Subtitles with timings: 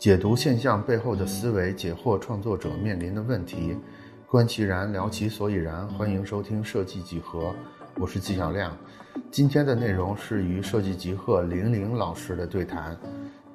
[0.00, 3.76] 解读现象背后的思维，解惑创作者面临的问题，
[4.26, 5.86] 观其然，聊其所以然。
[5.88, 7.54] 欢迎收听设计几何，
[7.96, 8.74] 我是纪晓亮。
[9.30, 12.96] 今天的内容是与设计极客林玲老师的对谈。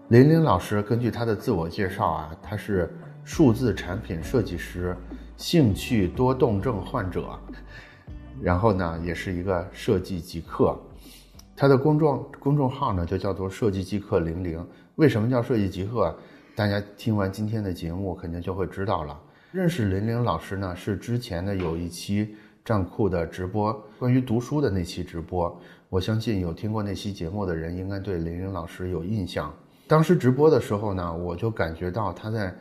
[0.10, 4.96] 林玲老师根据他的自我介绍啊，他是数字产品设计师，
[5.38, 7.28] 兴趣多动症患者，
[8.40, 10.80] 然后呢，也是一个设计极客。
[11.56, 14.64] 他的公众公众号呢就叫做设计极客零零。
[14.98, 16.16] 为什么叫设计极客？
[16.56, 19.20] 大家听完今天的节目，肯定就会知道了。
[19.52, 22.34] 认识林玲老师呢，是之前的有一期
[22.64, 25.54] 站酷的直播，关于读书的那期直播。
[25.90, 29.54] 我相信有听过那期节目的人，应该对林玲老师有印象。
[29.86, 32.56] 当时直播的时候呢，我就感觉到他在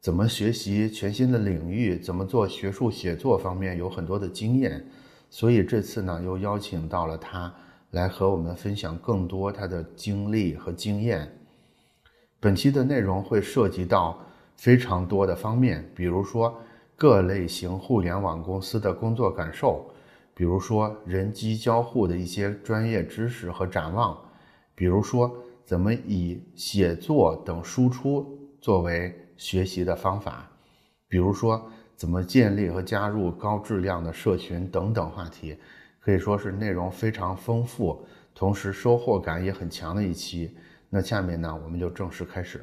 [0.00, 4.86] 怎么学习全新的领域，怎么做学术写作方面有很多的经验。
[5.28, 7.52] 所以这次呢，又邀请到了他
[7.90, 11.28] 来和我们分享更多他的经历和经验。
[12.40, 14.18] 本期的内容会涉及到
[14.56, 16.58] 非常多的方面，比如说
[16.96, 19.86] 各类型互联网公司的工作感受，
[20.32, 24.18] 比如说人机交互的一些专业知识和展望，
[24.74, 25.30] 比如说
[25.66, 30.50] 怎么以写作等输出作为学习的方法，
[31.08, 35.58] 比如说怎么建立和加入高质量的社群等等话题，
[36.00, 38.02] 可以说是内容非常丰富，
[38.34, 40.56] 同时收获感也很强的一期。
[40.92, 42.60] 那下面呢，我们就正式开始。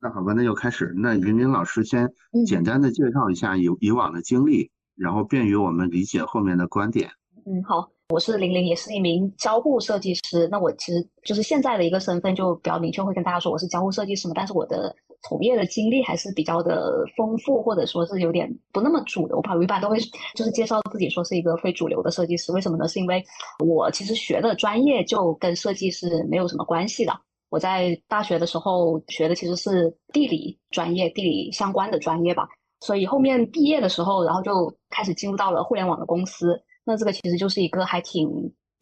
[0.00, 0.92] 那好吧，那就开始。
[0.96, 2.12] 那林林老师先
[2.44, 7.08] 简单的介绍一下以以往的经历，然后便于我们理解后面的观点。
[7.46, 10.48] 嗯，好，我是玲玲，也是一名交互设计师。
[10.50, 14.34] 那我其实就是现在的一个身份就比较明确，会跟大家说我是交互设计师嘛。
[14.34, 19.54] 但是我的从业的经历还是比较的丰富，或者说是有点不那么主流吧。
[19.54, 19.98] 我一般都会
[20.34, 22.50] 就是介绍自己说是一个非主流的设计师。
[22.50, 22.88] 为什么呢？
[22.88, 23.24] 是因为
[23.64, 27.12] 我其实学的专业就跟设计是没有什么关系的。
[27.48, 32.48] 我在大学的时候学的其实是地理专业，地理相关的专业吧。
[32.80, 36.60] 所以后面毕业的时候，然后就开始进入到了互联网的公司。
[36.84, 38.28] 那这个其实就是一个还挺，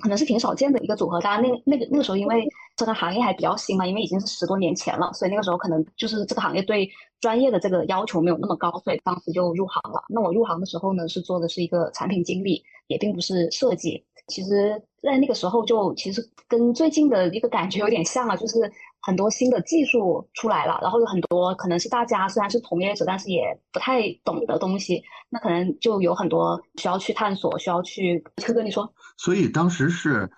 [0.02, 1.20] 可能是挺少见的一个组合。
[1.20, 2.44] 当然，那那个那个时候，因为
[2.76, 10.04] 这个行业还比较新嘛，因为已经是十多年前了，所以那个时候可能就是这个行业对专业的这个要求没有那么高，所以当时就入行了。
[10.08, 14.04] 那我入行的时候呢，是做的是一个产品经理，也并不是设计。
[14.26, 18.70] 其实，在那个时候就其实跟最近的一个感觉有点像了，就是
[19.02, 28.24] 很多新的技术出来了，然后有很多可能是大家虽然是从业者，但是也不太懂的东西，那可能就有很多需要去探索，需要去。
[28.42, 28.90] 科哥，你说？
[29.18, 30.30] 所以当时是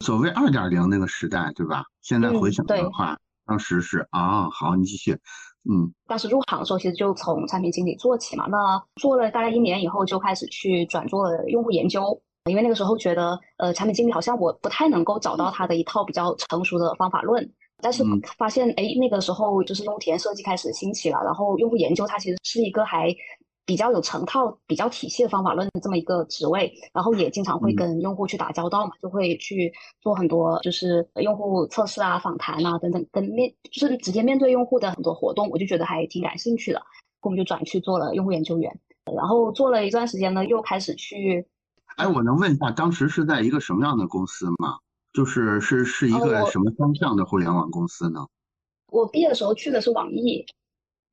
[0.00, 1.84] 所谓二点零那个时代，对吧？
[2.00, 5.12] 现在回想的话，当时是啊，好，你继续。
[5.70, 12.18] 嗯，当时入行的时候，其实就从产品经理做起嘛，那做了大概一年以后，就开始去转做了用户研究。
[12.46, 17.46] 因为那个时候觉得，呃，产品经理好像我不太能够找到他的一套比较成熟的方法论，
[17.82, 18.02] 但是
[18.38, 23.14] 发现，哎，那个时候就是用户体验设计开始兴起了，然后用户研究它其实是一个还
[23.66, 36.80] 比较有成套、比较体系的方法论的这么一个职位，然后也经常会跟用户去打交道嘛，就会去做很多就是用户测试啊、访谈啊等等，跟面就是直接面对用户的很多活动，我就觉得还挺感兴趣的，
[37.20, 38.74] 我们就转去做了用户研究员，
[39.14, 41.46] 然后做了一段时间呢，又开始去。
[42.00, 44.78] 哎，我能问一下，当时是在一个什么样的公司吗？
[45.12, 48.26] 就是是是一个什么方向的互联网公司呢？
[48.86, 50.44] 我毕业的时候去的是网易，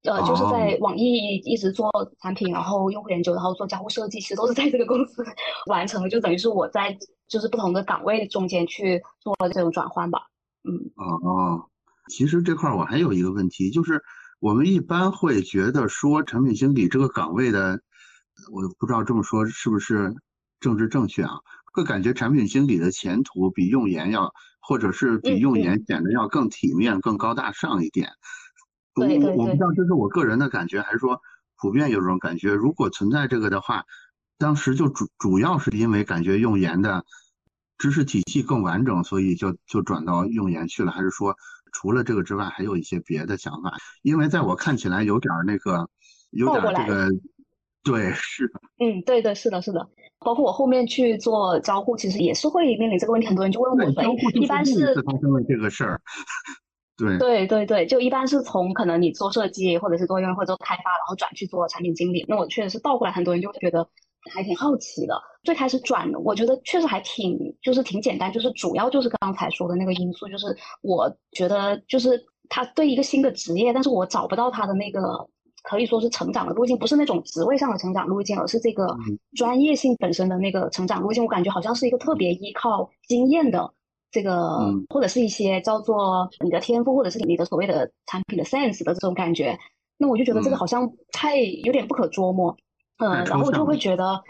[0.04, 1.90] 呃，就是在网易一直做
[2.22, 5.26] 产品，然后用户研究，然后做交互设计，其实都是在这个公司
[5.70, 10.28] 完成的，就等于是我在就是不同的岗位中间去做了这种转换吧。
[10.64, 11.66] 嗯，哦，
[12.10, 14.02] 其实这块我还有一个问题，就是
[14.40, 17.82] 我们一般会觉得说产品经理这个岗位的，
[18.52, 20.16] 我不知道这么说是不是。
[20.60, 21.40] 政治正确啊，
[21.74, 28.10] 会感觉产品经理的前途比用研要，或者是比用研显得要更体面、更高大上一点。
[28.96, 31.22] 我我不知道这是我个人的感觉，还是说
[31.60, 32.54] 普遍有这种感觉。
[32.54, 33.84] 如果存在这个的话，
[34.40, 37.06] 当时就主主要是因为感觉用研的
[37.78, 41.36] 知识体系更完整，所以就就转到用研去了，还是说
[41.72, 43.72] 除了这个之外还有一些别的想法？
[44.02, 45.88] 因为在我看起来有点那个，
[46.32, 47.10] 有点这个，
[47.92, 49.88] 对， 是的，嗯，对对，是的，是的。
[50.20, 53.28] 包括我后面去做交互，其实也是会面临这个问题。
[53.28, 53.90] 很多人就问我，
[54.34, 56.02] 一般是发生了这个事儿，
[56.98, 62.26] 对对对对，就一般是从可能你做设计，或者是做用户做开发，然后转去做产品经理。
[62.28, 63.88] 那我确实是倒过来，很多人就会觉得
[64.34, 65.14] 还挺好奇的。
[65.44, 70.48] 最开始转，我觉得确实还挺就是挺简单，就是主要就是刚才说的那个因素，就是
[70.82, 72.20] 我觉得就是
[72.50, 75.30] 他对一个新的职业，但是我找不到他的那个。
[75.70, 78.96] 可以说是成长的路径，不是那种职位上的成长路径，而是这个
[79.36, 81.22] 专业性本身的那个成长路径。
[81.22, 83.74] 我感觉好像是一个特别依靠经验的
[84.10, 89.60] 这个，或者是一些叫做你的天赋，或者是你的所谓的产品的 sense 的这种感觉，
[89.98, 92.56] 那我就觉得这个好像太有点不可捉摸，
[93.00, 94.24] 嗯，然后我就会觉得，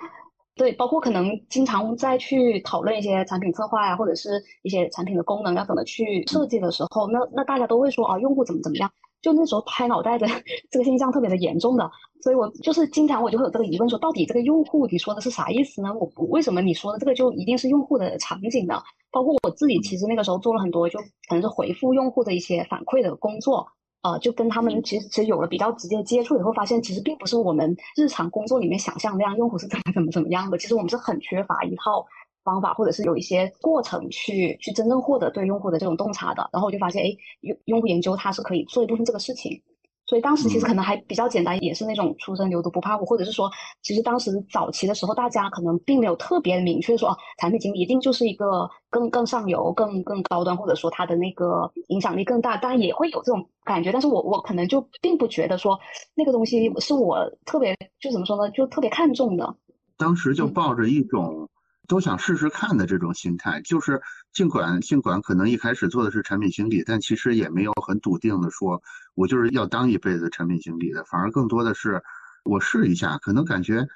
[0.56, 8.90] 对，包括可能经常再去讨论一些产品策划呀，或者是一些产品的功能要怎么去设计的时候，那那大家都会说啊，用户怎么怎么样。
[9.22, 10.28] 就那时候拍脑袋的
[10.70, 11.90] 这个现象特别的严重的，
[12.22, 15.94] 所以我就是经常我就会有这个疑问，说到底这个用户你说的是啥意思呢？
[15.94, 18.82] 我为什么你说的这个就一定是用户的场景呢？
[19.12, 23.68] 包括我自己其实那个时候做了很多，就可能是回复用户的一些反馈的工作，
[24.04, 32.06] 呃，就跟他们其实其实有了比较直接接触以后，发现其实并不是我们日常工作里面想象那样，用户是怎么怎么怎么样的，其实我们是很缺乏一套。
[32.48, 37.12] 方法或者是有一些过程去去真正获得对用户的这种洞察的，然后我就发现，哎，
[37.42, 39.62] 用用户研究它是可以做一部分这个事情，
[40.06, 43.52] 所以当时其实可能还比较简单，也是那种初生牛犊不怕虎，或者是说，
[43.84, 55.78] 其实当时早期的时候，大家可能并没有特别明确说，哦，产品经理一定就是一个更更上游、更更高端，或者说他的那个影响力更大，当然也会有这种感觉，但是我我可能就并不觉得说
[56.16, 59.54] 那个东西是我特别就怎么说呢，就特别看重的，
[59.98, 61.50] 当时就抱着一种。
[61.88, 64.02] 都想试试看的这种心态，就是
[64.34, 68.82] 尽管尽管可能一开始做的是产品经理，但其实也没有很笃定的说，
[69.16, 72.04] 我就是要当一辈子产品经理的，反而更多的是
[72.44, 73.88] 我试一下，可能感觉，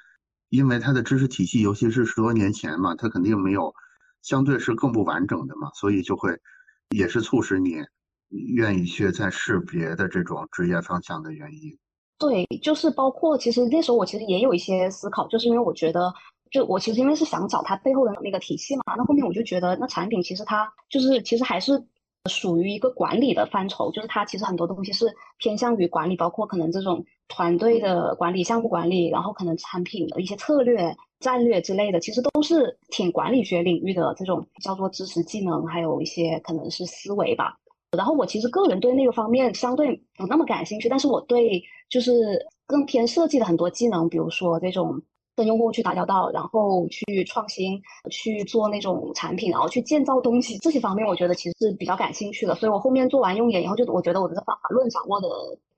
[0.48, 3.74] 因为他的知识体系，尤其是十多年前嘛，他肯定没有，
[4.22, 6.40] 相对是更不完整的嘛，所以就会
[6.96, 7.76] 也是促使你
[8.30, 11.78] 愿意去再试别的这种职业方向的原因。
[12.18, 16.10] 对，就是包括其实那时候我其实也有一些思考，就是因为我觉得。
[16.52, 21.82] 就我其实因为是想找它背后的那个体系嘛，那后面我就觉得那产品其实它就是其实还是
[22.30, 25.06] 属于一个管理的范畴，就是它其实很多东西是
[25.38, 37.56] 偏向于管理，包括可能这种团队的管理、项目管理，然后可能产品的一些策略、战略之类的，其实都是挺管理学领域的这种叫做知识技能，还有一些可能是思维吧。
[37.96, 42.12] 然后我其实个人对那个方面相对不那么感兴趣，但是我对就是
[42.66, 45.00] 更偏设计的很多技能，比如说这种。
[45.34, 47.80] 跟用户去打交道，然后去创新，
[48.10, 52.54] 去做那种产品，然后去建造东西，这些方面我觉得其实是比较感兴趣的。
[52.54, 55.28] 所以我后面做完用眼以后，就我觉得我的方法论掌握的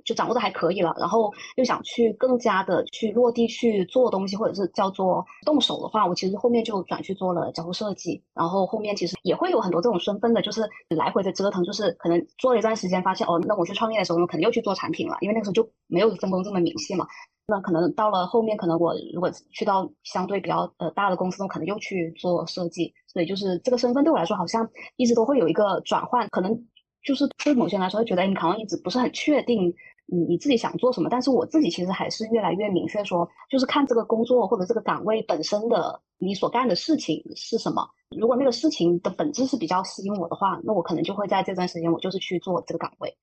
[0.05, 8.23] 就掌握的还可以了，然后又想去更加的去落地去做东西，或者是叫做动手的话，我其实后面就转去做了交互设计。
[8.35, 17.07] 然后后面其实也会有很多这种身份的，就是来回的折腾，就是可能做了一段时间，发现哦，那我去创业的时候，我肯定又去做产品了，因为那个时候就没有分工这么明细嘛。
[17.47, 26.27] 那可能到了后面，可能我如果去到相对比较呃大的公司，我可能又去做设计，所以就是这个身份对我来说，好像一直都会有一个转换。
[26.31, 26.59] 可能
[27.05, 29.75] 就是对某些人来说，会觉得你可能一直不是很确定
[30.07, 31.11] 你你自己想做什么。
[31.11, 37.87] 但是我自己其实还是越来越明确，说就是看这个工作或者这个岗位本身的你所干的事情是什么。
[38.17, 43.15] 如果那个事情的本质是比较吸引我的话，那我可能就会在这段时间我就是去做这个岗位。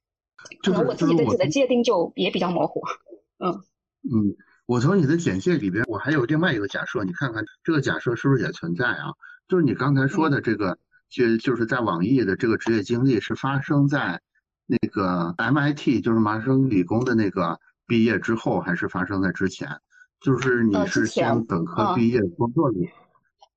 [0.62, 2.82] 可能我自己对自己的界定就也比较模糊，
[3.44, 3.64] 嗯。
[4.14, 4.36] 嗯，
[4.66, 9.14] 我从你的简介里边，我还有另外一个假设，你看看这个假设是不是也存在啊？
[9.48, 10.78] 就是你刚才说的这个，
[11.10, 14.22] 就就是在网易的这个职业经历是发生在
[14.66, 19.70] 那个 MIT，就是麻省理工的那个毕业之后，还是发生在之前？
[20.20, 22.90] 就是你是先本科毕业工作里，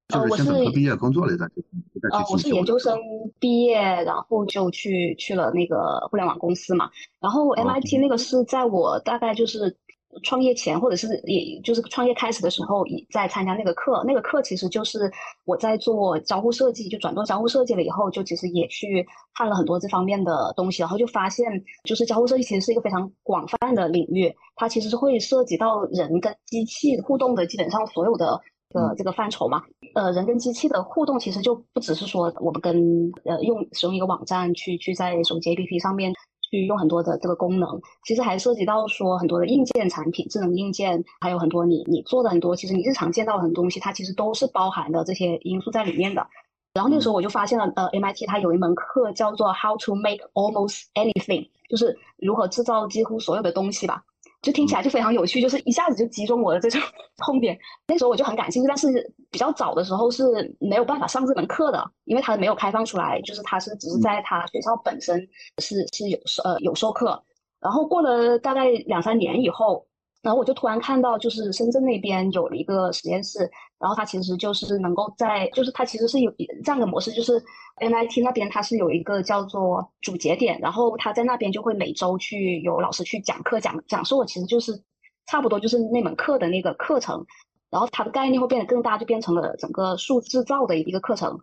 [0.08, 2.98] 就是先本科毕业工作了一段时间，再去我是研究生
[3.38, 6.90] 毕业，然后就去去了那个互联网公司嘛。
[7.20, 9.76] 然后 MIT 那个是在我大概就是。
[10.22, 14.02] 创业前，或者是也就是创业开始的时候，在参加那个课。
[14.06, 15.10] 那个课其实就是
[15.44, 21.46] 我在做交互设计，就转做交互设计了以后，就其实也去看了很多这方面的东西，然后就发现，
[21.84, 28.40] 就是交互设计其实是一个非常广泛的领域，它其实是会涉及到人跟机器互动的基本上所有的
[28.74, 29.62] 呃这个范畴嘛。
[29.94, 36.12] 呃，人跟机器的互动其实就不只是说我们跟呃用使用一个网站去去在手机 APP 上面。
[36.50, 46.26] 去用很多的这个功能，其实还涉及到说很多的硬件产品、智能硬件，还有很多你你做的很多，其实你日常见到的很多东西，它其实都是包含的这些因素在里面的。
[46.74, 54.02] 然后那个时候我就发现了，呃，MIT 它有一门课叫做 How to Make Almost Anything，就是如何制造几乎所有的东西吧。
[54.44, 56.80] 就听起来就非常有趣，就是一下子就击中我的这种
[57.24, 57.58] 痛点。
[57.88, 65.18] 那时候我就很感兴趣，但是比较早的时候是没有办法上这门课的，因为它没有开放出来，就是它是只是在它学校本身
[65.58, 67.20] 是是有呃有授课。
[67.58, 69.86] 然后过了大概两三年以后。
[70.24, 73.40] 然后我就突然看到，就是深圳那边有了一个实验室，
[73.78, 76.32] 然后它其实就是能够在，就是它其实是有
[76.64, 77.38] 这样的模式，就是
[77.76, 84.82] MIT 那边它是有一个叫做主节点，然后他在那边就会每周去有老师去讲课讲讲授，其实就是
[85.26, 87.26] 差不多就是那门课的那个课程，
[87.70, 91.38] 然后它的概念会变得更大，就变成了整个数制造的一个课程。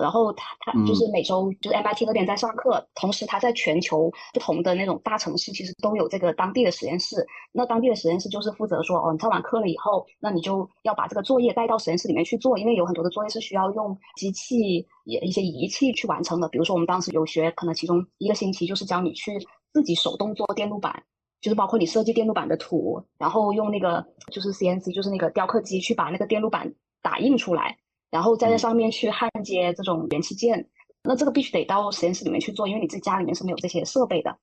[0.00, 7.26] 然后他他就是每周就是 MIT 那边在上课，同时他在全球不同的那种大城市其实都有这个当地的实验室。
[7.52, 16.48] 那当地的实验室就是负责说，哦，你上完课了以后，那你就要把这个作业带到实验室里面去做，因为有很多的作业是需要用机器也一些仪器去完成的。
[16.48, 19.32] 比如说我们当时有学，可能其中一个星期就是教你去
[19.74, 21.02] 自己手动做电路板，
[21.42, 27.76] 就是包括你设计电路板的图，然后用那个就是 CNC 就是那个雕刻机去把那个电路板打印出来。
[28.12, 30.68] 然后再在上面去焊接这种元器件，
[31.02, 34.38] 那这个必须得到实验室里面去做，因为你自己家里面是没有这些设备的。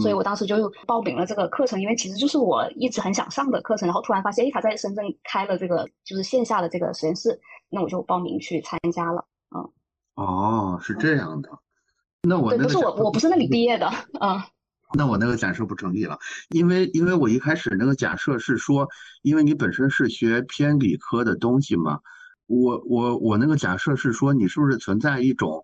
[0.00, 3.86] 所以我当时就报名了这个课程，因为其实就是我一直很想上的课程。
[3.86, 7.38] 然后突然发现，哎，他在深圳开了这个就是线下的这个实验室，
[7.68, 9.26] 那我就报名去参加了。
[9.54, 9.70] 嗯，
[10.14, 11.50] 哦，是这样的。
[12.22, 13.86] 那我不是我，我不是那里毕业的。
[14.18, 14.40] 嗯，
[14.96, 18.88] 那我那个假设不成立了，因为因为我一开始那个假设是说，
[19.20, 22.00] 因为你本身是学偏理科的东西嘛。
[22.46, 25.62] 我我我那个假设是说，你是不是存在一种，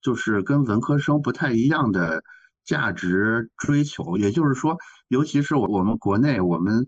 [0.00, 2.22] 就是跟文科生不太一样的
[2.64, 4.16] 价值追求？
[4.16, 6.86] 也就是说，尤其是我我们国内，我们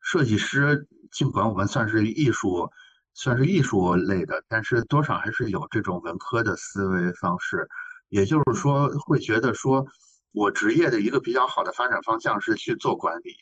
[0.00, 2.70] 设计师，尽管我们算是艺术，
[3.12, 7.68] 算是艺术类的，但是多少还是有这种文科的思维方式。
[8.08, 9.86] 也就是说，会觉得说
[10.32, 13.34] 我职业的一个比较好的发展方向是去做管理，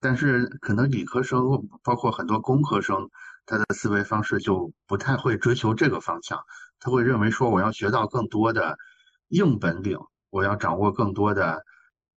[0.00, 3.10] 但是可能理科生，包括很多工科生。
[3.46, 6.40] 他的思维方式就不太会追求这个方向，
[6.80, 8.78] 他会认为说我要学到更多的
[9.28, 9.98] 硬本领，
[10.30, 11.62] 我要掌握更多的，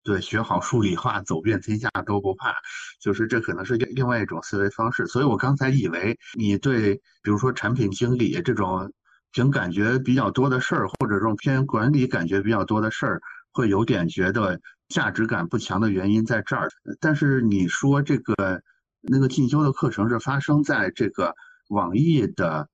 [0.04, 2.54] 对，学好数理化，走遍天下都不怕，
[3.00, 5.06] 就是这可能是另另外一种思维方式。
[5.08, 8.92] 所以我刚才以为你对，比如说产品经理这种
[9.32, 16.68] 凭感觉比较多的事儿，或者这种偏管理感觉比较多的事儿，会有点觉得价值感不强的原因在这儿。
[17.00, 18.62] 但是你说这个。
[19.06, 21.34] 那个进修的课程是发生在这个
[21.68, 22.68] 网易的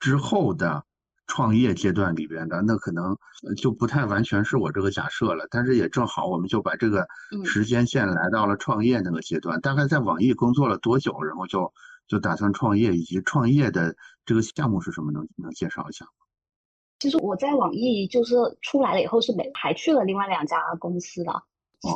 [0.00, 0.84] 之后的
[1.26, 3.16] 创业阶段里边的，那可能
[3.56, 5.46] 就不太完全是我这个假设了。
[5.50, 7.06] 但是也正好，我们就把这个
[7.44, 9.60] 时间线来到了创业那个阶段。
[9.60, 11.72] 大概在网易工作了多久，然后就
[12.06, 15.12] 就打算创业，以及创业的这个项目是什么？
[15.12, 16.10] 能能介绍一下吗？
[16.98, 21.42] 其实我在网易就是出来了以后是没还去了另外两家公司的。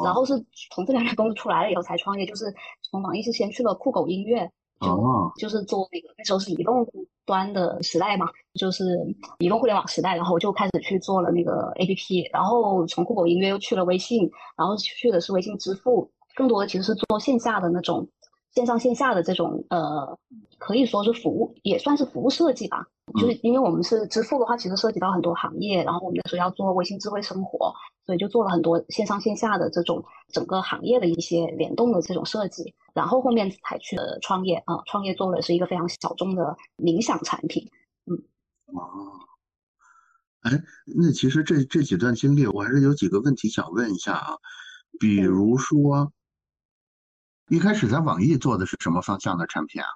[0.05, 0.35] 然后是
[0.71, 2.45] 从这两家公司出来了以后才创业，就是
[2.83, 4.49] 从网易是先去了酷狗音乐，
[4.81, 6.87] 就就是做那个那时候是移动
[7.27, 8.97] 端的时代嘛，就是
[9.39, 18.09] 移动互联网时代，然后就开始去做了那个 APP，然后从酷狗音乐又去了微信，然后去的是微信支付，更多的其实是做线下的那种
[18.55, 20.19] 线上线下的这种呃，
[20.59, 22.87] 可以说是服务，也算是服务设计吧。
[23.21, 27.75] 就是因为我们是支付的话，其实涉及到很多行业，然后我们那时候要做微信智慧生活，
[28.05, 37.71] 所以就做了很多线上线下的这种整个行业的一些联动的这种设计，然后后面才去了创业啊，创业做的是一个非常小众的冥想产品，
[38.07, 38.17] 嗯，
[38.67, 39.13] 哦，
[40.41, 40.51] 哎，
[40.87, 44.37] 那其实这这几段经历，我还是有几个问题想问一下啊，
[44.99, 46.13] 比如说，
[47.49, 49.89] 一开始在网易做的是什么方向的产品啊？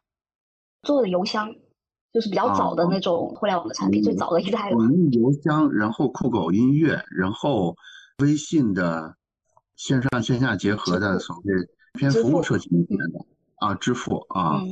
[0.82, 1.52] 做的邮箱。
[2.16, 4.70] 就是比较早的那种互联网的产品，最早的一代。
[4.70, 7.76] 网易邮箱，然后酷狗音乐，然后
[8.22, 9.14] 微信的
[9.76, 11.52] 线上线下结合的所谓
[11.92, 13.20] 偏服务设计里面的
[13.56, 14.62] 啊，支付啊，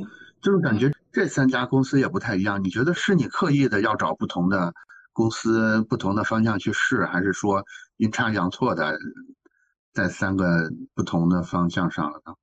[0.41, 2.63] 就是感觉这三家公司也不太一样。
[2.63, 4.73] 你觉得是你刻意的要找不同的
[5.13, 7.63] 公司、不同的方向去试，还是说
[7.97, 8.97] 阴差阳错的
[9.93, 12.33] 在三个不同的方向上了呢？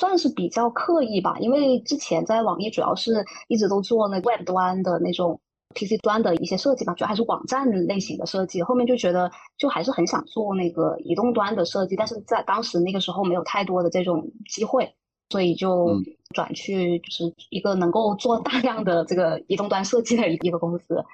[0.00, 5.38] 算是比较刻意吧，因为之前在网易主要是一直都做那 Web 端的那种
[5.74, 8.62] PC 端的一些设计吧，主要还是网站类型的设计。
[8.62, 14.90] 后面就觉得就还是很想做那个移动端的设计，但是在当时那个时候没有太多的这种机会，
[15.28, 15.94] 所以就
[16.34, 21.04] 转去就是一个能够做大量的这个移动端设计的一个公司。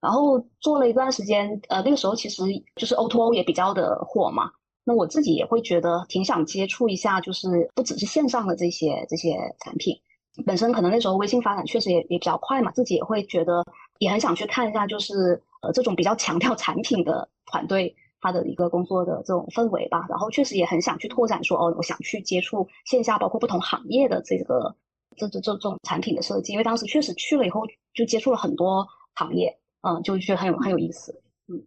[0.00, 2.42] 然后做了一段时间，呃，那个时候其实
[2.74, 4.50] 就是 O2O 也比较的火嘛。
[4.84, 9.96] 那我自己也会觉得挺想接触一下，就是不只是线上的这些这些产品，
[10.44, 13.64] 本身可能那时候微信发展确实也也比较快嘛，自己也会觉得
[13.98, 20.04] 也很想去看一下，就是呃这种比较强调产品的团队他的一个工作的这种氛围吧。
[20.08, 24.74] 然后确实也很想去拓展，说哦，我想去接触线下包括不同行业的这个
[25.16, 27.62] 这这这这种产品的设计，因为当时确实去了以后
[27.94, 31.62] 就接触了很多行业，嗯，就觉得很有很有意思，嗯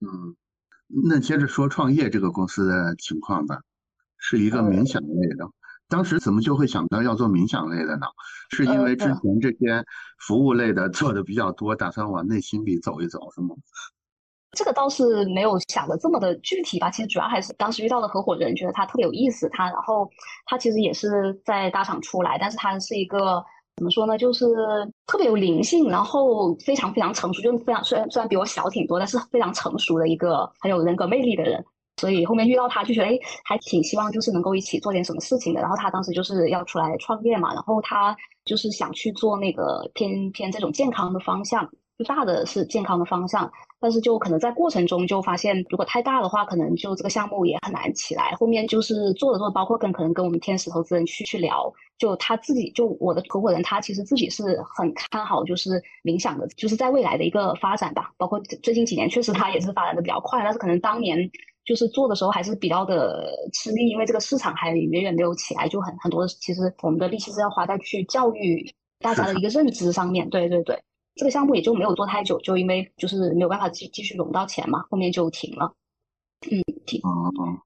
[0.00, 0.36] 嗯。
[1.04, 3.60] 那接着说创业这个公司的情况吧，
[4.18, 5.48] 是一个冥想类的。
[5.88, 8.06] 当时怎么就会想到要做冥想类的呢？
[8.50, 9.84] 是因为之前这些
[10.18, 13.54] 服务类的做的比较多，打算往内心里走一走，是吗？
[14.52, 16.90] 这个倒是没有想的这么的具体吧。
[16.90, 20.10] 其实主要还是当时遇到的合伙人觉得他特别有意思，他然后
[20.46, 23.44] 他其实也是在大厂出来，但是他是一个
[23.76, 24.46] 怎么说呢，就是
[25.06, 31.64] 特别有灵性，然后非常非常成熟，就是非常虽然虽然比我小挺多，但是非常成熟的一个很有人格魅力的人。
[31.96, 35.60] 所以后面遇到他就觉得，哎，还挺希望就是能够一起做点什么事情的。
[35.60, 41.70] 然后他当时就是要出来创业嘛，然后他就是想去做那个偏偏这种健康的方向。
[42.00, 48.32] 最大的是健康的方向，但是就可能在过程中就发现，如果太大的话，可能就这个项目也很难起来。
[48.38, 58.10] 后面就是做着做，包括跟可能跟我们天使投资人去去聊，就他自己就我的合伙人，他其实自己是很看好就是冥想的，就是在未来的一个发展吧。
[58.16, 61.30] 包括最近几年，确实他也是发展的比较快，但是可能当年
[61.66, 70.30] 就是做的时候还是比较的吃力，因为这个市场还远远没有起来，就很很多其实我们的力气是要花在去教育大家的一个认知上面。
[70.30, 70.82] 对对对。
[71.16, 75.74] 这个项目也就没有做太久，就因为就是没有办法继继续融到钱嘛，后面就停了。
[76.50, 77.00] 嗯，停。
[77.02, 77.58] 哦哦，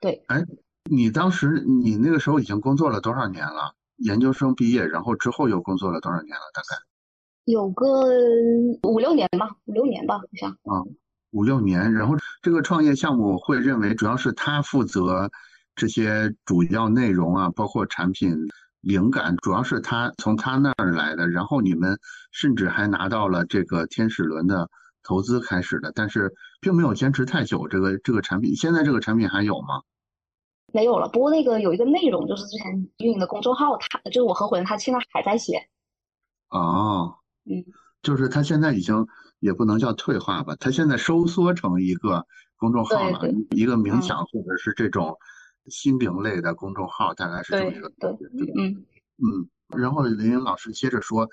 [0.00, 0.24] 对。
[0.28, 0.42] 哎，
[0.90, 3.74] 你当时你那个时候已经工作了多少年了？
[3.98, 6.42] 研究生毕业，然后之后又工作了多少年了？
[6.52, 6.82] 大概
[7.44, 8.08] 有个
[8.82, 10.50] 五六年吧，五六年吧，好像。
[10.50, 10.82] 啊，
[11.30, 11.92] 五六年。
[11.92, 15.30] 然后这个创业项目会认为主要是他负责
[15.74, 18.36] 这些主要内容啊，包括产品。
[18.86, 21.98] 灵感主要是他从他那儿来的，然后你们
[22.30, 24.70] 甚至还拿到了这个天使轮的
[25.02, 27.66] 投资开始的，但是并没有坚持太久。
[27.66, 29.82] 这个这个产品现在这个产品还有吗？
[30.72, 31.08] 没有了。
[31.08, 35.68] 不过那个有一个内容，就是之前运营的公众号，他就是我合伙人，他现在还在写。
[36.50, 37.64] 哦，嗯，
[38.02, 39.04] 就是他现在已经
[39.40, 42.24] 也不能叫退化吧，他现在收缩成一个
[42.54, 45.18] 公众号了，一个冥想或者是这种。
[45.68, 48.84] 心灵类的公众号大概是这么一个对对嗯
[49.18, 51.28] 嗯，然后林英老师接着说，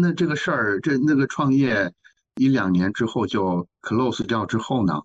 [0.00, 1.92] 那这个事儿这那个创业
[2.36, 5.02] 一两年之后就 close 掉之后呢，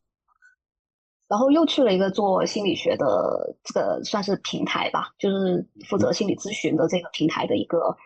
[1.27, 7.98] 然后又去了一个做心理学的这个算是平台吧，就是负责心理咨询的这个平台的一个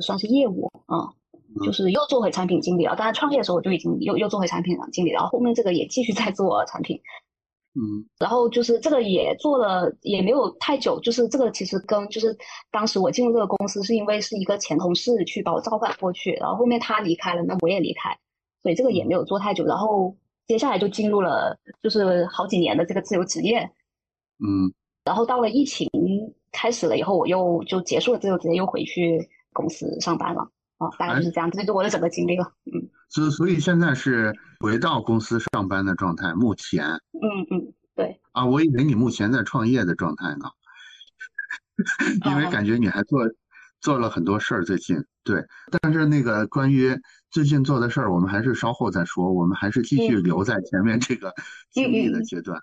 [0.00, 1.10] 算是业务啊，
[1.64, 2.94] 就是又做回产品经理了。
[2.96, 7.00] 当然创业的时候我就已经又又做回产品经理，然后后面这个也继续在做产品。
[7.72, 10.98] 嗯，然后就是这个也做了，也没有太久。
[11.00, 12.36] 就是这个其实跟就是
[12.72, 18.18] 当时我进入这个公司是因为是一个前同事去把我召唤过去，然后后面他离开了，那我也离开，
[18.62, 19.64] 所以这个也没有做太久。
[19.64, 20.16] 然后
[20.48, 23.60] 接下来就进入了就是好几年的这个自由职业。
[24.40, 25.88] 嗯，然后到了疫情
[26.50, 30.50] 开始了以后，我又就结束了自由职业，又回去公司上班了。
[30.80, 32.52] 啊，大概就是这样，这就是我的整个经历了。
[32.64, 32.88] 嗯。
[33.10, 36.86] 所所以现在是回到公司上班的状态，目前。
[36.86, 38.20] 嗯嗯，对。
[38.32, 40.46] 啊，我以为你目前在创业的状态呢，
[42.24, 43.28] 因为感觉你还做
[43.80, 45.04] 做了很多事儿最近。
[45.22, 45.44] 对，
[45.82, 46.98] 但是那个关于
[47.30, 51.34] 最近做的事儿，我们还是稍后再说，我们还是继续留在前面这个
[51.70, 52.58] 经历的阶段。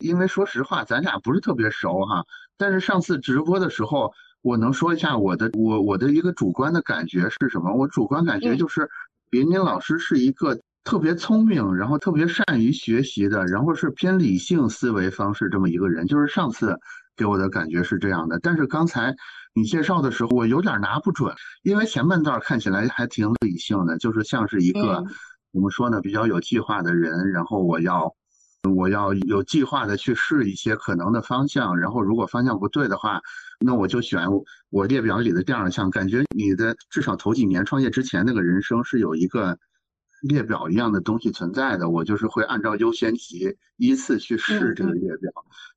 [0.00, 2.24] 因为说实话，咱俩不是特别熟哈，
[2.56, 7.74] 但是上次直播的时候，我能说一下我的我我的一个主观的感觉是什么？
[7.74, 8.88] 我主观感觉就是。
[9.30, 16.06] 林林老师是一个特别聪明，然后特别善于学习的，然后是偏理性思维方式这么一个人。
[16.06, 16.74] 就是上次
[17.14, 19.14] 给我的感觉是这样的，但是刚才
[19.54, 25.04] 你介绍的时候，我有点拿不准，因为前半段看起来还挺理性的，就是像是一个
[25.52, 27.30] 怎么说呢，比较有计划的人。
[27.30, 28.10] 然后我要
[28.74, 33.20] 我要有计划的去试一些可能的方向，然后如果方向不对的话。
[33.60, 34.26] 那我就选
[34.70, 39.58] 我列表里的第二项，感觉你的至少头几年创业之前那个人生是有一个
[40.22, 41.90] 列表一样的东西存在的。
[41.90, 45.32] 我就是会按照优先级依次去试这个列表，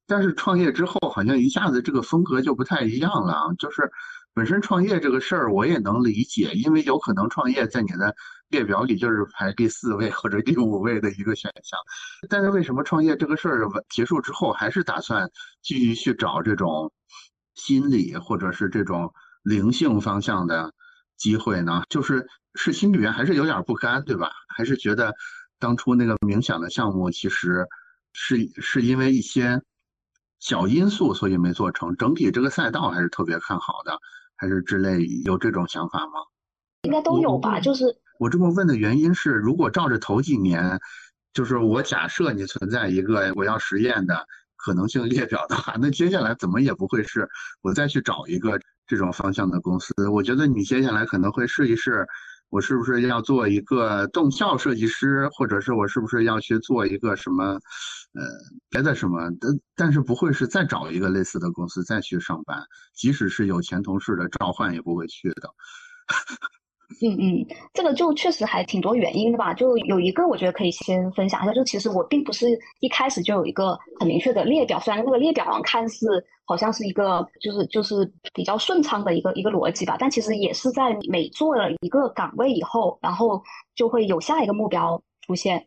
[0.06, 3.56] 但是创业之后好像一下子这个风格就不太一样了。
[3.58, 3.89] 就是
[4.34, 8.15] 本身创业这个事儿我也能理解，因为有可能创业在你的
[8.50, 11.80] 列表里就是排第四位或者第五位的一个选项。
[12.30, 15.28] 但是为什么创业这个事儿结束之后还是打算
[15.63, 16.91] 继续去找这种？
[17.63, 20.74] 心理或者是这种灵性方向的
[21.15, 24.32] 机会呢，就是是心里面还是有点不甘，对吧？
[24.47, 25.13] 还是觉得
[25.60, 27.67] 当初那个冥想的项目其实
[28.13, 29.62] 是是因为一些
[30.39, 31.95] 小因素，所以没做成。
[31.97, 34.00] 整体这个赛道还是特别看好的，
[34.36, 36.13] 还是之类有这种想法吗？
[36.82, 37.60] 应该都有吧。
[37.60, 37.86] 就是
[38.17, 40.80] 我这么问的原因是，如果照着头几年，
[41.32, 44.26] 就是我假设你存在一个我要实验的。
[44.63, 47.28] 可能性列表的话，那接下来怎么也不会是
[47.62, 49.93] 我再去找一个这种方向的公司。
[50.10, 52.06] 我觉得你接下来可能会试一试，
[52.50, 58.21] 我是不是要做一个动效设计师，或者是我是不是要去做一个什么，呃，
[58.69, 59.30] 别的什么？
[59.39, 65.50] 但但是不会是再找一个类似的公司再去上班，即使是有前同事的召唤也不会去的。
[67.01, 69.54] 嗯嗯，这个就确实还挺多原因的吧。
[69.54, 72.47] 就有一个，我觉得可以先分享一下，就其实我并不是
[72.80, 83.41] 一开始就有一个很明确的列表，虽然那个列表上看似好像是一个就是就是比较顺畅的一个一个逻辑吧，但其实也是在每做了一个岗位以后，然后
[83.75, 85.65] 就会有下一个目标出现。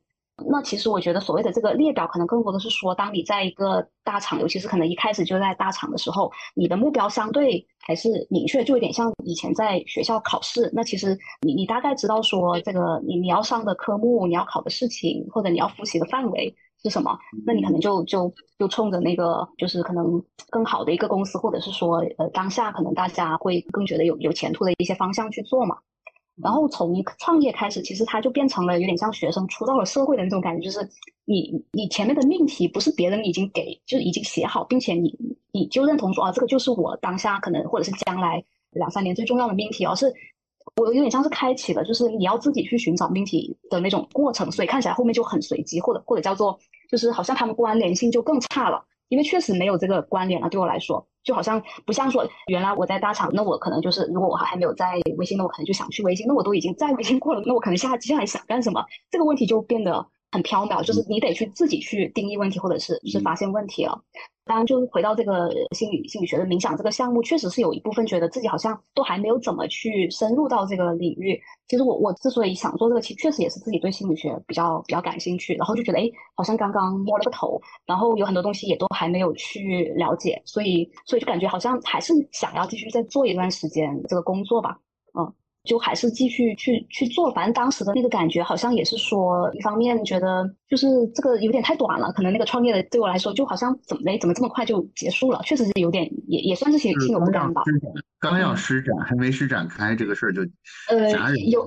[0.50, 10.68] 那其实我觉得所谓的这个列表，可能更多的是说，当你在一个大厂，尤其是可能一开始就在大厂的时候，你的目标相对还是明确，就有点像以前在学校考试。
[10.74, 17.16] 那其实你你大概知道说，这个你你要上的科目，你要考的事情，或者你要复习的范围是什么，
[17.46, 20.20] 那你可能就就就冲着那个就是可能
[20.50, 25.78] 更好的一个公司，或者是说呃当下可能大家会更觉得有有前途的一些方向去做嘛。
[26.42, 30.88] 然后从创业开始，其实它就变成了有点像学生出到了社会的那种感觉，就是
[31.24, 35.16] 你你前面的命题不是别人已经给，就已经写好，并且你
[35.52, 40.12] 你就认同说啊，这个就是我当下可能或者是将来两三年最重要的命题，而是
[40.76, 46.58] 我有点像是开启了，就是你要自己去寻找命题的那种过程，所以看起来后面就很随机，或者或者叫做
[46.90, 48.84] 就是好像他们关联性就更差了。
[49.08, 58.84] 因为确实没有这个关联了，对我来说，就好像不像说原来我在大厂，那我可能就是如果我还还没有在微信，那我可能就想去微信，那我都已经在微信过了，那我可能下接下来想干什么？
[59.10, 64.02] 这个问题就变得很缥缈，就是你得去自己去定义问题，或者是是发现问题了。
[64.46, 71.40] 当然，就回到这个心理心理学的冥想这个项目，确实是有一部分觉得自己好像都还没有怎么去深入到这个领域。
[71.68, 84.83] 其实我我之所以想做这个，其实确实也是自己对心理学比较比较感兴趣，然后就觉得哎，好像刚刚摸了个头，然后有很多东西也都还没有去了解，所以所以就感觉好像还是想要继续再做一段时间这个工作吧，嗯。
[85.64, 97.62] 就还是继续去去做，反正当时的那个感觉好像也是说，一方面觉得就是这个有点太短了，可能那个创业的对我来说就好像怎么嘞怎么这么快就结束了，确实是有点也也算是心心有不甘吧。
[98.20, 100.42] 刚要施展，还没施展开，这个事儿就
[100.90, 101.10] 呃
[101.46, 101.66] 有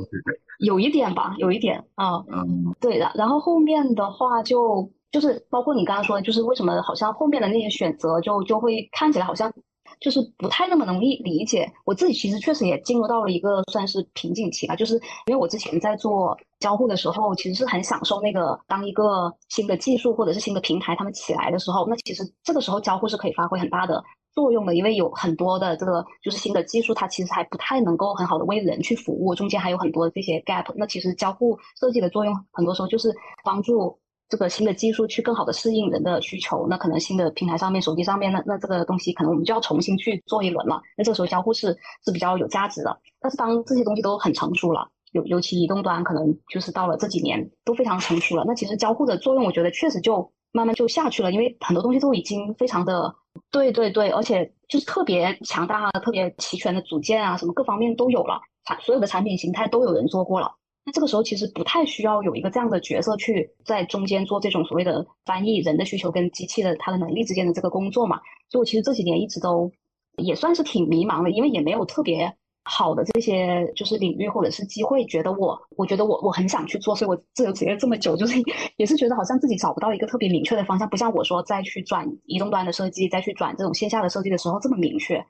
[0.60, 3.12] 有一点吧，有一点啊，嗯，对的。
[3.16, 9.52] 然后后面的话就就是包括你刚刚说的，就是为什么好像后面的那些选择就就会看起来好像。
[10.00, 14.76] 就是不太那么容易理解，我自己其实确实也进入到了一个算是瓶颈期吧。
[14.76, 30.72] 就是因为我之前在做交互的时候，其实是很享受那个当一个新的技术或者是新的平台他们起来的时候，那其实这个时候交互是可以发挥很大的作用的，因为有很多的这个就是新的技术，它其实还不太能够很好的为人去服务，中间还有很多这些 gap。
[30.76, 34.00] 那其实交互设计的作用很多时候就是帮助。
[34.30, 40.82] 这个新的技术去更好的适应人的需求，那可能新的平台上面、手机上面，那那这个东西可能我们就要重新去做一轮了。
[40.98, 43.00] 那这个时候交互是是比较有价值的。
[43.20, 53.16] 但是当这些东西都很成熟了，尤尤其移动端可能就是到了这几年都非常成熟了，那其实交互的作用，我觉得确实就慢慢就下去了，因为很多东西都已经非常的
[53.50, 60.52] 对对对，而且就是特别强大、特别齐全的组件啊，什么各方面都有了，产所有的产品形态都有人做过了。
[60.88, 68.22] 那这个时候其实不太需要有一个这样的角色去在中间做这种所谓的翻译人的需求跟机器的它的能力之间的这个工作嘛。
[68.48, 69.70] 所以我其实这几年一直都
[70.16, 78.42] 也算是挺迷茫的，因为也没有特别好的这些就是领域或者是机会，觉得我我觉得我我很想去做，所以我自由职业这么久，就是
[78.78, 85.22] 也是觉得好像自己找不到一个特别明确的方向，不像我说再去转移动端的设计，再去转这种线下的设计的时候这么明确，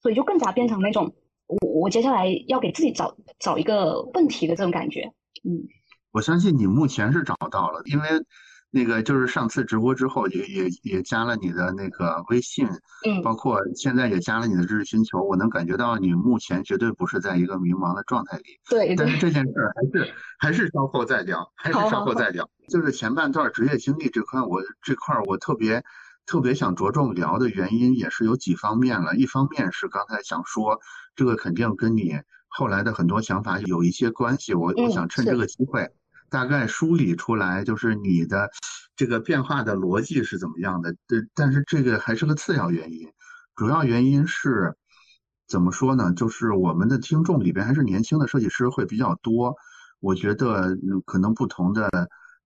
[0.00, 1.12] 所以就更加变成那种。
[1.46, 5.12] 我我接下来要给自己找找一个问题的这种感觉，
[5.44, 5.68] 嗯，
[6.12, 8.08] 我相信你目前是找到了，因为
[8.70, 12.66] 那个就是上次直播之后也也也加了你的那个微信，
[13.06, 19.30] 嗯，包括现在也加了你的知识星球，我能感觉到你目前绝对不是在一个迷茫的状态里，对，但是这。
[19.30, 25.84] 件事儿还是还是稍后再聊，还是稍后再聊，就是前半段职业经历这块，我这块我特别
[26.26, 30.80] 特别想着重聊的原因也是有几方面了，一方面是刚才想说。
[31.16, 34.54] 这个肯定跟你后来的很多想法有一些关系。
[34.54, 35.90] 我我想趁这个机会，
[36.28, 38.50] 大概梳理出来，就是你的
[38.96, 40.94] 这个变化的逻辑是怎么样的。
[41.06, 43.08] 对，但是这个还是个次要原因，
[43.56, 44.74] 主要原因是
[45.46, 46.12] 怎么说呢？
[46.14, 49.56] 就是我们的听众里边还是年轻的设计师会比较多。
[50.00, 51.90] 我觉得可能不同的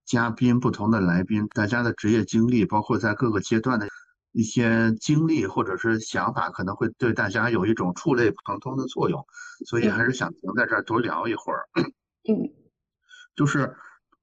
[0.05, 3.87] 嘉宾、不同的来宾，大家的职业经历，包括在各个阶段的。
[4.31, 9.25] 一些经历或者是想法，可能会对大家有一种触类旁通的作用，
[9.65, 11.67] 所以还是想停在这儿多聊一会儿。
[11.75, 12.53] 嗯，
[13.35, 13.75] 就是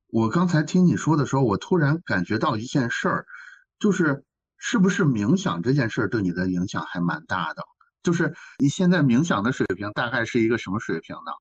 [0.08, 3.26] 我刚才听你说的时候，我突然感觉到一件事儿，
[3.78, 4.24] 就是
[4.56, 7.62] 是不是冥想这件事儿对你的影响还蛮大的？
[8.02, 11.32] 就是你现在冥想的水平大概是一个什么水平呢？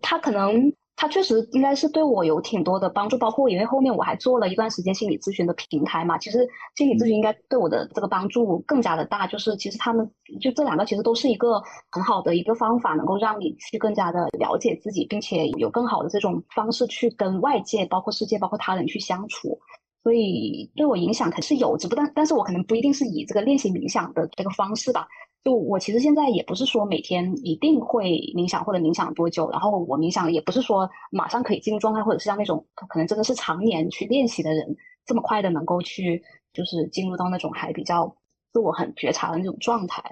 [0.00, 9.26] 他可能它确实应该是对我有挺多的帮助，包括因为后面我还做了一段时间心理咨询的平台嘛，其实心理咨询应该对我的这个帮助更加的大。
[9.26, 10.08] 就是其实他们
[10.40, 19.58] 就这两个其实都是一个很好的一个方法，能够让你去更加的了解自己，并且有更好的这种方式去跟外界、包括世界、包括他人去相处。
[20.04, 25.08] 所以对我影响肯定是有，只不但但是我可能不一定是以这个练习冥想的这个方式吧。
[25.44, 36.22] 就我其实现在也不是说每天一定会冥想或者冥想多久，然后我冥想也不是说马上可以进入状态，或者是像那种可能真的是常年去练习的人这么快的能够去
[36.54, 38.16] 就是进入到那种还比较
[38.54, 40.02] 自我很觉察的那种状态。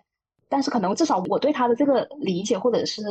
[0.51, 3.03] 但是可能至少我对他的这个理解，或者是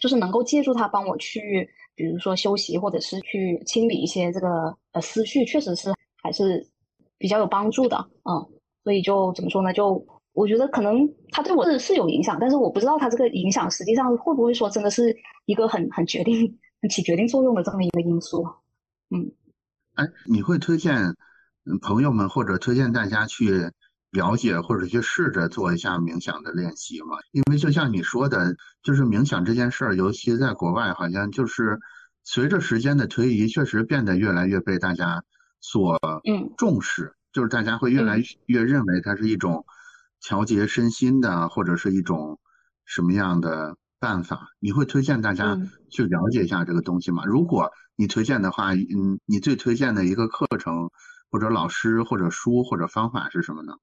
[0.00, 6.64] 就是能够借助他帮我去，比如说休息，或者是去清理一些这个呃思绪，确实是还是
[7.18, 8.46] 比较有帮助的，嗯。
[8.84, 9.72] 所以就怎么说呢？
[9.72, 15.16] 就我觉得可能他对我是是有影响，但是我不知道他这个影响实际上会不会说真的是
[15.46, 18.44] 一个很很决定、很起决定作用的这么一个因素。
[19.10, 19.30] 嗯，
[19.94, 21.14] 哎，你会推荐
[21.80, 23.70] 朋友们或者推荐大家去
[24.10, 27.16] 了解或者去试着做一下冥想的练习吗？
[27.30, 31.78] 因为就像你说的，就是冥想这件事儿，尤其在国外，好像就是
[32.24, 35.22] 随着时间的推移，确实变得越来越被大家
[35.60, 35.94] 所
[36.28, 39.64] 嗯重视，就是大家会越来越认为它是一种。
[40.26, 42.38] 调节身心的，或者是一种
[42.86, 44.48] 什么样的办法？
[44.58, 45.58] 你会推荐大家
[45.90, 47.22] 去了解一下这个东西吗？
[47.26, 50.90] 如果你推荐的话，嗯，你最推荐的一个课程，
[51.30, 53.74] 或者老师，或者书，或者方法是什么呢？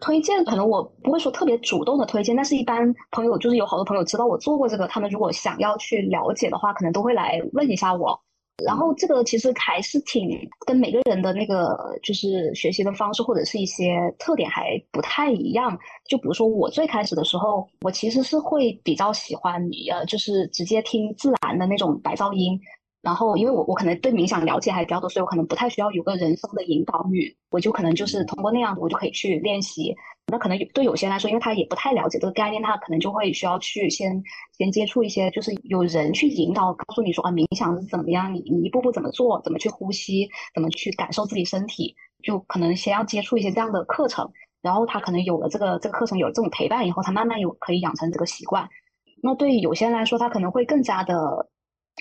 [0.00, 8.20] 推荐可能我不会说特别主动的推荐，但是一般朋友就是有好多朋友知道我做过这个，他们如果想要去了解的话，可能都会来问一下我。
[8.64, 10.30] 然后这个其实还是挺
[10.66, 15.78] 跟每个人的那个就是学习的方式或者是一些特点还不太一样。
[16.08, 22.58] 就比如说我最开始的时候，我其实是会比较喜欢呃，就是直接听自然的那种白噪音。
[23.06, 29.94] 然后因为我我可能对冥想了解还比较多，所以我可能不太需要有个人生的引导语，我就可能就是通过那样我就可以去练习。
[30.26, 34.20] 那可能对有些人来说，因为他也不太了解这个概念，他可能就会需要去先
[34.58, 44.28] 先接触一些，就是有人去引导，告诉你说啊，冥想是怎么样，你你一步步怎么做，怎么去呼吸，怎么去感受自己身体，就可能先要接触一些这样的课程，
[44.62, 48.68] 然后他可能有了这个这个课程有了这种陪伴以后，他慢慢有可以养成这个习惯。
[49.22, 51.48] 那对于有些人来说，他可能会更加的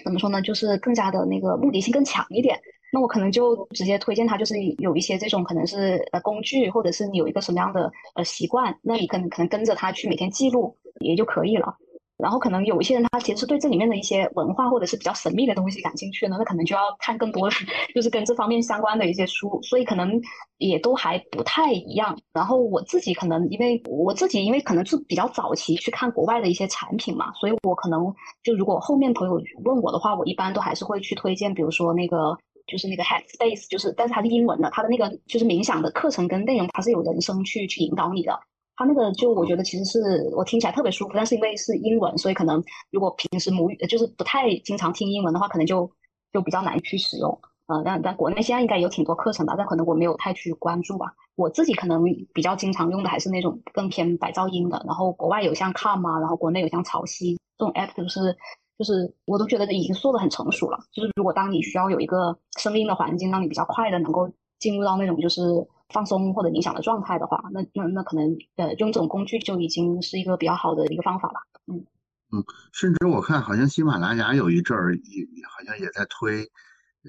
[0.03, 0.41] 怎么说呢？
[0.41, 2.59] 就是更加的那个目的性更强一点。
[2.91, 11.75] 那我可能就直接推荐他，就是有一些这种可能是呃工具，或者是你有一个什么样的呃习惯，那你可能可能跟着他去每天记录也就可以了。
[12.17, 17.49] 然后可能有一些人他其实对这里面的一些文化或者是比较神秘的东西感兴趣呢，那可能就要看更多
[17.93, 20.21] 就是跟这方面相关的一些书，所以可能
[20.57, 22.17] 也都还不太一样。
[22.33, 32.37] 然后我自己可能因为我自己因为可能是比较早期去看国外的一些产品嘛，所以我可能就如果后面朋友问我的话，我一般都还是会去推荐，比如说那个。
[32.67, 38.39] 就是那个 Headspace，就是，但是它是英文的，它的那个就是冥想的课程跟内容，它是有人声去去引导你的。
[38.75, 39.99] 它那个就我觉得其实是
[40.35, 45.89] 我听起来特别舒服，但是因为是英文，所以可能如果平时母语就是不太经常听英文的话，可能就
[46.31, 47.39] 就比较难去使用。
[47.67, 51.13] 呃，但但国内现在应该有挺多课程的，但可能我没有太去关注吧。
[51.35, 58.35] 我自己可能比较经常用的还是那种更偏白噪音的，然后国外有像 Calm 啊，然后国内有像潮汐这种 app，就是。
[58.77, 60.77] 就是我都觉得已经做的很成熟了。
[60.91, 65.41] 就是如果当你需要有一个声音的环境，让你比较快的能够进入到那种就是
[65.89, 71.39] 放松或者冥想的状态的话，那那那可能呃用这种工具就已经是一个比较好的一个方法了。
[71.67, 71.85] 嗯
[72.31, 72.43] 嗯，
[72.73, 76.49] 甚至我看好像喜马拉雅有一阵儿也好像也在推，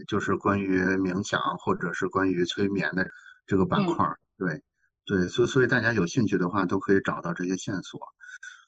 [0.07, 3.09] 就是关于冥想或者是关于催眠的
[3.47, 4.07] 这个板块。
[4.37, 4.63] 对
[5.07, 8.01] 对，所所以大家有兴趣的话都可以找到这些线索。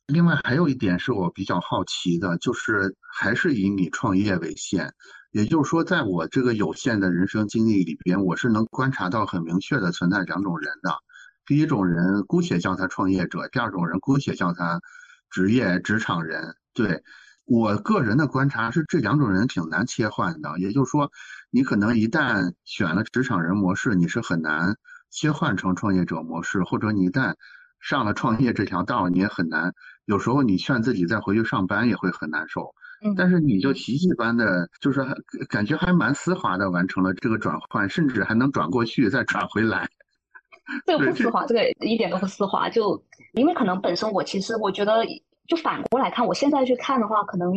[0.06, 4.94] 另外还有一点是我比较好奇的，就是还是以你创业为限，
[5.38, 10.90] 也就是说，在我这个有限的人生经历里边，我是能观察到很明确的存在两种人的。
[11.46, 14.80] 第一种人姑且叫他创业者，第二种人姑且叫他
[15.30, 16.56] 职业职场人。
[16.74, 17.04] 对
[17.44, 20.58] 我个人的观察是，这两种人挺难切换的。
[20.58, 21.12] 也就是说，
[21.50, 24.76] 你可能一旦选了职场人模式，你是很难
[25.08, 27.34] 切换成创业者模式，或者你一旦
[27.78, 29.72] 上了创业这条道，你也很难。
[30.04, 32.74] 有时候你劝自己再回去上班也会很难受，
[33.16, 35.04] 但是你就奇迹般的，就是
[35.48, 39.88] 感觉还蛮丝滑的完成了这个转换，甚至还能转过去再转回来。
[40.86, 42.68] 这个不丝滑，这个一点都不丝滑。
[42.68, 45.04] 就因为可能本身我其实我觉得，
[45.46, 47.52] 就反过来看，我现在去看的话，可能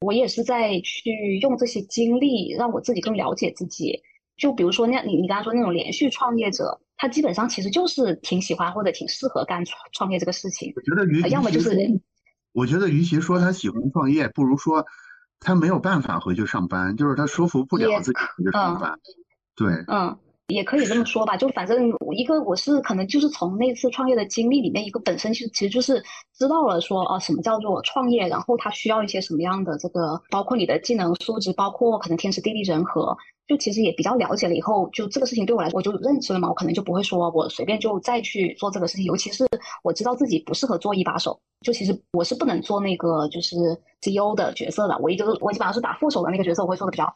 [0.00, 4.00] 我也是在去用这些经历让我自己更了解自己。
[4.36, 6.80] 就比如说那，你你刚才说那种连续创业者。
[6.96, 10.72] 他基本上其实就是挺喜欢或者挺适合干创创业这个事情。
[10.76, 11.76] 我觉得与要么就是，
[12.54, 14.86] 我觉得与其说他喜欢创业，不如说
[15.40, 18.98] 他没有办法回去上班，就是他说服不了自己回去上班。
[19.56, 20.16] 对，嗯。
[20.48, 26.02] 也可以这么说吧，就反正一个我是可能就是从那次创业的经历里面，一个本身其实其实就是
[26.36, 33.16] 知道了说啊什么叫做创业，然后它需要一些什么样的这个，包括你的技能素质，包括可能天时地利人和，
[33.48, 39.46] 就其实也比较了解了以后，就这个事情对我来说我就认知了嘛，我可能就不会说我随便就再去做这个事情，尤其是
[39.82, 43.56] 我知道自己不适合做一把手，就其实我是不能做那个就是
[44.02, 47.14] CEO 的角色的，我一直我基本上是打副手的那个角色，我会做的比较好，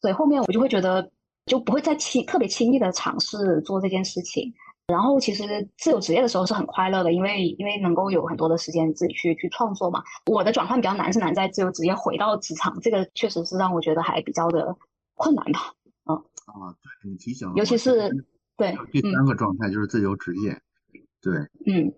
[0.00, 1.10] 所以后面我就会觉得。
[1.52, 4.50] 就不会再轻特别轻易的尝试做这件事情。
[4.86, 10.02] 然后其实自由职业的时候是很快乐的，因为因为能够有很多的时间自己去去创作嘛。
[10.30, 14.74] 我的转换比较难是难在自由职业回到职场，这个确实是让我觉得还比较的
[15.12, 15.60] 困难吧。
[16.06, 18.10] 嗯啊，对你提醒，尤其是
[18.56, 20.58] 对第三个状态就是自由职业，
[21.20, 21.34] 对，
[21.66, 21.92] 嗯。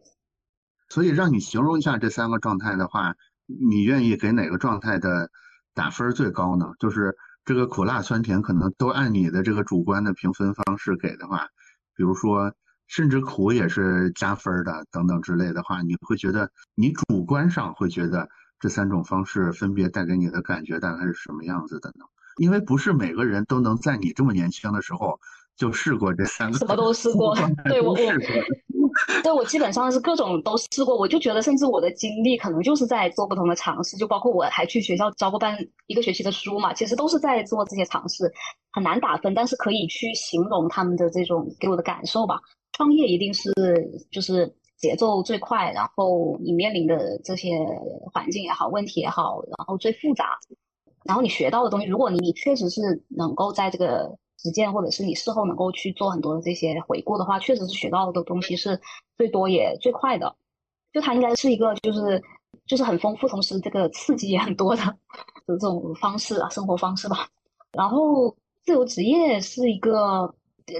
[0.89, 3.15] 所以让你形容一下这三个状态的话，
[3.47, 5.31] 你愿意给哪个状态的
[5.75, 6.73] 打分最高呢？
[6.81, 7.17] 就是。
[7.45, 11.49] 这个苦辣酸甜可能都按你的这个主观的评分方式给的话，
[11.95, 12.55] 比如说
[12.87, 18.29] 甚至苦也是加分的等等之类的话，你会觉得你主观上会觉得
[18.61, 22.07] 这三种方式分别带给你的感觉大概是什么样子的呢？
[22.39, 25.21] 因为不是每个人都能在你这么年轻的时候
[25.57, 27.37] 就试过这三个，什么都试过，
[27.69, 27.99] 对我我。
[29.23, 38.33] 对，我基本上是各种都试过，我就觉得，甚至我的经历可能就是在做不同的尝试，就包括我还去学校教过班一个学期的书嘛，其实都是在做这些尝试，
[38.73, 42.41] 很难打分，但是可以去形容他们的这种给我的感受吧。
[42.73, 43.53] 创业一定是
[44.11, 47.59] 就是节奏最快，然后你面临的这些
[48.13, 50.39] 环境也好，问题也好，然后最复杂，
[51.05, 54.17] 然后你学到的东西，如果你你确实是能够在这个。
[54.45, 58.79] 实践，或者是你事后能够去做很多的这些回顾的话，确实是学到的东西是
[59.17, 60.37] 最多也最快的。
[60.93, 62.23] 就它应该是一个就是
[62.67, 64.83] 就是很丰富，同时这个刺激也很多的
[65.47, 67.27] 这种方式啊，生活方式吧。
[67.73, 70.33] 然后自由职业是一个，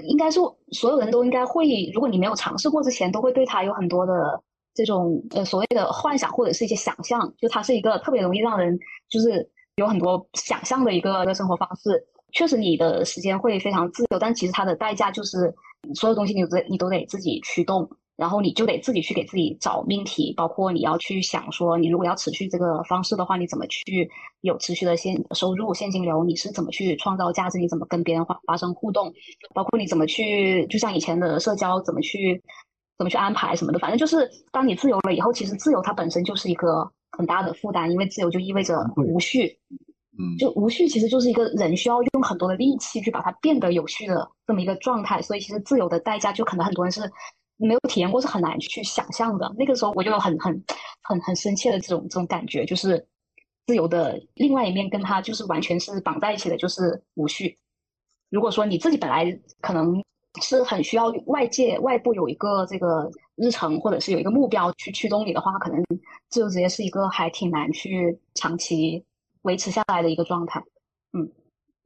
[0.07, 0.39] 应该是
[0.71, 4.41] 所有人都应该会，如果你没有尝试过之前，都会对它有很多的
[4.73, 7.33] 这种呃所谓的幻想或者是一些想象。
[7.39, 12.07] 就它是一个特别容易让人就是有很多想象的一个生活方式。
[12.35, 15.51] 确实，你的时间会非常自由，但其实它的代价就是
[15.95, 24.09] 所有东西你都你都得自己驱动，然后你就得自己去给自己找命题，包括你要去想说，你如果要持续这个方式的话，你怎么去
[24.41, 26.25] 有持续的现收入、现金流？
[26.25, 27.57] 你是怎么去创造价值？
[27.57, 29.13] 你怎么跟别人发发生互动？
[29.53, 32.43] 包括你怎么去，就像以前的社交，怎么去
[32.97, 33.79] 怎么去安排什么的？
[33.79, 39.57] 反正就是当你自由了以后，其实自由它本身就是一个很大的负担，因为自由就意味着无序。
[40.17, 47.01] 嗯，就无序其实就是一个人需要用很多的力气去把它变得有序的这么一个状态，所以其实自由的代价就可能很多人是
[47.57, 49.53] 没有体验过，是很难去想象的。
[49.57, 50.63] 那个时候我就有很很
[51.01, 53.05] 很很深切的这种这种感觉，就是
[53.67, 57.57] 自由的另外一面跟它就是完全是绑在一起的，就是无序。
[58.29, 60.01] 如果说你自己本来可能
[60.41, 65.81] 是很需要外界外部有一个这个日程或者是有一个目标去驱动你的话，可能
[66.29, 69.03] 自由职业是一个还挺难去长期。
[69.45, 70.59] 维持下来的一个状态，
[71.13, 71.29] 嗯，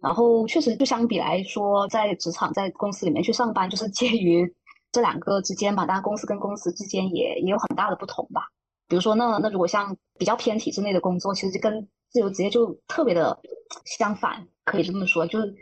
[0.01, 4.55] 然后确实就相比来说，在职场在公司里面去上班，就是介于
[4.93, 5.85] 这两个之间吧。
[5.85, 8.47] 当然，公司跟公司之间也也有很大的不同吧。
[8.87, 13.37] 比如说，那那如果像比较偏体制内的工作，其实就跟自由职业就特别的
[13.83, 15.53] 相反，可以这么说，就是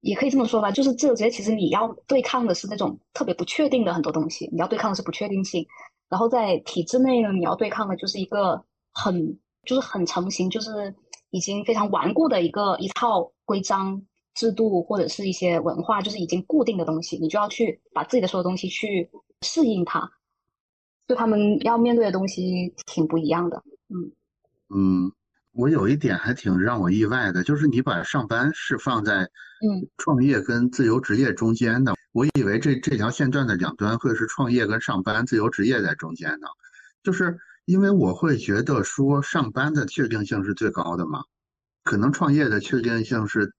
[0.00, 0.72] 也可以这么说吧。
[0.72, 5.64] 就是自由职业，其实你要对抗的是那种特别不确定的很多东西，你要对抗的是不确定性。
[6.08, 10.92] 然后在体制内呢，你要对抗的就是一个很就是很成型，就是。
[11.34, 14.00] 已经非常顽固的一个一套规章
[14.34, 20.08] 制度或者是一些文化，就是已经固定的东西，你就要去把自己的所有东西去适应它，
[21.08, 23.64] 就他们要面对的东西挺不一样的。
[23.88, 24.12] 嗯
[24.72, 25.12] 嗯，
[25.54, 36.46] 我有一点还挺让我意外的，就是你把上班是放在嗯创业跟自由职业中间的，我以为这这条线段的两端会是创业跟上班，自由职业在中间呢，
[37.02, 37.36] 就是。
[37.66, 41.22] 因为我会觉得说上班的确定性是最高的嘛，
[41.82, 43.54] 可能创业的确定性是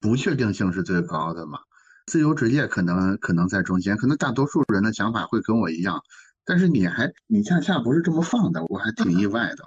[0.00, 1.58] 不确定性是最高的嘛，
[2.06, 6.00] 自由职业可能可能在中间，可能大多数人的想法会跟我一样，
[6.46, 9.64] 但是你还你恰恰不是这么放的，我还挺意外的。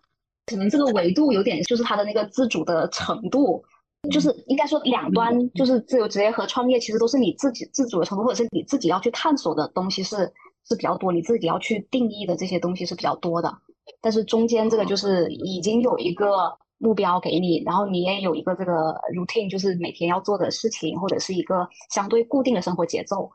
[0.48, 3.64] 可能这个维度有点就是它的那个自主的程度，
[4.12, 10.34] 就是应该说两端就是自由职业和创业，其实都是你自己自主的程度，或者是你自己要去探索的东西是。
[10.68, 13.58] 是比较多，你自己要去定义的这些东西是比较多的，
[14.02, 18.74] 但是中间这个就是已经有一个目标给你，然后你也有一个这个
[19.14, 23.30] routine，就是每天要做的事情，或者是一个相对固定的生活节奏。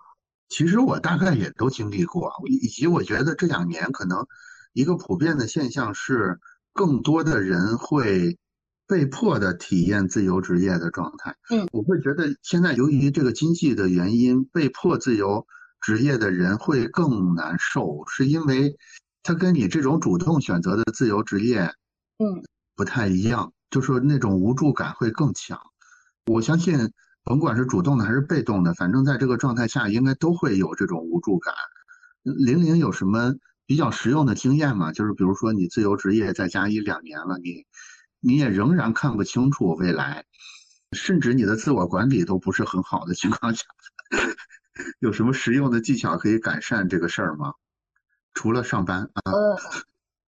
[0.49, 4.27] 其实我大概也都经历过，以及我觉得这两年可能
[4.73, 6.41] 一个普遍的现象是，
[6.73, 8.37] 更多的人会
[8.89, 11.37] 被迫的体验自由职业的状态。
[11.51, 15.47] 嗯，我会觉得现在由于这个经济的原因，被迫自由
[15.81, 18.77] 职业的人会更难受，是因为
[19.23, 21.63] 他跟你这种主动选择的自由职业，
[22.19, 22.43] 嗯，
[22.77, 25.59] 不太一样，就说那种无助感会更强。
[26.27, 26.93] 我相信，
[27.25, 31.55] 甭管是主动的还是被动的，反正在这个状态下，应该都会有这种无助感。
[32.23, 33.35] 玲玲有什么
[33.67, 34.93] 比较实用的经验吗？
[34.93, 37.65] 就是比如说你自由职业在家一两年了，你
[38.21, 40.25] 你也仍然看不清楚未来，
[40.93, 43.65] 甚至你的自我管理都不是很好的情况下，
[45.01, 47.55] 有什么实用的技巧可以改善这个事儿吗？
[48.35, 49.33] 除了上班啊？
[49.33, 49.57] 呃，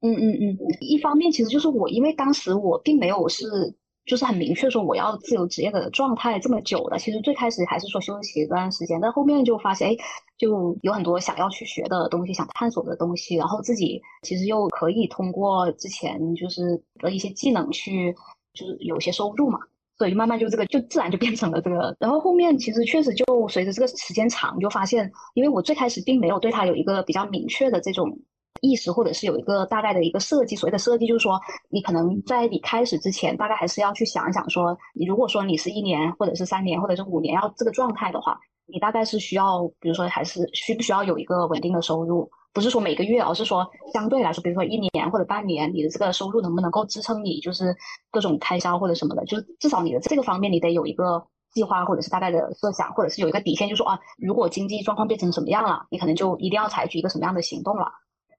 [0.01, 3.75] 嗯嗯嗯，一方面其实就是我，因为当时我并没有是。
[4.05, 9.97] 就是很明确说我要自由职业的状态这么久了，其实最开始还是说休息一段时间，但后面就发现，哎，
[10.37, 18.13] 就有很多想要去学的东西，想探索的东西，然后自己其实又可以通过之前就是的一些技能去，
[18.53, 19.61] 就是有些收入嘛，
[20.03, 28.19] 所以慢慢就这个就自然就变成了这个，然后后面其实确实就随着这个时间长，就发现，因为我最开始并没有对他有一个比较明确的这种。
[28.61, 47.77] 意识或者是有一个大概的一个设计，所谓的设计就是说，你可能在你开始之前，大概还是要去想一想，说你如果说你是一年或者是三年或者是五年要这个状态的话，你大概是需要，比如说还是需不需要有一个稳定的收入，不是说每个月，而是说相对来说，比如说一年或者半年，你的这个收入能不能够支撑你就是
[48.11, 57.93] 各种开销或者什么的，就是至少你的这个方面你得有一个计划或者是大概的设想，或者是有一个底线，就说啊，如果经济状况变成什么样了，你可能就一定要采取一个什么样的行动了。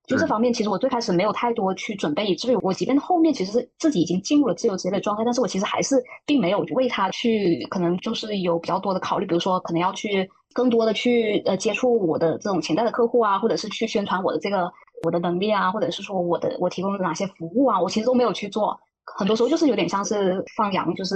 [0.06, 5.96] 就这方面，其实我最开始没有太多去准备，以至于我即便后面其实是自己已经进入了自由职业的状态，但是我其实还是
[6.26, 14.70] 并没有为他去可能就是有比较多的考虑，比如说可能要去更多的去呃接触我的这种潜在的客户啊，或者是去宣传我的这个
[15.04, 21.16] 我的能力啊，或者是说我的我提供的哪些服务啊，我其实都没有去做，很多时候就是有点像是放羊，就是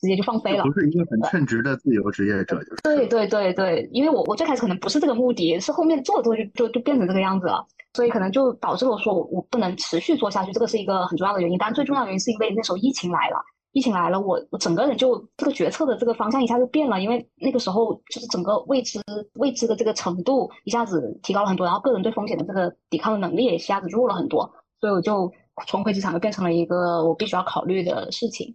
[0.00, 7.66] 直接就放飞了，不是一个很称职的自由职业者，就是对对对对，因为我我最开始可能不是这个目的，是后面做着做着就就就变成这个样子了。
[7.94, 11.56] 所以可能就导致了说，我我不能持续做下去，这个是一个很重要的原因。
[11.58, 19.00] 但最重要的原因是因为那时候疫情来了，疫情来了，我我整个人就这个决策的这个方向一下就变了，因为那个时候就是整个未知
[19.32, 25.32] 未知的这个程度一下子提高了很多，然后个人对风险的这个抵抗的能力也一下子弱了很多，所以我就
[25.66, 28.54] 重回职场就变成了一个我必须要考虑的事情。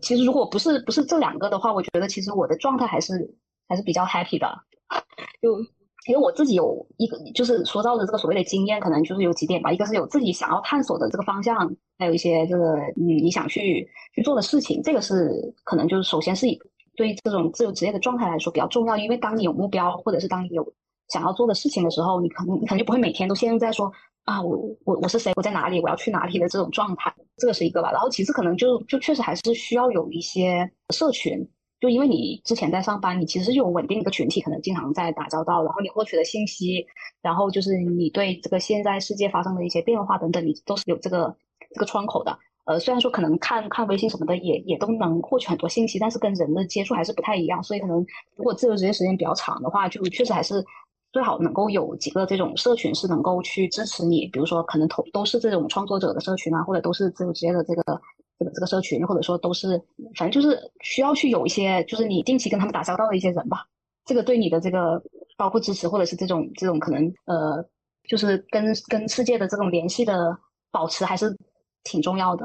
[0.00, 3.34] 其实如果不是不是这两个的话，我觉得其实我的状态还是
[3.68, 4.48] 还是比较 happy 的，
[5.42, 5.58] 就。
[6.08, 9.70] 因为我自己有一个，就是说到的这个所谓的经验，可能就是有几点吧。
[9.70, 14.82] 一个是有自己想要探索的这个方向，还有一些这个嗯你想去去做的事情。
[14.82, 15.30] 这个是
[15.62, 16.58] 可能就是首先是以
[16.96, 18.96] 对这种自由职业的状态来说比较重要。
[18.96, 20.74] 因为当你有目标，或者是当你有
[21.06, 23.88] 想要做的事情的时候，你可能你可能就不会每天都陷入在说
[24.24, 27.12] 啊我我我是谁，我在哪里，我要去哪里的这种状态。
[27.36, 27.90] 这个是一个吧。
[27.90, 31.48] 然后其次可能就就确实还是需要有一些社群。
[31.80, 36.86] 就因为你之前在上班，你其实有稳定一个群体，可能经常在打交道，然后你获取的信息，
[37.20, 41.36] 然后就是你对这个现在世界发生的一些变化等等，你都是有这个
[41.74, 42.38] 这个窗口的。
[42.66, 47.60] 呃，虽然说可能看看微信什么的也也都能获取很多信息，但是跟人的接触还是不太一样。
[47.60, 47.96] 所以可能
[48.36, 50.64] 如果自由职业时间比较长的话，就确实还是
[51.12, 58.00] 最好能够有几个这种社群是能够去支持你，比如说可能都都是这种创作者的社群啊，或者都是自由职业的这个。
[58.38, 59.80] 这个这个社群，或者说都是，
[60.16, 63.64] 反正就是需要去有一些，就是你定期跟他们打交道的一些人吧。
[64.04, 65.00] 这个对你的这个
[65.36, 67.64] 包括支持，或者是这种这种可能呃，
[68.08, 70.36] 就是跟跟世界的这种联系的
[70.72, 71.36] 保持，还是
[71.84, 72.44] 挺重要的。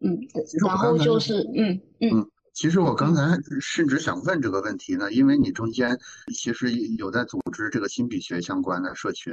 [0.00, 0.20] 嗯嗯，
[0.64, 5.96] 然后就是嗯嗯，其实我刚才甚至想问这个问题呢，因为你中间
[6.34, 9.32] 其实有在组织这个心理学相关的社群，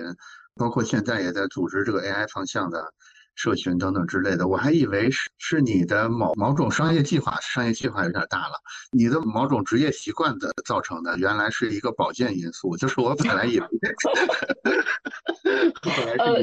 [0.54, 2.94] 包括现在也在组织这个 AI 方向的。
[3.38, 8.54] 社群等等之类的，我还以为是是你的某某种商业计划，商业计划有点大了。
[8.92, 12.78] 你的某种职业习惯的造成的，原来是一个保健因素。
[12.78, 13.68] 就是我本来以为
[16.18, 16.40] 呃，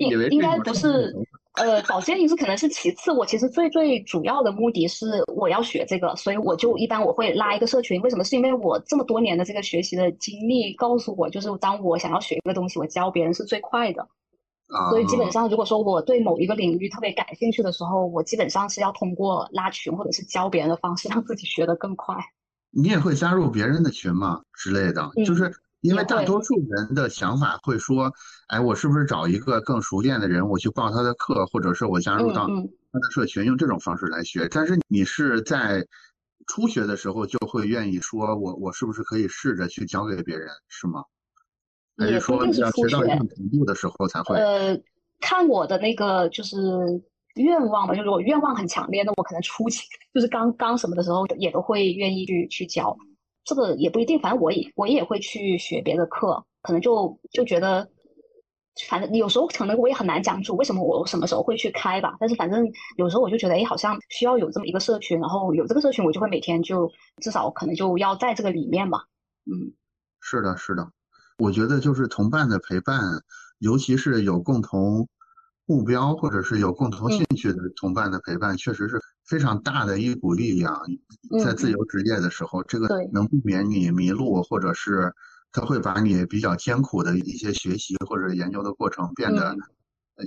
[0.00, 1.14] 以为应该不是，
[1.54, 3.12] 呃，保健因素可能是其次。
[3.12, 8.00] 我其实最最主要的目的是我要学这个，所以我就一般我会拉一个社群。
[8.02, 8.24] 为什么？
[8.24, 14.08] 是因为我这么多年的这个学习的经历告诉我，就是当我想要学一个东西，我教别人是最快的。
[14.90, 22.16] 所以基本上，如果说我对某一个领域特别感兴趣的时候，我基本上是要通过拉群或者是教别人的方式，让自己学得更快。
[22.70, 25.08] 你也会加入别人的群吗之类的？
[25.24, 25.52] 就是
[25.84, 28.10] 因为大多数人的想法会说，
[28.48, 34.48] 哎，我是不是找一个更熟练的人，我去报他的课，或者是我加入到他的社群，用这种方式来学。
[34.50, 35.86] 但是你是在
[36.46, 41.04] 初学的时候就会愿意说，我我是不是可以试着去教给别人，是吗？
[41.98, 44.38] 也说要学到一定，程度的时候才会。
[44.38, 44.80] 呃，
[45.20, 46.56] 看我的那个就是
[47.34, 49.82] 愿望吧，就是我愿望很强烈，那我可能初期
[50.14, 52.96] 就是刚刚什么的时候也都会愿意去去教。
[53.44, 57.88] 这个也不一定，反正我也我也会去学别的课，可能就就觉得，
[58.88, 62.16] 反正有时候可能我也很难讲出为什么我什么时候会去开吧。
[62.18, 62.66] 但是反正
[62.96, 66.90] 有时候我就觉得，哎，好像需要有这么一个社群，然后有这个社群，我就会每天就
[67.20, 69.04] 至少可能就要在这个里面吧。
[69.44, 69.74] 嗯，
[70.20, 70.90] 是的，是的，
[71.38, 72.98] 我觉得就是同伴的陪伴，
[73.58, 75.06] 尤其是有共同
[75.66, 78.98] 目标或者是有共同兴趣的同伴的陪伴，确实是。
[79.26, 80.86] 非常大的一股力量，
[81.42, 85.14] 在自由职业的时候，这个能避免你迷路，或者是
[85.50, 89.56] 它会把你比较艰苦的一些学习或者研究的过程变得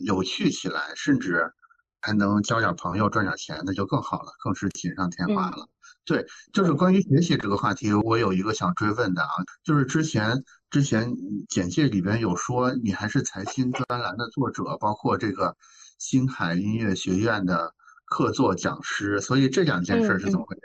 [0.03, 1.53] 有趣起来，甚至
[2.01, 5.69] 还能交点朋友赚点钱，那就更好了，更是锦上添花了。
[6.03, 9.29] 对，就是关于学习这个话题，我有一个想追问的啊，
[9.63, 11.13] 就是之前之前
[11.47, 15.55] 简介里边有说你还是财新专栏的作者，包括这个
[15.99, 17.75] 星海音乐学院的。
[18.07, 20.61] 客座讲师，所以这两件事是怎么回事？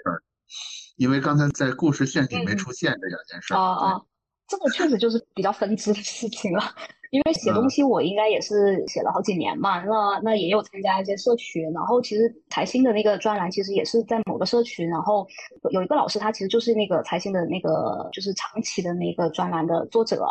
[0.96, 3.52] 因为刚才在故事线里没出现这两件事。
[3.54, 4.06] 哦哦，
[4.46, 6.74] 这个确实就是比较分支的事情了。
[7.12, 15.26] 因为写东西，我应该也是写了好几年嘛，那那也有参加一些社群，然后其实财新的那个专栏其实也是在某个社群，然后
[15.72, 20.26] 有一个老师，他其实就是那个财新的那个就是长期的那个专栏的作者，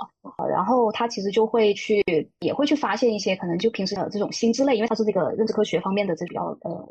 [0.50, 2.04] 然后他其实就会去
[2.40, 6.90] 也会去发现一些可能就平时的这种心智类，因为他是这个认知科学方面的这比较呃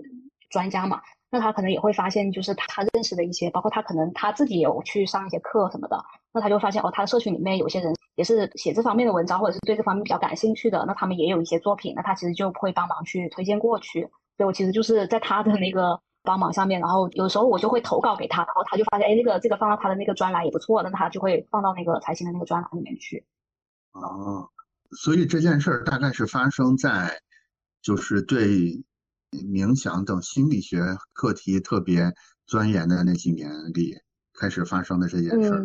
[0.50, 1.00] 专家嘛。
[1.32, 14.02] 那他可能也会发现，就是他认识的一些，包括他可能他自己有去上一些课什么的，那他就发现哦，他的社群里面有些人也是写这方面的文章，或者是对这方面比较感兴趣的，那他们也有一些作品，那他其实就会帮忙去推荐过去。
[14.36, 23.24] 所以我其实就是在他的那个帮忙上面，然后有时候我就会投稿给他，然后他就发现，哎，那个这个放到他的那个专栏也不错，那他就会放到那个财经的那个专栏里面去。
[23.92, 24.48] 哦，
[24.90, 27.20] 所以这件事儿大概是发生在，
[27.80, 28.82] 就是对。
[29.30, 32.12] 冥想等心理学课题特别
[32.46, 33.96] 钻研的那几年里，
[34.34, 35.64] 开始发生的这件事儿。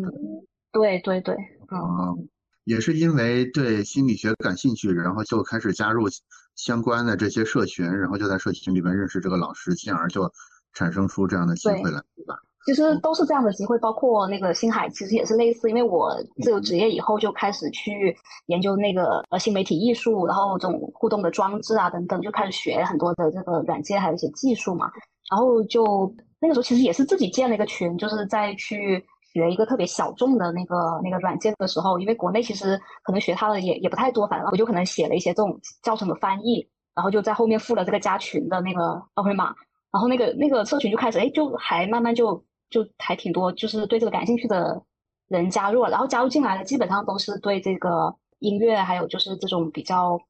[0.72, 1.34] 对对对，
[1.70, 2.28] 嗯，
[2.64, 6.08] 也是因为对心理学感兴趣，然后就开始加入
[6.54, 10.32] 相关的这些社群，然后就在社群里面认识这个老师，进而就
[10.72, 12.38] 产生出这样的机会来，对吧？
[12.66, 15.68] 其实都是这样的机会，包括那个星海，其实也是类似。
[15.68, 16.12] 因为我
[16.42, 18.14] 自由职业以后，就开始去
[18.46, 24.90] 研究那个呃新媒体艺术，然后这种互动的装置啊等等，就开始学很多的这个软件，还有一些技术嘛。
[25.30, 29.00] 然后就那个时候，其实也是自己建了一个群，就是在去
[29.32, 39.54] 学一个特别小众的那个那个软件的时候，因为国内其实可能学它的也也不太多，反正我就可能写了一些这种教程的翻译，然后就在后面附了这个加群的那个二维码，
[39.92, 42.42] 然后那个那个社群就开始哎，就还慢慢就。
[42.70, 44.82] 就还挺多，就是对这个感兴趣的
[45.28, 50.20] 人加入了，然后加入进来的基本上都是对这个音乐，还有就是这种比较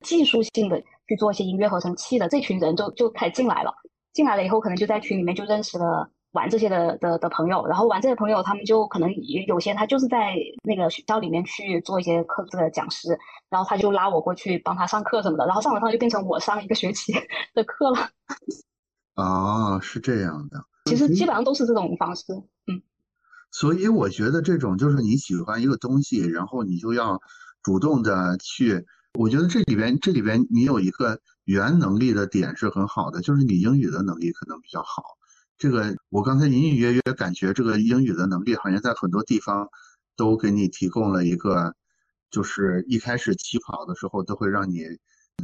[0.00, 3.72] 技术性的去做一些音乐合成器的这群人就就开始进来了。
[4.12, 9.10] 进来了以后，可能就在群里面就认识了玩这些的的的朋友，然后玩这些朋友，他们就可能
[9.46, 10.34] 有些他就是在
[10.64, 13.18] 那个学校里面去做一些课这个讲师，
[13.48, 17.14] 然后他就拉我过去帮他上课什么的，然后上完上就变成我上一个学期
[17.54, 18.10] 的课了。
[19.16, 20.62] 哦，是这样的。
[20.84, 22.24] 其实基本上都是这种方式，
[22.66, 22.82] 嗯，
[23.52, 27.20] 所以我觉得这种就是你喜欢一个东西，然后你就要
[27.62, 28.84] 主动的去。
[29.18, 35.02] 我觉得这里边这里边你有一个原能力的点是很好的，就是你英语的能力可能比较好。
[35.56, 39.68] 这个我刚才隐隐约约感觉这个英语的能力好像在很多地方
[40.16, 41.74] 都给你提供了一个，
[42.30, 44.82] 就是一开始起跑的时候都会让你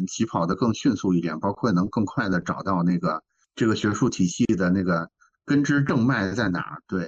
[0.08, 3.22] 起跑的更迅速一点，包括能更快的找到那个
[3.54, 5.08] 这个学术体系的那个。
[5.48, 6.82] 根知正脉在哪儿？
[6.86, 7.04] 对，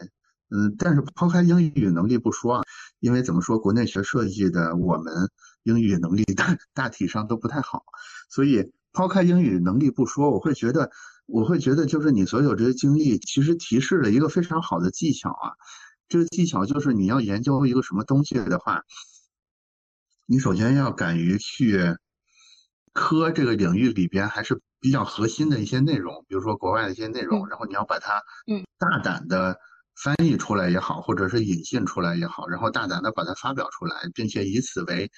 [0.49, 2.63] 嗯，但是抛开英语能力不说啊，
[2.99, 5.13] 因为怎么说，国内学设计的我们
[5.63, 7.85] 英语能力大大体上都不太好，
[8.31, 10.91] 所以抛开英语能力不说，我会觉得，
[11.27, 15.53] 我会觉得就是你所有这些经历，其实提示了一个非常好的技巧啊，
[16.09, 18.83] 这个技巧就是你要研究一个什么东西的话，
[20.27, 21.95] 你首先要敢于去
[22.93, 24.61] 科这个领域里边还是。
[24.83, 28.15] 比较核心的一些内容，比如说国外的一些内容，然后你要把它，
[28.47, 29.59] 嗯，大胆的
[30.03, 35.11] 翻译出来也好，或者是引进出来也好，然后大胆的把它发表出来，并且以此为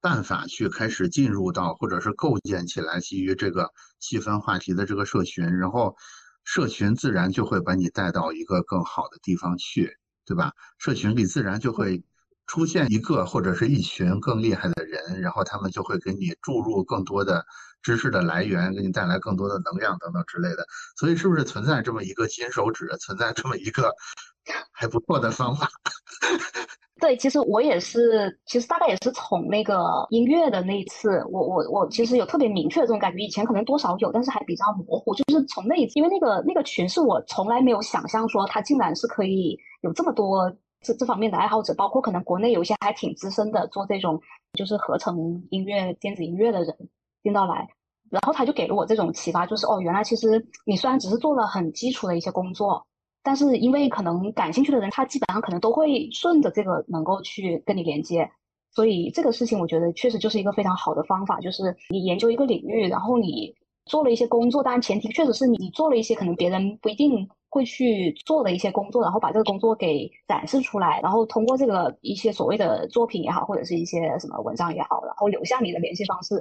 [0.00, 5.96] 办法去开始进入到或者是构建起来基于这个细分话题的这个社群，然后
[6.44, 10.52] 社群自然就会把你带到一个更好的地方去，对吧？
[10.78, 12.04] 社群里自然就会。
[12.48, 17.44] 出现一个或者是一群更厉害的人，然后他们就会给你注入更多的
[17.82, 20.66] 知识的来源，给你带来更多的能量等等之类的。
[20.96, 23.92] 所以，是不是存在这么一个金手指，存在这么一个
[24.72, 25.68] 还不错的方法？
[27.00, 29.78] 对，其实我也是，其实大概也是从那个
[30.10, 35.14] 音乐的那一次，我我我其实有特别明确的这种感觉，以前可能多少有，但是还比较模糊。
[35.14, 44.20] 就是从那一次，因为那个那个群是我从来没有想象说它竟然是可以有这么多这这方面的爱好者，包括可能国内有一些还挺资深的做这种
[44.52, 46.88] 就是合成音乐、电子音乐的人
[47.22, 47.68] 进到来，
[48.10, 52.86] 然后他就给了我这种启发，就是哦，原来其实你虽然只是做了很基础的一些工作。
[53.20, 58.30] 但是因为可能感兴趣的人，他基本上可能都会顺着这个能够去跟你连接，
[58.70, 63.54] 所以这个事情我觉得确实就是一个非常好的方法，就是你研究一个领域，然后你
[63.88, 76.36] 做了一些工作，当然前提确实是你做了一些可能别人不一定会去做的一些工作，然后把这个工作给展示出来，然后通过这个一些所谓的作品也好，或者是一些什么文章也好，然后留下你的联系方式，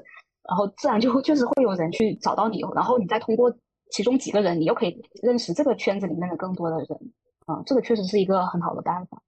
[0.48, 3.52] 然后自然就 确实会有人去找到你，然后你再通过。
[3.89, 6.88] 其中几个人，你又可以认识这个圈子里面的更多的人，
[7.45, 9.22] 啊，这个确实是一个很好的办法。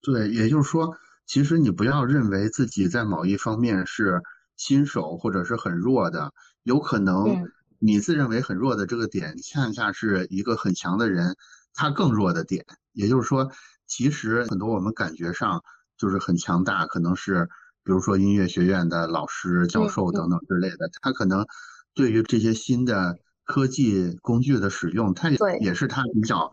[0.00, 0.96] 对，也就是说，
[1.26, 4.22] 其实你不要认为自己在某一方面是
[4.56, 6.32] 新手或者是很弱的，
[6.62, 7.48] 有可能
[7.78, 11.36] 你自认为很弱的这个点，恰恰是一个很强的人
[11.74, 12.64] 他更弱的点。
[12.92, 13.50] 也就是说，
[13.86, 15.62] 其实很多我们感觉上
[15.96, 17.48] 就是很强大，可能是
[17.84, 21.46] 比如说音乐学院的老师、教授等等之类的，他可能
[21.94, 23.18] 对于这些新的。
[23.44, 26.52] 科技工具的使用，他也也是他比较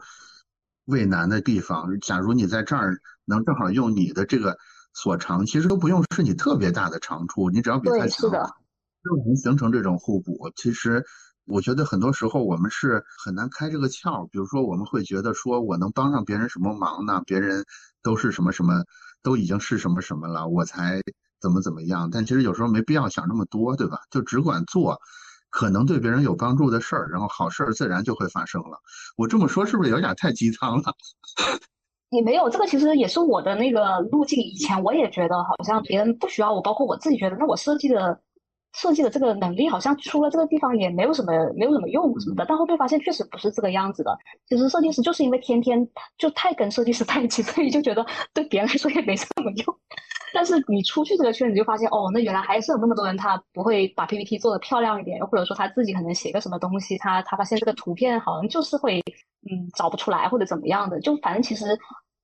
[0.86, 2.00] 畏难的地方。
[2.00, 4.58] 假如你在这儿能正好用你的这个
[4.92, 8.32] 所长，其实都不用是你特别大的长处，你只要比他强，
[9.04, 10.52] 就能形成这种互补。
[10.56, 11.04] 其实
[11.46, 14.28] 我觉得很多时候我们是很难开这个窍。
[14.30, 17.22] 比如说，我们会觉得说我能帮上别人什么忙呢？
[17.26, 17.64] 别人
[18.04, 18.84] 都是什么什么，
[19.24, 21.02] 都已经是什么什么了，我才
[21.42, 22.10] 怎么怎么样。
[22.12, 24.00] 但其实有时候没必要想那么多，对吧？
[24.12, 25.00] 就只管做。
[25.52, 28.78] 可能对别人有帮助的事儿，然后好事儿自然就会发生了。
[29.18, 30.94] 我这么说是不是有点太鸡汤了？
[32.12, 34.40] 也没有，这个其实也是我的那个路径。
[34.40, 38.22] 以前我也觉得好像别人不需要我，包括我自己觉得，那我设计的
[38.74, 42.46] 设计的这个能力好像出了这个地方也没有什么没有什么用什么的。
[42.48, 44.18] 但后面发现确实不是这个样子的。
[44.48, 49.76] 其实设计师就是因为天天就太跟设计师在一起，所以就觉得对别人来说也没什么用。
[50.32, 59.00] 但是你出去这个圈，你就发现哦，那原来还是有那么多人，他不会把 PPT 做的漂亮一点，或者说他自己可能写个什么东西，他他发现这个图片好像就是会
[59.50, 61.66] 嗯找不出来或者怎么样的，就反正其实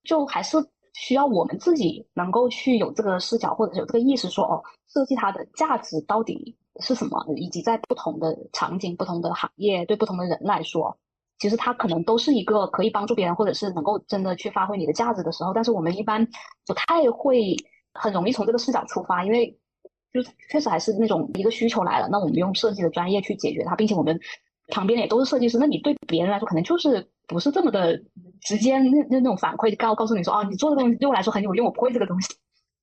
[0.03, 0.57] 就还是
[0.93, 4.61] 需要我们自己能够去有这个视角或者有这个意识，说哦，
[4.95, 10.97] 设计它的价值到底是什么，以及在不同的场景、不同的行业对不同的人来说，
[11.37, 16.27] 其实它可能都是一个可以帮助别人或者是能够真的去发挥你的价值的时候，但是我们一般
[16.65, 17.55] 不太会。
[17.97, 19.57] 很容易从这个视角出发，因为
[20.11, 20.21] 就
[20.51, 24.19] 确实还是那种一个需求来了，那我们用设计的专业去解决它，并且我们
[24.67, 27.97] 旁边也都是设计师，那你对别人来说可能就是不是这么的
[28.41, 32.35] 直接那那那种反馈，告告诉你说哦，你做的东西对我来说很有用，我不会这个东西。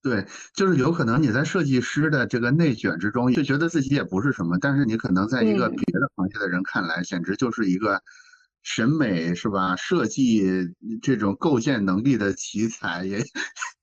[0.02, 8.02] 对，就是有可能你在设计师的这个内卷之中，就觉得自己也不是什么，但是你可能在一个别的行业的人看来，简直就是一个。
[8.64, 9.74] 审美是吧？
[9.74, 10.72] 设计
[11.02, 13.18] 这种构建能力的奇才也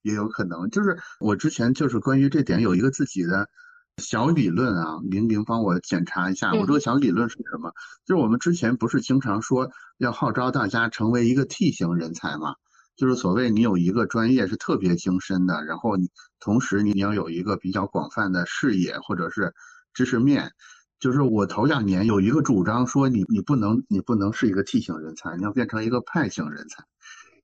[0.04, 0.70] 也有可能。
[0.70, 3.50] 就是我之前就是关于这点有一个自己的
[3.98, 6.54] 小理论啊，明明帮我检查一下。
[6.54, 7.74] 我这个小理论是什么？
[8.06, 12.56] 就是我们之前不是经常说要号召大家成为一个 T 型人才嘛？
[13.00, 16.10] 就是所谓你有一个专业是特别精深的，然后你
[16.42, 19.54] 同时你要有一个比较广泛的视野或者是
[19.94, 20.52] 知识面。
[21.00, 26.84] 就是我头两年有一个主张说，你你不能你不能是一个 T 型人才，你要变成一个派型人才。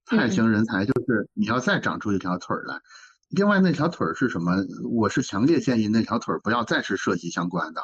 [0.05, 2.81] 派型人才就是你要再长出一条腿来。
[3.29, 4.57] 另外那条腿是什么？
[4.91, 7.81] 我是强烈建议那条腿不要再是设计相关的。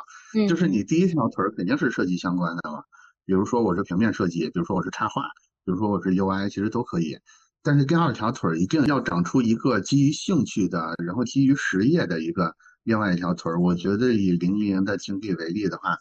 [0.50, 2.84] 就是你第一条腿肯定是设计相关的嘛。
[3.26, 5.24] 比如说我是平面设计，比如说我是插画，
[5.64, 7.18] 比如说我是 UI，其实都可以。
[7.64, 12.56] 但是第二条腿一定要长出一个基于兴趣的，然后基于实业的一个。
[12.84, 15.96] 另外一条腿儿，我觉得以零零的经历为例的话，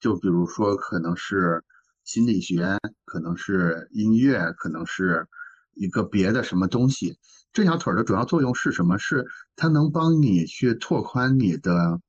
[0.00, 1.62] 就比如说可能是
[2.02, 5.28] 心理学，可能是音乐，可能是
[5.74, 7.16] 一个别的什么东西。
[7.52, 8.98] 这条腿的主要作用是什么？
[8.98, 12.00] 是它能帮你去拓宽你的，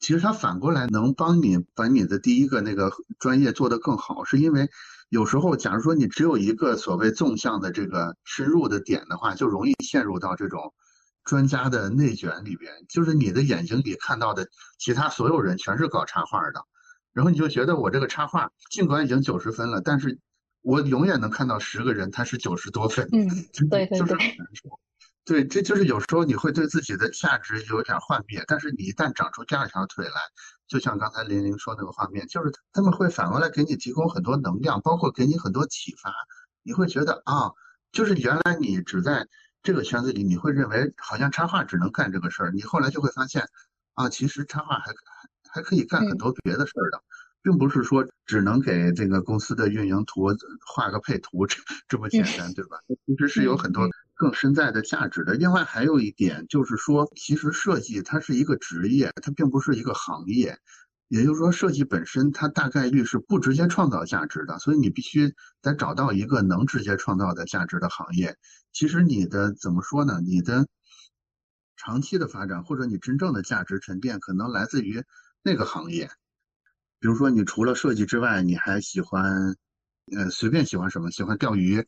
[0.00, 4.24] 其实它反过来能帮你把你的第一个那个专业做得更好。
[4.24, 4.68] 是因为
[5.08, 10.74] 有时候，假如说你只有一个所谓纵向的这个深入的点的话，就容易陷入到这种。
[11.22, 14.48] 专家的内卷里边，就是你的眼睛里看到的
[14.78, 16.64] 其他所有人全是搞插画的，
[17.12, 20.18] 然后你就觉得我这个插画尽管已经九十分了，但是
[20.62, 23.28] 我永远能看到十个人他是九十多分，嗯，
[23.70, 24.16] 对对对，
[25.24, 30.20] 对，这就是有时候你会对自己的价值有点幻灭，但是你一旦长出第二条腿来，
[30.66, 36.12] 就像刚才林玲说那个画面，就是他们会反过来给你提供很多能量，包括给你很多启发，
[36.62, 37.52] 你会觉得啊，
[37.92, 39.26] 就是原来你只在。
[39.62, 43.46] 这个圈子里，你会认为好像插画只能干这个事儿，你后来就会发现，
[43.92, 47.02] 啊，其实插画还还还可以干很多别的事儿的，
[47.42, 50.28] 并不是说只能给这个公司的运营图
[50.66, 51.58] 画个配图这
[51.88, 52.78] 这么简单，对吧？
[53.04, 53.86] 其实是有很多
[54.20, 55.32] 更深在的价值的。
[55.32, 60.58] 另外还有一点就是说，其实设计它是一个职业，它并不是一个行业。
[61.08, 68.36] 也就是说，设计本身它大概率是不直接创造价值的，所以你必须得找到一个能直接创造的价值的行业。
[68.74, 70.20] 其实你的怎么说呢？
[70.20, 70.66] 你的
[71.78, 75.02] 长期的发展或者你真正的价值沉淀，可能来自于
[75.42, 76.10] 那个行业。
[76.98, 79.56] 比如说，你除了设计之外，你还喜欢，
[80.14, 81.10] 呃，随便喜欢什么？
[81.10, 81.86] 喜欢钓鱼，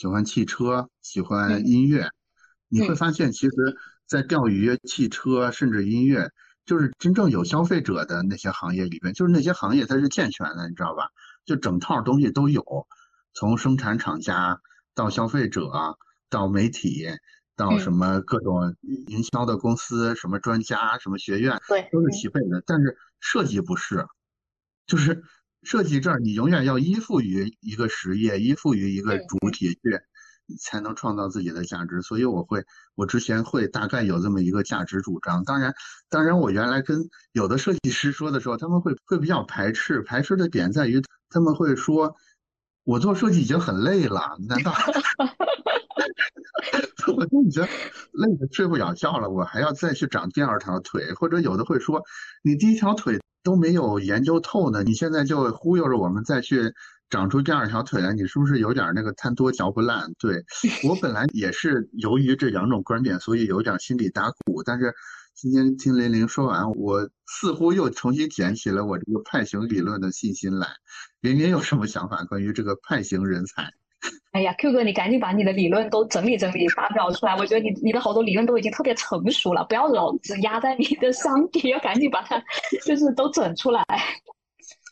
[0.00, 2.08] 喜欢汽车，喜欢音乐。
[2.68, 3.52] 你会发现，其实，
[4.06, 6.30] 在钓鱼、汽车甚至音乐。
[6.64, 11.08] 就是真正有消费者的那些行业里边，就是那些行业它是健全的，你知道吧？
[11.44, 12.86] 就整套东西都有，
[13.34, 14.58] 从生产厂家
[14.94, 15.70] 到消费者，
[16.30, 17.06] 到媒体，
[17.54, 18.74] 到什么各种
[19.08, 22.62] 营销的公司，什么专家，什么学院，对，都是齐备的。
[22.64, 24.06] 但是设计不是，
[24.86, 25.22] 就是
[25.62, 29.80] 设计这儿你永远要依附于一个实业，依附于一个主体去。
[30.58, 32.64] 才能创造自己的价值，所以我会，
[32.96, 35.44] 我之前会大概有这么一个价值主张。
[35.44, 35.72] 当然，
[36.08, 42.16] 当然，我原来跟有的设计师说的时候，他们会会比较排斥，排斥的点在于他们会说，
[42.82, 44.74] 我做设计已经很累了，难道
[47.16, 51.14] 我就已经累得睡不了觉了，我还要再去长第二条腿？
[51.14, 52.02] 或者有的会说，
[52.42, 56.72] 你第一条腿都没有研究透呢，你现在就忽悠着我们再去。
[57.10, 60.12] 长出第二条腿来，你是不是有点那个贪多嚼不烂？
[60.16, 60.44] 对
[60.88, 64.62] 我本来也是由于这两种观点，所以有点心里打鼓。
[64.62, 64.94] 但是
[65.34, 70.68] 今天听林玲说完，我似乎又重新捡起了我这个派型理论的信心来。
[71.20, 73.72] 林玲有什么想法关于这个派型人才？
[74.32, 77.36] 哎呀，Q 哥，你赶紧把你的理论都整理整理，发表出来。
[77.36, 82.42] 我觉得你你的好多理论都已经特别成熟了，不要老只压在你的箱底，要赶紧把它
[82.84, 83.82] 就是都整出来。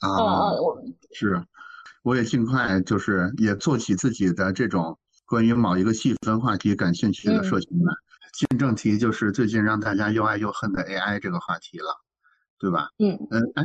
[0.01, 1.43] 啊，我是。
[2.03, 7.93] 我也尽快就是也做起自己的这种关于某一个细分话题感兴趣的社群来。
[8.33, 12.01] 进正题就是最近让大家又爱又恨的 AI 这个话题了，
[12.59, 12.89] 对吧？
[12.99, 13.65] 嗯嗯，哎，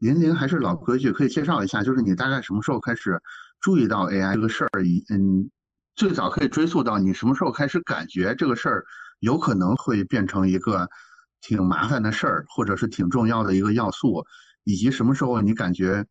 [0.00, 3.22] 林玲还是老规矩，可以介绍一下，就是你大概什么时候开始
[3.60, 4.70] 注意到 AI 这个事儿？
[5.10, 5.50] 嗯，
[5.94, 8.84] 最早可以追溯到你什么时候开始感觉这个事儿
[9.20, 10.88] 有可能会变成一个
[11.40, 14.24] 挺麻烦的事儿，或者是挺重要的一个要素，
[14.64, 16.04] 以及什么时候你感觉？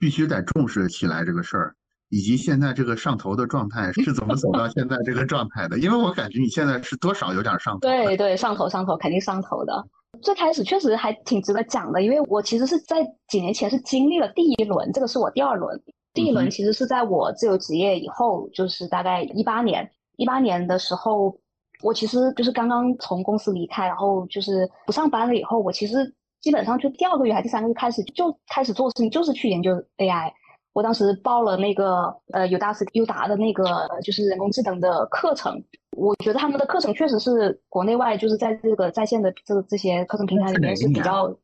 [0.00, 1.74] 必须得重视起来这个事儿，
[2.08, 5.76] 以及现在这个上头的状态是怎么走到现在这个状态的？
[5.76, 7.80] 因为我感觉你现在是多少有点上头。
[7.80, 9.88] 对对，上头上头，肯定上头的。
[10.22, 15.82] 最开始确实还挺值得讲的，因为我其实是在几年前是经历了第一轮，这个是我第二轮。
[16.18, 21.36] 第一轮其实是在我自由职业以后，就是大概一八年，一八年的时候，
[21.82, 26.14] 我其实就是刚刚从公司离开，然后就是不上班了以后，我其实。
[26.40, 30.30] 基本上就第二个月还是第三个月开始就开始做事情，就是去研究 AI。
[30.72, 33.64] 我当时报了那个呃有达斯优达的那个
[34.04, 35.60] 就是人工智能的课程。
[35.96, 41.36] 我觉得他们的课程确实是国内外就是在这个在线的这这些课程平台里面是比较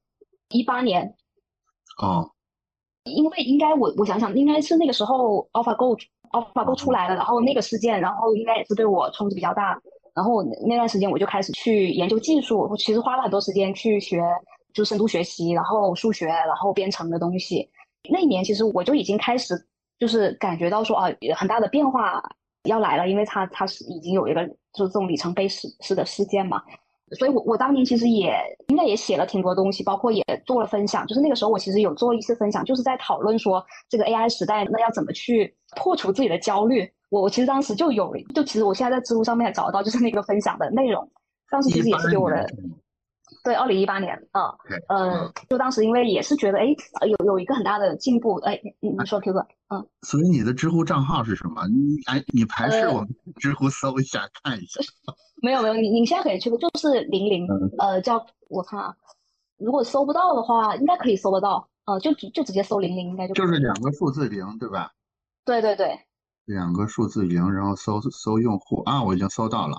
[0.51, 1.13] 一八年
[2.01, 2.31] 哦，
[3.05, 5.99] 因为应该我我想想应该是那个时候 AlphaGo
[6.33, 9.81] AlphaGo 出来了，然后那个事件，然后应该也是对我冲击比较大。
[10.15, 14.23] 然后那段时间我就开始去研究技术，我其实花了很多时间去学。
[14.75, 17.71] 就深度学习，然后数学，然后编程的东西。
[18.11, 19.55] 那一年其实我就已经开始，
[20.01, 22.21] 就是感觉到说啊，很大的变化
[22.65, 26.61] 要来了，因为它它是已经有一个就是这种里程碑式式的事件嘛。
[27.13, 28.35] 所以我我当年其实也
[28.69, 31.07] 应该也写了挺多东西，包括也做了分享。
[31.07, 36.91] 就是那个时候我其实有做一次分享，就是在讨论说这个 AI 时代那要怎么去破除自己的焦虑。
[37.11, 41.09] 我我其实当时就有，就其实我现在在知乎上面找到就是那个分享的内容，
[41.51, 42.49] 当时其实也是给我的。
[43.45, 44.43] 对，二零一八年，嗯，
[44.89, 46.65] 呃，就当时因为也是觉得，哎，
[47.07, 51.69] 有有一个很大的进步，哎，你你说 Q 哥，嗯，所以你的知乎账号是什么？
[51.69, 54.81] 你哎，你排斥我们知乎搜一下看一下。
[55.43, 57.47] 没有没有，你你现在可以去，就是零零，
[57.79, 58.97] 呃，叫我看啊，
[59.59, 63.35] 如果搜不到的话，应该可以搜得到，呃，就就直接搜零零应该就。
[63.35, 64.91] 就是两个数字零，对吧？
[65.45, 65.99] 对对对。
[66.47, 69.77] 两个数字零，然后搜搜用户啊，我已经搜到了。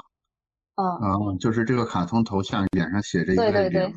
[0.78, 3.92] 嗯，就是这个卡通头像脸上写着一个对，对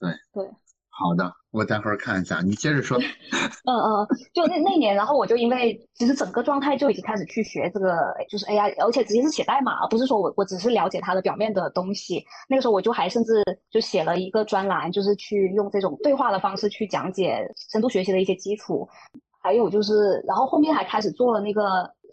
[0.00, 0.50] 对，
[0.88, 2.98] 好的，我待会儿看一下，你接着说。
[3.64, 7.94] 嗯嗯，就那那年，然后我就因为其实整个状态就已经开始去学这个，
[8.28, 12.24] 就是 AI，而且直接是写代码，不是说我我只是了解它的表面的东西。
[12.48, 18.88] 那个时候我就还甚至就写了一个专栏，就是去用这种对话的方式去讲解深度学习的一些基础，
[19.40, 21.62] 还有就是，然后后面还开始做了那个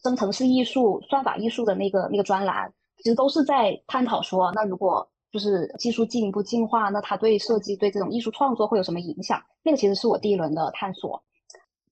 [0.04, 2.72] 生成式艺术、算法艺术的那个那个专栏。
[3.06, 9.40] 其实都是在探讨说，那如果就是技术进一步进化，那它对设计、对这种艺术创作会有什么影响？
[9.62, 11.22] 那个其实是我第一轮的探索。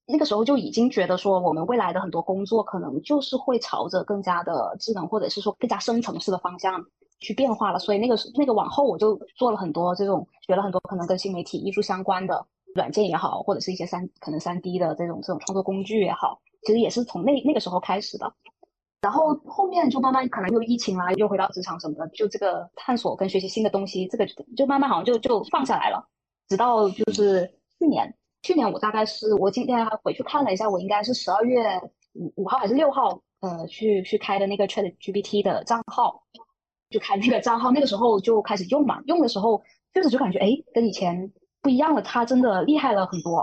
[0.08, 6.84] 那个时候就已经觉得说，我们未来的很多工作可能就是会朝着更加的智能，或者是说更加深层次的方向
[7.20, 7.78] 去变化了。
[7.78, 12.44] 所以那个那个往后我就做了很多这种，学了很多可能跟新媒体艺术相关的
[12.74, 18.34] 软件也好，或者是一些三可能三 D 的这种这种创作工具也好，其实也是从那那个时候开始的。
[19.04, 24.26] 然后后面就慢慢可能又疫情啦，又回到职场什么的，就这个探索跟学习新的东西，这个
[24.56, 26.08] 就慢慢好像就就放下来了。
[26.48, 27.46] 直到就是
[27.78, 28.16] 去年。
[28.42, 31.80] 去年我大概是我今天还回去看了一下，我应该是十二月
[32.14, 36.24] 五五号还是六号，呃，去去开的那个 Chat GPT 的账号，
[36.90, 39.02] 就开那个账号，那个时候就开始用嘛。
[39.06, 41.32] 用的时候确实就感觉哎，跟以前
[41.62, 43.42] 不一样了，它真的厉害了很多。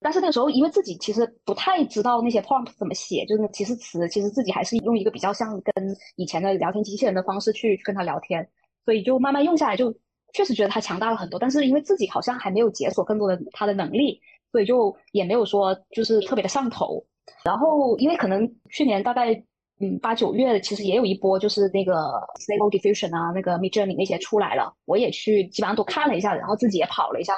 [0.00, 8.48] 但是那个时候因为自己其实不太知道那些 prompt 怎么写，就是提示词，其实自己还是用一个比较像跟以前的聊天机器人的方式去跟他聊天，
[8.84, 9.94] 所以就慢慢用下来就。
[10.32, 14.20] 确实觉得它强大了很多，但是因为自己好像还没有解锁更多的它的能力，
[14.52, 17.02] 所以就也没有说就是特别的上头。
[17.42, 19.32] 然后因为可能去年大概
[19.80, 21.94] 嗯八九月，其实也有一波就是那个
[22.40, 27.32] Stable Diffusion 啊，那个 Midjourney 那些出来了，我也去基本上都看了一下，然后自己也跑了一下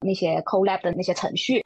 [0.00, 1.60] 那些 collab 的那些程序，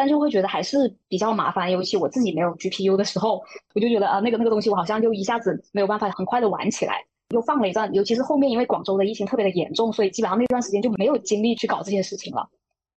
[0.00, 3.42] 但就会觉得还是比较麻烦，尤其我自己没有 GPU 的时候，
[3.74, 7.04] 我就觉得啊那个那个东西我好像就一下子没有办法很快的玩起来。
[7.34, 12.48] 又放了一段，尤其是后面，因为广州的疫情特别的严重，所以基本上那段时间就没有精力去搞这些事情了。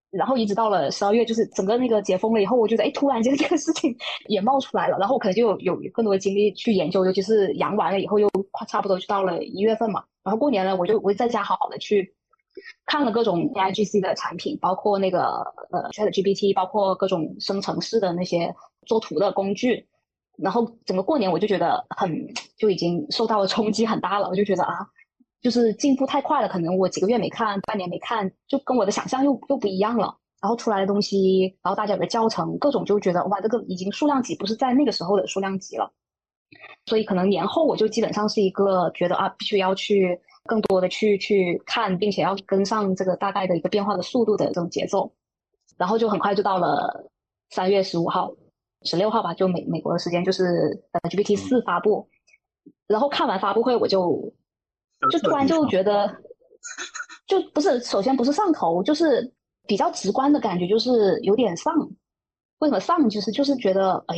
[0.09, 3.95] 然后一直到了十二月，就是整个那个解封了以后，我觉得哎，突然间这个事情
[4.27, 10.03] 也冒出来了，然后我可能就有有更多的精力去研究，尤其是阳完了以后，又快差不多就到了一月份嘛。
[10.23, 12.13] 然后过年了，我就我在家好好的去
[12.85, 15.21] 看了各种 A I G C 的产品，包括那个
[15.71, 18.53] 呃 Chat G P T，包括各种生成式的那些
[18.85, 19.87] 做图的工具。
[20.37, 22.11] 然后整个过年我就觉得很
[22.57, 24.79] 就已经受到了冲击很大了，我就觉得啊，
[25.41, 30.17] 就是进步太快了，可能我几个月没看，半年没看，就跟我的想象又又不一样了。
[30.41, 35.89] 然后出来的东西，然后大家有个教程，各种就觉得哇，这个已经数量级不是在那个时候的数量级了。
[36.85, 45.13] 所以可能年后我就基本上是一个觉得啊，必须要去更多的去去看，并且要跟上这个大概的一个变化的速度的这种节奏。
[45.77, 47.09] 然后就很快就到了
[47.49, 48.33] 三月十五号。
[48.85, 52.05] 十六号吧，就美美国的时间，就是呃 GPT 四发布，
[52.85, 54.33] 然后看完发布会，我就
[55.09, 56.13] 就突然就觉得，
[57.25, 59.33] 就不是首先不是上头，就是
[59.65, 61.73] 比较直观的感觉，就是有点上。
[62.59, 63.09] 为什么上？
[63.09, 64.17] 就是就是觉得，哎，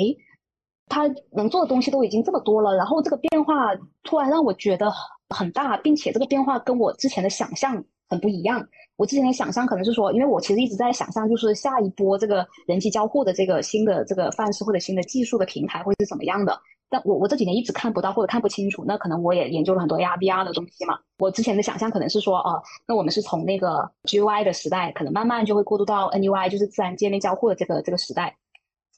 [0.88, 4.91] 他能做的东西都已经这么多了，然后这个变化突然让我觉得
[5.30, 8.65] 很大，并且这个变化跟我之前的想象很不一样。
[8.97, 16.57] 我之前的想象可能是说，因为我其实一直在想象，就是下一波这个人机交互的这个新的这个范式或者新的技术的平台会是怎么样的。
[16.88, 20.97] 但我我这几年一直看不到或者看不清楚，那可能我也研究了很多 AR VR 的东西嘛。
[21.17, 28.38] 我之前的想象可能是说，哦，那我们是从那个 GUI 的时代，可能慢慢就会过渡到 NUI，就是自然界面交互的这个这个时代。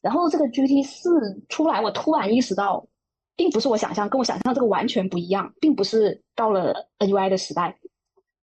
[0.01, 2.85] 然后这个 GPT 四出来，我突然意识到，
[3.37, 7.77] 并不是我想象，跟我想象这个完全不一样，并不是到了 NUI 的时代。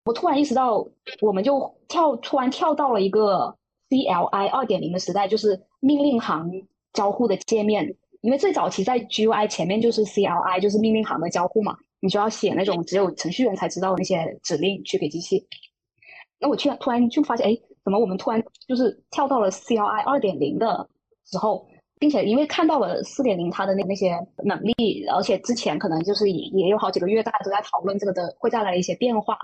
[0.05, 0.87] 我突然意识到，
[1.21, 3.57] 我们就跳突然跳到了一个
[3.89, 6.49] CLI 二点零的时代，就是命令行
[6.93, 7.95] 交互的界面。
[8.21, 15.45] 因为最早期在 GUI 前面就是 CLI，就是命令行的交互嘛，你就要写那种只有程序员才知道的那些指令去给机器。
[16.39, 20.87] 那我突然突然就发现，哎，怎么我们突然就是跳到了 CLI 二点零的
[21.25, 21.67] 时候，
[22.03, 29.37] 并且因为看到了四点零它的那那些能力，而且之前可能就是也也有好几个月大家都在讨论这个的会带来一些变化。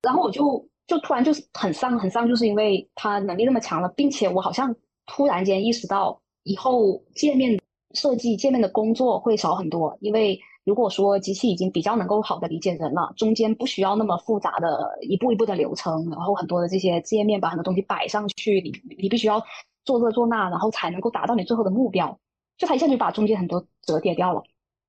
[0.00, 4.72] 然后我就就突然就是很丧很丧，就是因为它能力那么强了，并且我好像
[5.06, 7.60] 突然间意识到，以后界面
[7.94, 9.98] 设计界面的工作会少很多。
[10.00, 19.42] 因为如果说机器已经比较能够好的理解人了，中间不需要那么复杂的一步一步的流程，然后很多的这些界面把很多东西摆上去，你你必须要
[19.84, 22.18] 做这做那，然后才能够达到你最后的目标。
[22.56, 24.42] 就他一下就把中间很多折叠掉了。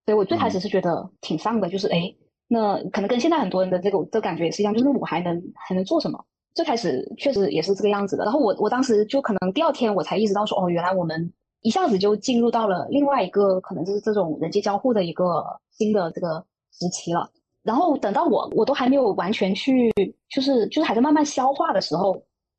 [0.05, 2.15] 所以我最开始是觉得挺丧的，就是哎。
[2.47, 6.23] 那可能跟现在很多人的这个这感觉也是一样，就是我还能还能做什么？
[6.53, 8.23] 最开始确实也是这个样子的。
[8.23, 17.27] 然后我我当时就可能第二天我才意识到说，哦，原来我们一下子就进入到了另外一个可能就是这种人际交互的一个新的这个时期了。
[17.63, 19.91] 然后等到我我都还没有完全去，
[20.29, 22.15] 就是就是还在慢慢消化的时候，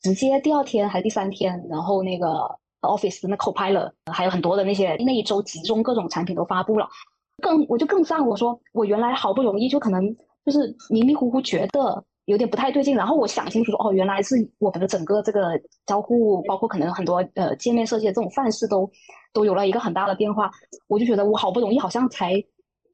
[0.06, 2.26] 直接第二天还是第三天，然后那个
[2.82, 6.88] Office 的那 Copilot 还有很多的那些那一周集中各种产品都发布了。
[7.42, 18.88] 更我就更上，我说我原来好不容易就可能就是迷迷糊糊觉得有点不太对劲，然后我想清楚说哦，原来是我们的整个这个交互，包括可能很多呃界面设计的这种范式都
[19.32, 20.48] 都有了一个很大的变化，
[20.86, 22.32] 我就觉得我好不容易好像才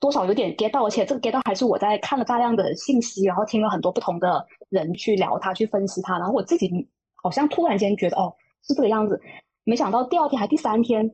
[0.01, 6.89] 多少有点 get 到，而且这个 get 到还是我在看了大量的信息，然后听了很多不同的人去聊它，去分析它，然后我自己
[7.23, 9.21] 好像突然间觉得哦是这个样子，
[9.65, 11.11] 没想到第二天还第三天，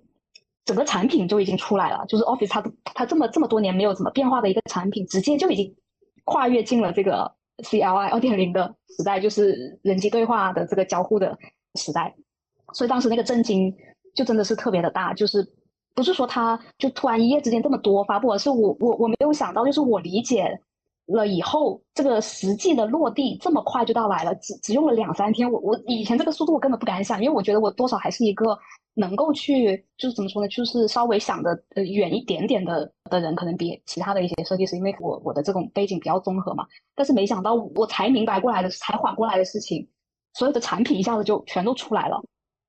[0.65, 5.77] 整个产品就已经出来了，就是 Office 它它这么这么多年没有怎么变化的一个产品，直接就已经
[6.25, 11.39] 跨越进了这个 CLI 二点零的时代，就是人机对话的这个交互的
[11.75, 12.15] 时代，
[12.73, 13.73] 所以当时那个震惊
[14.15, 15.55] 就真的是特别的大，就是。
[15.95, 20.57] 不是说它就突然一夜之间这么多发布，而是我我我没有想到，就是我理解
[21.09, 25.51] 了以后，这个实际的落地这么快就到来了，只只用了两三天。
[25.51, 28.57] 我我以前这个速度我根本不敢想，因为我觉得我多少还是一个
[28.95, 36.67] 能够去就是怎么说呢，就是稍微想的呃远一点点的的人，可能比其他的一些设计师，因为我我的这种背景比较综合嘛。
[36.95, 39.89] 但是没想到我才明白过来的，才缓过来的事情，
[40.35, 42.23] 所有的产品一下子就全都出来了，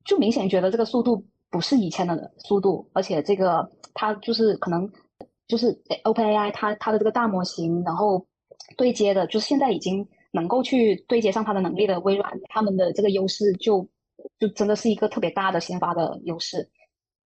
[0.05, 1.25] 就明显觉得这个速度。
[1.51, 4.87] 不是以前的速度，而且这个它就是可能
[5.47, 5.73] 就是
[6.03, 8.23] OpenAI 它它的这个大模型，然后
[8.77, 13.87] 对接的，就是现在已经能够去对接上它的能力的微软，他们的这个优势就
[14.39, 16.69] 就真的是一个特别大的先发的优势。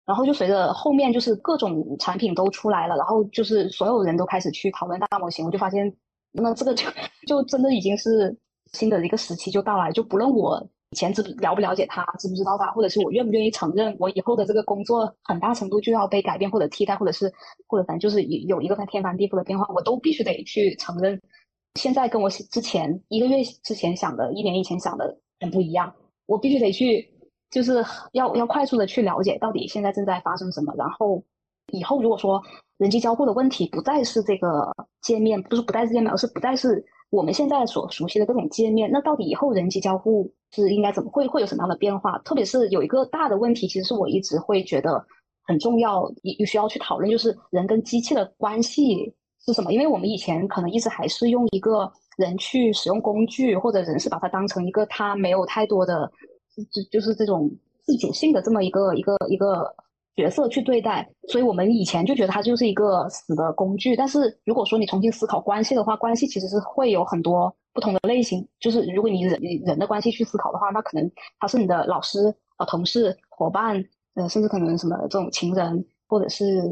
[0.06, 5.90] 然后就随着后面就是各种产品都出来了，然后就是所有人都开始去讨论大模型，我就发现
[6.30, 6.88] 那这个就
[7.26, 8.36] 就真的已经是
[8.72, 10.68] 新的一个时期就到来，就不论我。
[10.94, 17.28] 以前知了不了解他，知不知道他，或者是我愿不愿意承认我以后的这个工作很大程度就要被改变或者替代，或者是
[17.66, 21.20] 或者反正就是有有一个天翻地覆的变化，我都必须得去承认。
[21.80, 25.92] 现在跟我之前一个月之前想的，一年以前想的很不一样，
[26.26, 27.04] 我必须得去，
[27.50, 30.72] 就是要要快速的去了解到底现在正在发生什么。
[30.78, 31.20] 然后
[31.72, 32.40] 以后如果说
[32.78, 34.72] 人机交互的问题不再是这个
[35.02, 36.84] 界面，不是不再是界面，而是不再是
[37.14, 40.32] 我们现在所熟悉的各种界面，那到底以后人机交互？
[40.50, 42.18] 是应该怎么会会有什么样的变化？
[42.18, 45.04] 特别是有一个大的问题，其实是我一直会觉得
[45.46, 49.12] 很重要，也需要去讨论，就是人跟机器的关系
[49.44, 49.72] 是什么？
[49.72, 56.10] 因为我们以前可能一直还是用一个人去使用工具，或者人是把它当成一个他没有太多的，
[56.72, 57.50] 就就是这种
[57.82, 59.74] 自主性的这么一个一个一个
[60.16, 63.96] 角色去对待，所以我们以前就觉得它就是一个死的工具。
[63.96, 67.54] 但是如果说你重新思考关系的话，关系其实是会有很多。
[67.74, 69.36] 不同的类型，就是如果你人
[69.66, 71.10] 人的关系去思考的话，那可能
[71.40, 73.84] 他是你的老师、呃同事、伙伴，
[74.14, 76.62] 呃甚至可能什么这种情人，或者是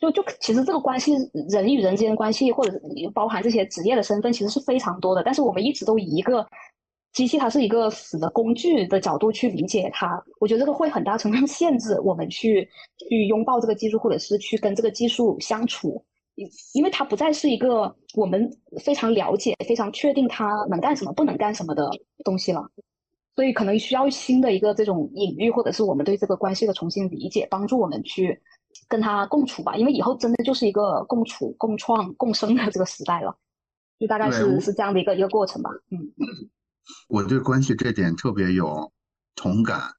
[0.00, 1.14] 就就其实这个关系
[1.50, 2.80] 人与人之间的关系，或者
[3.12, 5.24] 包含这些职业的身份，其实是非常多的。
[5.24, 6.46] 但是我们一直都以一个
[7.18, 12.68] 机器它是一个死的工具的角度去理解它，我觉得这个会很大程度上限制我们去
[13.08, 16.00] 去拥抱这个技术，或者是去跟这个技术相处。
[16.72, 18.48] 因为它不再是一个我们
[18.80, 21.90] 非常了解、非常确定它能干什么、不能干什么的
[22.24, 22.64] 东西了，
[23.34, 28.40] 所以可能需要新的一个这种隐喻，或者是我们对这个关系的重新理解，帮助我们去
[28.86, 29.74] 跟它共处吧。
[29.74, 33.36] 因为以后真的就是一个共处、共创、共生的这个时代了，
[33.98, 35.70] 就大概是是这样的一个一个过程吧。
[35.90, 35.98] 嗯，
[37.08, 38.92] 我对关系这点特别有
[39.34, 39.90] 同感。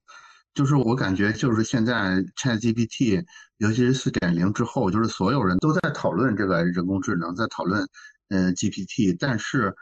[0.54, 3.24] 就是我感觉，就是现在 ChatGPT，
[3.58, 7.88] 尤其是四点零之后，就是所有人都在讨论这个人工智能，在讨论，
[8.30, 9.16] 嗯，GPT。
[9.18, 9.74] 但是，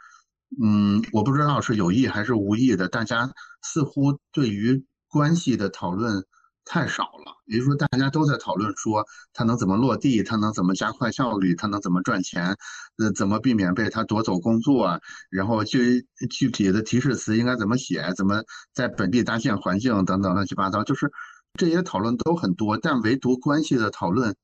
[0.62, 3.28] 嗯，我不知道是有意还是无意的，大家
[3.62, 6.24] 似乎对于关系的讨论。
[6.68, 9.02] 太少了，也就是说，大家都在讨论说
[9.32, 12.54] 它能怎么落地，它能怎么加快效率，它能怎么赚钱，
[12.98, 15.00] 呃，怎么避免被它夺走工作啊，
[15.30, 18.42] 然后具具体的提示词应该怎么写，怎么
[18.74, 21.10] 在本地搭建环境等等乱七八糟，就是
[21.54, 24.36] 这些讨论都很多，但唯独关系的讨论，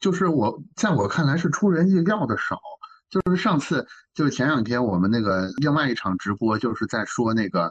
[0.00, 2.58] 就是我在我看来是出人意料的少。
[3.08, 7.70] 就是上次，就是前两天我们那个另外一场直播，就是在说那个，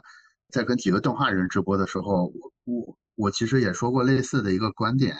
[0.50, 2.96] 在跟几个动画人直播的时候，我我。
[3.14, 5.16] 我其实也说过类似的一个观点，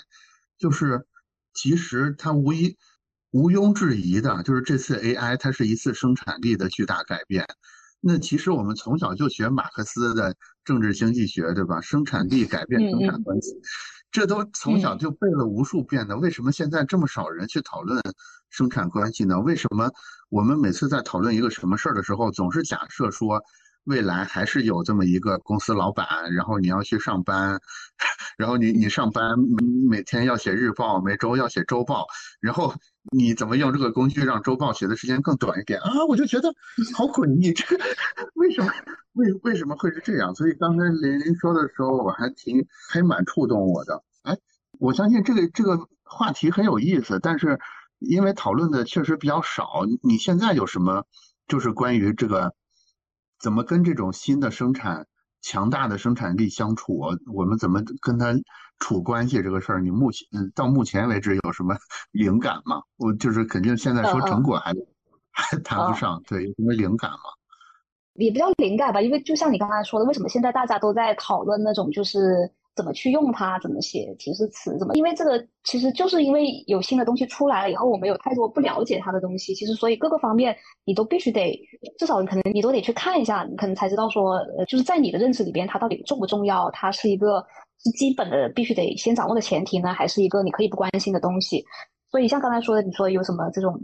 [0.59, 1.07] 就是
[1.53, 2.77] 其实它无疑
[3.33, 7.47] 毋庸置疑的，就是这次 AI 它是一次生产力的巨大改变。
[8.01, 10.35] 那其实我们从小就学马克思的
[10.65, 11.81] 政治经济学，对吧？
[11.81, 13.55] 生产力改变生产关系，
[14.11, 16.17] 这都从小就背了无数遍的。
[16.17, 18.01] 为什么现在这么少人去讨论
[18.51, 19.39] 生产关系呢？
[19.41, 19.91] 为什么
[20.31, 23.43] 我们每次在讨论一个什么事儿的时候，总是假设说？
[23.85, 27.61] 未来还是有这么一个公司老板，然后你要去上班，
[28.39, 29.35] 然后你你上班
[29.89, 32.07] 每天要写日报，每周要写周报，
[32.41, 32.73] 然后
[33.11, 36.05] 你怎么用这个工具让周报写的时间更短一点啊？
[36.07, 36.49] 我就觉得
[36.95, 37.65] 好诡异，这
[38.35, 38.73] 为什么
[39.15, 40.33] 为为什么会是这样？
[40.35, 44.05] 所以刚才林林说的时候，我还挺还蛮触动我的。
[44.23, 44.39] 哎，
[44.79, 47.59] 我相信这个这个话题很有意思，但是
[47.99, 51.05] 因为讨论的确实比较少，你现在有什么
[51.49, 52.55] 就是关于这个？
[53.43, 55.05] 怎么跟这种新的生产
[55.43, 57.01] 强大的生产力相处，
[57.35, 58.33] 我们怎么跟他
[58.79, 61.77] 处关系这个事儿，你目前到目前为止有什么
[62.13, 62.81] 灵感吗？
[62.97, 64.73] 我就是肯定现在说成果还
[65.33, 67.19] 还谈不上，对，有什么灵感吗？
[68.15, 74.95] 也不叫灵感吧，因为就像你刚才说的，为什么现在大家都在讨论那种就是怎么去用它，怎么写提示词，怎么？
[74.95, 81.59] 因为这个其实就是因为有新的东西出来了以后，我们有太多不了解它的东西，其实所以各个方面你都必须得
[81.99, 87.45] 至少你可能你都得去看一下，你可能才知道说，呃，就是在你的认知里边它到底重不重要，它是一个
[87.85, 91.65] 是基本的必须得先掌握的前提呢，还是一个你可以不关心的东西？
[92.11, 93.81] 所以像刚才说的，你说有什么这种？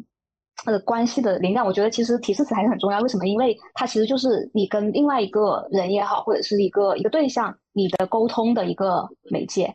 [0.64, 2.99] 的关系的灵感，我觉得其实提示词还是很重要。
[2.99, 3.28] 为什么？
[3.28, 9.74] 因为它其实就是你跟另外一个人也好，或者是一个一个对象，你的沟通的一个媒介。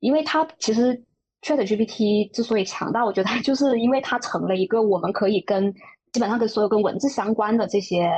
[0.00, 1.02] 因为它其实
[1.42, 5.72] ChatGPT 之所以强大，我觉得就是因为它成了一个我们可以跟
[6.12, 8.10] 基本上跟所有跟文字相关的这些。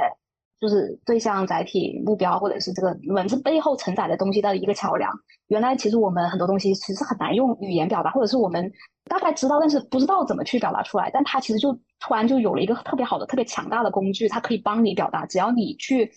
[0.60, 5.10] 就是对象、载体、目标，或者是这个文字背后承载的东西的一个桥梁。
[5.46, 8.70] 原来其实我们很多东西其实很难用语言表达，或者是我们
[9.08, 11.10] 大概知道，但是不知道怎么去表达出来。
[11.14, 15.24] 但它其实就突然就有了一个特别好的、特别强大的工具，它可以帮你表达。
[15.24, 16.12] 只要你去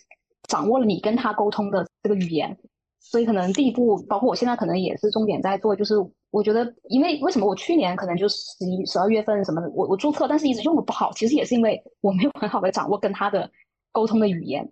[0.49, 2.57] 掌握了你跟他沟通的这个语言，
[3.03, 5.95] 所以可能第一步，包括我现在可能也是重点在做，就是
[6.31, 13.49] 我觉得，因为为什么我去年可能就十一、十二月份什么的，我我注册，但是一直用的不好，其实也是因为我没有很好的掌握跟他的。
[13.95, 14.67] 沟通的语言，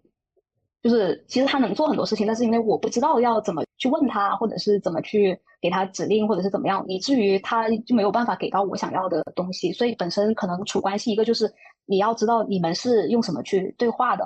[0.82, 9.72] 就是其实他能做很多事情，但是因为我不知道要怎么去问他，或者是怎么去给他指令，或者是怎么样，以至于他就没有办法给到我想要的东西。
[9.74, 11.54] 所以本身可能处关系，一个就是
[11.86, 14.26] 你要知道你们是用什么去对话的。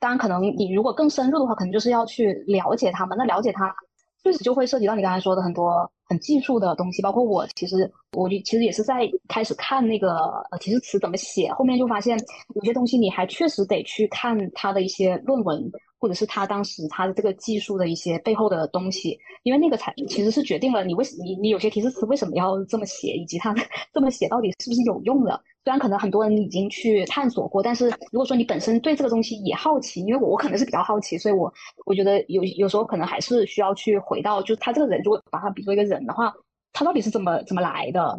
[0.00, 3.16] 当然，可能你如果更深入的话，可能就是要去了解他们。
[3.18, 3.74] 那了解他，
[4.22, 7.02] 确实就会涉及到你刚才说的很多很技术的东西。
[7.02, 10.16] 包括我，其实我就其实也是在开始看那个
[10.50, 12.18] 呃提示词怎么写，后面就发现
[12.54, 15.70] 有些东西你还确实得去看他的一些论文。
[15.98, 23.54] 或者是他当时他的这个技术的一些背后的东西，因为那个才其实是决定了你为什你你有些提示词为什么要这么写，以及它
[23.92, 25.40] 这么写到底是不是有用的。
[25.64, 31.52] 虽然可能很多人已经去探索过，但是如果说你本身对这个东西也好奇，因为我我可能是比较好奇，所以我
[31.84, 36.32] 我觉得有有时候可能还是需要去回到，就是他这个人，如果把他比作一个人的话，
[36.72, 38.18] 他到底是怎么怎么来的，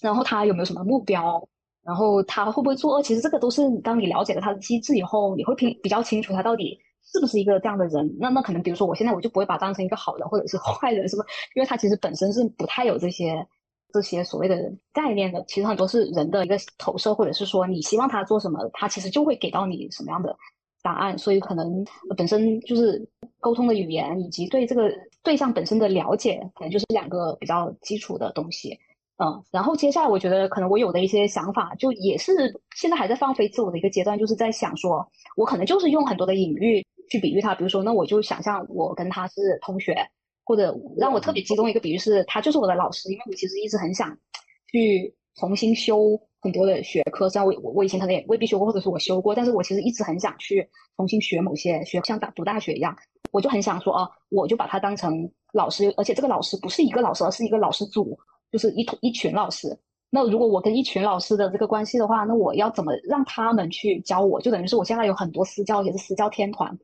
[0.00, 1.46] 然后他有没有什么目标，
[1.84, 6.76] 然后他会不会作恶，其实这个都是当你了解了他的机制以后，你会比比较清楚他到底。
[7.12, 8.16] 是不是一个这样的人？
[8.18, 11.22] 那那可能，比如说，我现在我就不会把他当成一个好人或者是坏人，是不？
[11.54, 13.46] 因为他其实本身是不太有这些
[13.92, 15.42] 这些所谓的概念的。
[15.48, 20.36] 其实很多是人的一个投射，或者是说你希望他做什么，他其实就会给到你什么样的
[20.82, 21.16] 答案。
[21.16, 21.84] 所以可能
[22.16, 23.08] 本身就是
[23.40, 24.92] 沟通的语言，以及对这个
[25.22, 28.78] 对象本身的了解，可能就是两个比较基础的东西。
[29.18, 32.32] 嗯，然后接下来我觉得可能我有的一些想法，就也是
[32.76, 35.06] 现在还在放飞自我的一个阶段，就是在想说，
[35.36, 36.84] 我可能就是用很多的隐喻。
[37.10, 39.96] 去比喻他，比如说，那我就想象我跟他是同学，
[40.44, 44.14] 或者让我特别激动一个比喻是，他就是我的老师，因为我其实一直很想
[44.70, 52.94] 去重新修很多的学科，虽然我我我以前可能也未必修过，或者是我修过，但是我其实一直很想去重新学某些学，像大读大学一样，
[53.32, 58.18] 我就很想说啊，我就把他当成老师，而且这个老师不是一个老师，而是一个老师组，
[58.50, 59.78] 就是一一群老师。
[60.10, 64.40] 那如果我跟一群老师的这个关系的话，那我要怎么让他们去教我？
[64.40, 66.76] 就等于是我现在有很多私教，也是私教天团。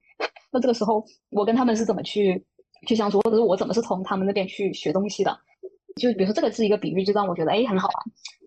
[0.52, 2.44] 那这个时候，我跟他们是怎么去
[2.86, 5.36] 去相处，或者是我怎么是从他们那边去学东西的？
[5.96, 7.94] 就比如说这个是一个比喻，就让我觉得哎很好玩。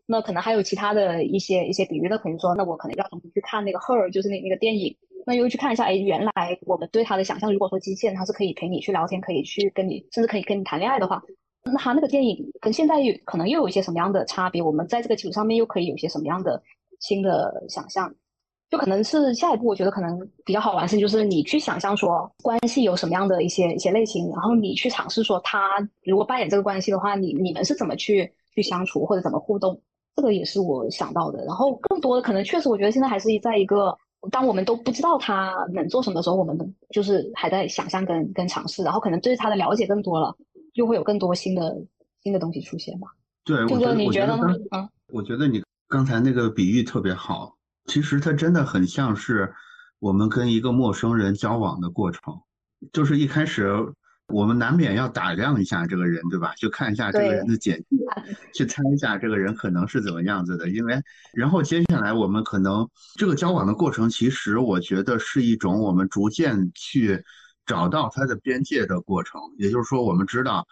[0.05, 4.95] 那可能还有其他的一些一些比喻，那可能说，那我可能要重新去看那个《Her》，就是那那个电影，
[5.26, 11.24] 那又去看一下，哎，原来我们对他的想象，如果说机器人它是可以陪你去聊天，可以去跟你，甚至可以跟你谈恋爱的话。
[11.68, 12.95] 那他那个电影跟现在
[13.26, 14.61] 可能又有一些什么样的差别？
[14.61, 16.61] 我们在这个基础上面又可以有些什么样的
[16.99, 18.13] 新的想象？
[18.70, 29.80] 就可能是下一步，我觉得可能比较好玩是，就是你去想象说关系有什么样的一些一些类型，然后你去尝试说他如果扮演这个关系的话，你你们是怎么去去相处或者怎么互动？
[30.18, 31.45] 这个也是我想到的。
[31.45, 33.97] 然后更多的可能确实，我觉得现在还是在一个
[34.32, 36.58] 当我们都不知道他能做什么的时候，我们
[36.89, 40.36] 就是还在想象跟跟尝试，然后可能对他的了解更多了。
[40.78, 41.75] 就会有更多新的
[42.21, 43.08] 新的东西出现吧。
[43.43, 44.54] 对，我觉得你觉得呢？
[44.71, 47.58] 嗯，我觉得你刚才那个比喻特别好。
[47.86, 49.51] 其实它真的很像是
[49.97, 52.21] 我们跟一个陌生人交往的过程。
[52.93, 53.67] 就是一开始
[54.28, 56.54] 我们难免要打量一下这个人，对吧？
[56.58, 57.97] 就看一下这个人的简介，
[58.54, 60.70] 去猜一下这个人可能是怎么样子的。
[60.70, 61.01] 因为
[61.33, 67.24] 然后接下来我们可能这个交往的过程，其实我觉得是一种我们逐渐去。
[67.68, 70.66] 找到他的边界的过程，也就是说，我们知道，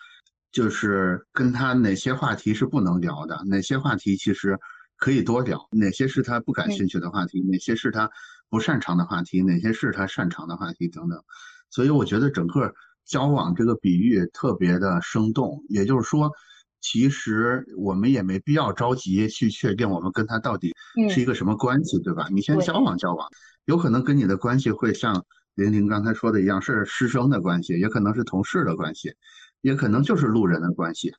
[0.52, 4.58] 就是跟他哪些话题是不能聊的，哪些话题其实
[4.96, 8.10] 可以多聊，哪些是他不感兴趣的话题，哪些是他
[8.50, 11.22] 不擅长的话题，哪些是他擅长的话题等等。
[11.70, 12.74] 所以我觉得整个
[13.06, 15.62] 交往这个比喻特别的生动。
[15.68, 16.32] 也就是说，
[16.80, 20.74] 其实我们也没必要着急去确定我们跟他到底
[21.10, 22.28] 是一个什么关系，对吧？
[22.32, 23.28] 你先交往交往，
[23.66, 29.14] 有可能跟你的关系会像玲玲刚才说的一样，是师生的关系，也可能是同事的关系，
[29.62, 31.14] 也可能就是路人的关系。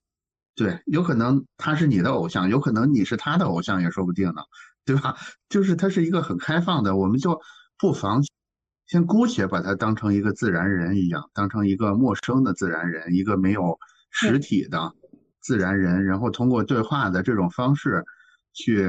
[0.55, 4.43] 对，有可能他是你的偶像，有可能你是他的偶像，也说不定呢，
[4.85, 5.17] 对吧？
[5.49, 7.41] 就是他是一个很开放的，我们就
[7.79, 8.23] 不妨
[8.87, 13.79] 先姑且把他当成一个自然人一样，当成一个陌生的自然人，一个没有
[14.11, 14.95] 实体的
[15.41, 18.05] 自然人，然后通过对话的这种方式
[18.53, 18.89] 去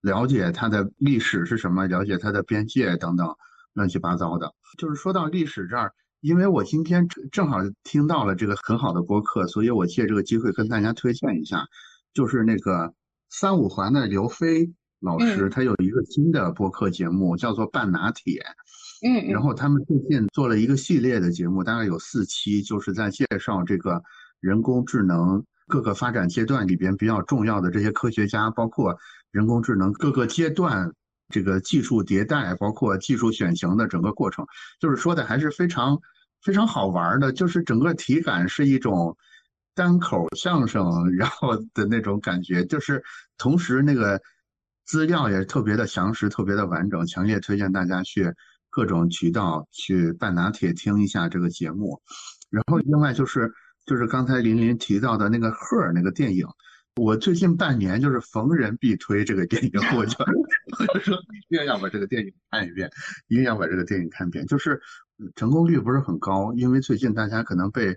[0.00, 3.34] 了解他的历史是什么，了解他的边界等等
[3.78, 4.52] 乱七八糟的。
[4.76, 5.94] 就是说到历史这儿。
[6.20, 11.64] 因为我今天正好听到了这个很好的播客，所以我借这个机会跟大家推荐一下，
[12.12, 12.92] 就是那个
[13.30, 14.68] 三五环的刘飞
[14.98, 18.42] 老师，他有一个新的播客节目，叫做半拿铁。
[19.06, 24.02] 嗯，然后他们最近做了一个系列的节目，大概有四期，就是在介绍这个
[24.40, 28.98] 人工智能各个发展阶段里边比较重要的这些科学家，包括
[29.30, 30.92] 人工智能各个阶段。
[31.28, 34.46] 这个技术迭代，包括技术选型的整个过程，
[34.80, 36.00] 就是说的还是非常
[36.42, 39.16] 非常好玩的，就是整个体感是一种
[39.74, 43.02] 单口相声，然后的那种感觉，就是
[43.36, 44.20] 同时那个
[44.84, 48.32] 资料也特别的详实，特别的完整，强烈推荐大家去
[48.70, 52.00] 各种渠道去半拿铁听一下这个节目。
[52.50, 53.52] 然后另外就是
[53.84, 56.46] 就是刚才林林提到的那个《赫尔》那个电影。
[56.98, 60.16] 我最近半年就是逢人必推这个电影，我就
[60.92, 62.90] 我就说一定要把这个电影看一遍，
[63.28, 64.44] 一定要把这个电影看遍。
[64.46, 64.80] 就是
[65.36, 67.96] 成功率不是很高，因为最近大家可能被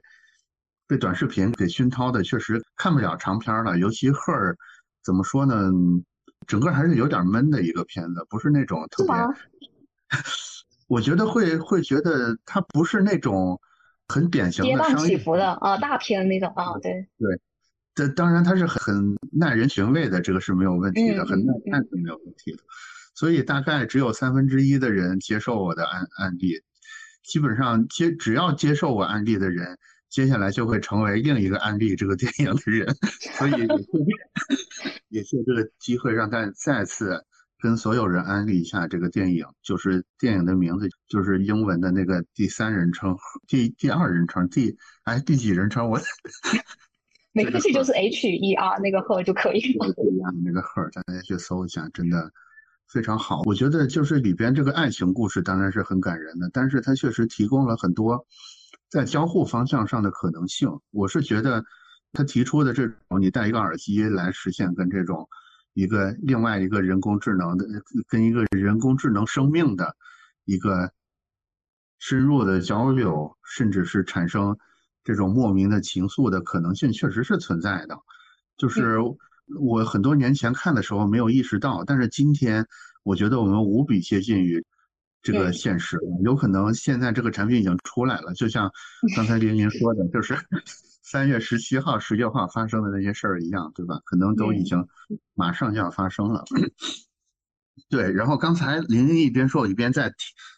[0.87, 3.77] 被短视频给熏陶的，确实看不了长片了。
[3.79, 4.55] 尤其赫尔
[5.03, 5.71] 怎么说呢，
[6.45, 9.13] 整个还是有点闷的一个片子，不是那种特别。
[10.87, 13.59] 我觉得会会觉得它不是那种
[14.07, 17.39] 很典型的跌宕起伏的啊大片那种啊，对对。
[17.93, 22.59] 这当然，它是很耐人寻味的，这个是没有问题的，很耐看是没有问题的。
[23.13, 26.61] 所以大概只有三分之一的人接受我的案案例，
[27.23, 29.77] 基本上接只要接受我案例的人，
[30.09, 32.95] 接下来就会成为另一个案例这个电影的人。
[33.37, 33.51] 所以
[35.09, 37.25] 也借 这个机会让大家再次
[37.59, 45.99] 跟所有人安利一下这个电影，就是电影的名字就是英文的那个第三人称、第第二人称、第哎第几人称我。
[47.33, 49.95] 没关系，就是 H E R 那个 her 就可以了。
[50.43, 52.29] 那个 her，，大家去搜一下，真的
[52.89, 53.41] 非常好。
[53.45, 58.25] 我觉得就是里边这个爱情故事当然是很感人的，但是它确实提供了很多
[58.89, 60.69] 在交互方向上的可能性。
[60.91, 61.63] 我是觉得
[62.11, 65.29] 他提出的这种你戴一个耳机来实现跟这种
[65.73, 67.65] 一个另外一个人工智能的
[68.09, 69.95] 跟一个人工智能生命的
[70.43, 70.91] 一个
[71.97, 74.57] 深入的交流，甚至是产生。
[75.03, 77.97] 这种莫名的情愫的可能性确实是存在的，
[78.57, 78.97] 就是
[79.59, 82.65] 我很多年前看的时候没有意识到，但是今天
[83.03, 84.63] 我觉得我们无比接近于
[85.21, 88.71] 这个现实，有可能现在这个产品已经出来了，就像
[89.15, 90.37] 刚才林林 说的，就是
[91.03, 93.99] 三月十七号、十六号发生的那些事儿一样，对吧？
[94.05, 94.87] 可能都已经
[95.33, 96.43] 马上就要发生了。
[97.89, 100.13] 对，然后刚才林林一边说，一边在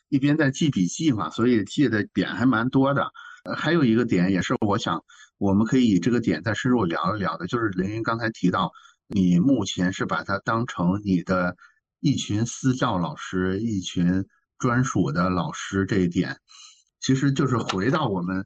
[0.09, 3.11] 一边在记笔记嘛，所以记的点还蛮多的。
[3.55, 5.03] 还有一个点也是我想，
[5.37, 8.71] 我们可以以这个点再深入聊一聊的，就是凌云刚才提到，
[9.07, 11.57] 你目前是把它当成你的
[11.99, 14.25] 一群私教老师、一群
[14.57, 16.37] 专属的老师这一点，
[17.01, 18.45] 其实就是回到我们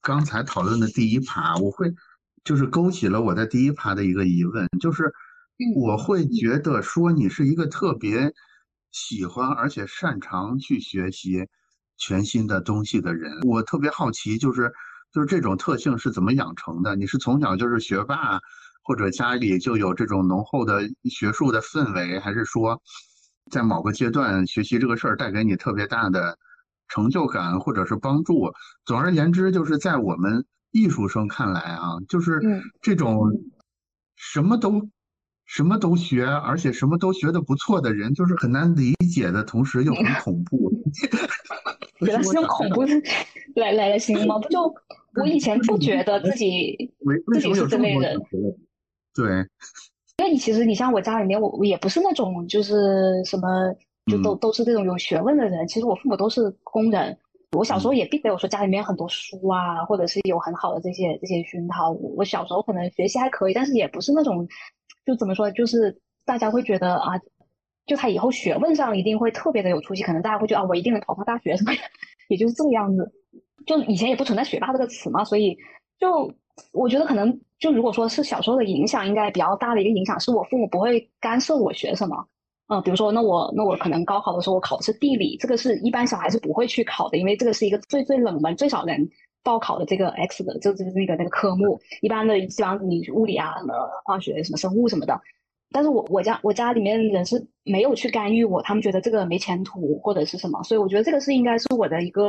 [0.00, 1.92] 刚才讨论的第一趴，我会
[2.44, 5.12] 就是勾起了我在第一趴的一个疑问，就是
[5.74, 8.32] 我会觉得说你是一个特别
[8.92, 11.48] 喜欢而且擅长去学习。
[11.98, 14.72] 全新的东西的人，我特别好奇，就是
[15.12, 16.96] 就是这种特性是怎么养成的？
[16.96, 18.40] 你是从小就是学霸，
[18.82, 22.80] 或者家里就有这种浓厚的学术的氛围，还是说
[23.50, 26.38] 在某个阶段学习这个事儿带给你特别大的
[26.88, 28.52] 成就感，或者是帮助？
[28.84, 32.40] 总而言之，就是在我们艺术生看来啊，就是
[32.80, 33.30] 这种
[34.16, 34.88] 什么都
[35.48, 40.70] 什么都学，而且什么都学的不错的人，就是很难理解的同时又很恐怖。
[42.00, 42.82] 原来是用恐怖
[43.56, 44.38] 来来来形容吗？
[44.38, 44.72] 不就
[45.14, 46.92] 我以前不觉得自己
[47.32, 48.20] 自己是这类人，
[49.14, 49.38] 对，
[50.18, 53.74] 因为你其实你像我家里面，我我也不是那种就是什么
[54.06, 55.66] 就都都是这种有学问的人。
[55.66, 57.18] 其实我父母都是工人，
[57.56, 61.90] 我小时候也并没有说家里面很多书啊，或者是有很好的这些这些熏陶。
[61.90, 64.46] 我小时候可能学习还可以，但是也不是那种
[65.08, 67.18] 就怎么说，就是大家会觉得啊。
[67.86, 71.78] 就他以后学问上一定会特别的有出息，可能大家会觉得啊，我一定能考上大学什么的，
[72.28, 73.10] 也就是这个样子。
[73.64, 75.56] 就以前也不存在学霸这个词嘛，所以
[75.98, 76.30] 就
[76.72, 82.28] 我觉得可能就如果说是小时候的影响，应该比较大的一个影响是我父母不会干涉我学什么。
[82.66, 89.08] 嗯，比如说，那我那我可能高考的时候我考的是地理，这个是一般小孩是不会去考的，因为这个是一个最最冷门、最少人
[89.48, 91.80] 报考的这个 X 的，就就是那个那个科目。
[92.02, 93.72] 一般的基本上你物理啊、什么
[94.04, 95.18] 化学、什么生物什么的。
[95.70, 102.28] 但是我我家我家里面人是没有去干预我，他们觉得这个没前途或者是什么，所以我觉得这个是应该是我的一个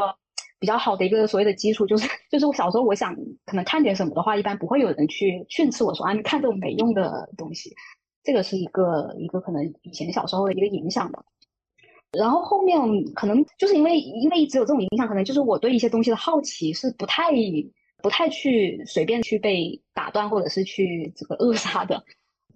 [0.59, 3.13] 比较好的一个所谓的基础，就是就是我小时候我想
[3.45, 7.75] 可能看点什么的话，一般不会有人去训斥我说啊你看这种没用的东西。
[8.23, 11.23] 这个是一个一个可能以前小时候的一个影响吧，
[12.17, 12.79] 然后后面
[13.13, 17.31] 可能就是因为因为一直有这种影响，可能就是我对一些东西的好奇是不太
[18.01, 22.03] 不太去随便去被打断或者是去这个扼杀的。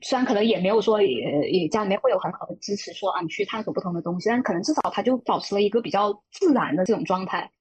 [0.01, 7.51] 虽然可能也没有说也也家里面会有很好的支持，说啊你去探索不同的东西，但可能至少他就保持了一个比较自然的这种状态。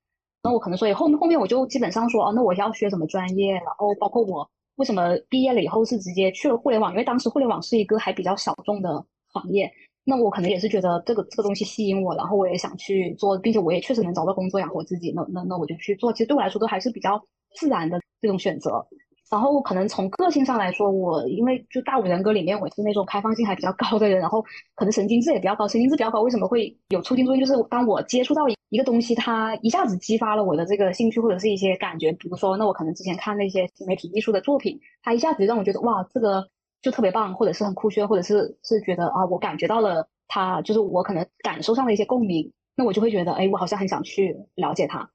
[0.43, 4.51] 那我可能所以后面后面我就基本上说哦，那我要学什么专业，然后包括我。
[4.77, 6.91] 为什么毕业了以后是直接去了互联网？
[6.93, 9.71] 因为当时互联网是一个还比较小众的行业，
[10.05, 16.13] 那我可能也是觉得这个这个东西吸引我，然后我也想去做，并且我也确实能找到工作养活自己，那那那我就去做。
[16.13, 17.23] 其实对我来说都还是比较
[17.55, 18.85] 自然的这种选择。
[19.31, 25.67] 然后可能从个性上来说，我因为就大五人格里面我是那种开放性还比较高的人，然后可能神经质也比较高。
[25.67, 27.43] 神经质比较高，为什么会有促进作用？
[27.43, 32.13] 就是当我接触到一个东西，它一下子激发了我的这个兴趣或者是一些感觉。
[32.13, 36.47] 比如说，那我可能之前看那些新媒体艺术的作品，它一下子让我觉得哇，这个
[36.83, 45.09] 就特别棒，或者是很酷炫，或者是是觉得啊，我感觉到了他，就是我可能感受上的一些共鸣，那我就会觉得，哎，我好像很想去了解他。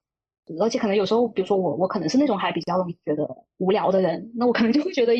[0.60, 3.28] 而且可能有时候，比如说我，我可能是那种还比较容易觉得
[3.58, 5.12] 无聊的人，那我可能就会觉得，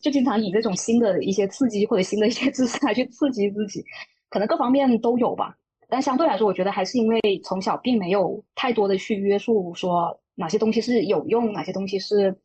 [0.00, 3.82] 就经常以这种新的一些刺激或者新的一些 知识来去刺激自己，
[4.28, 5.56] 可能各方面都有吧。
[5.88, 12.38] 但相对来说，我觉得还是因为从小并没有太多的去约束，说哪些东西是有用，哪些东西是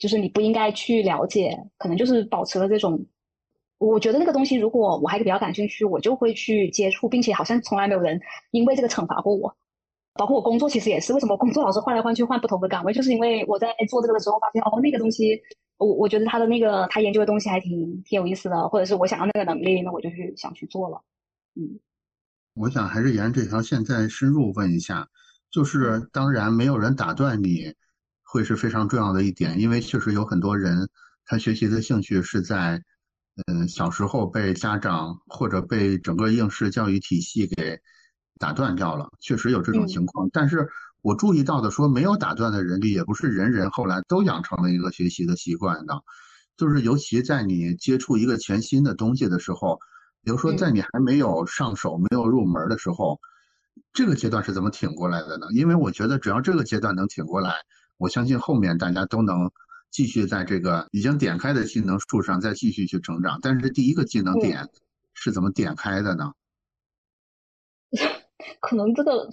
[0.00, 3.06] 就是你不应该去了解，可能就是保持了这种。
[3.78, 8.20] 我觉得那个东西，如果我还是比较感兴趣，我就会去接触，并且好像从来没有人
[8.50, 9.56] 因为这个惩罚过我。
[10.14, 15.40] 包括我工作其实也是，为什么工作老是换来换去换不同的岗位，就是因为我在做这个的时候发现哦，那个东西，
[15.78, 21.00] 我我觉得他的那个他研究的东西还挺挺有意思的，或者是我想要那个能力，那我就去想去做了。
[21.54, 21.78] 嗯，
[22.54, 25.08] 我想还是沿这条线再深入问一下，
[25.50, 27.72] 就是当然没有人打断你，
[28.30, 30.88] 会是非常重要的一点，因为确实有很多人
[31.24, 32.80] 他学习的兴趣是在
[33.46, 37.80] 嗯小时候被家长或者被整个应试教育体系给。
[38.38, 40.30] 打断掉了，确实有这种情况。
[40.32, 40.66] 但是
[41.02, 46.02] 我注意到的说，没有打断的人里，也不是人人后来都养成了一个学习的习惯的。
[46.56, 49.78] 就是尤其在你接触一个全新的东西的时候，
[50.24, 53.20] 比如说在你还没有上手、没有入门的时候，
[53.92, 55.46] 这个阶段是怎么挺过来的呢？
[55.52, 57.52] 因为我觉得只要这个阶段能挺过来，
[58.00, 59.50] 我相信后面大家都能
[59.90, 63.38] 继续在这个已经点开的技能树上再继续去成长。
[63.42, 64.66] 但是第一个技能点
[65.12, 66.32] 是怎么点开的呢？
[68.60, 69.28] 可能这个，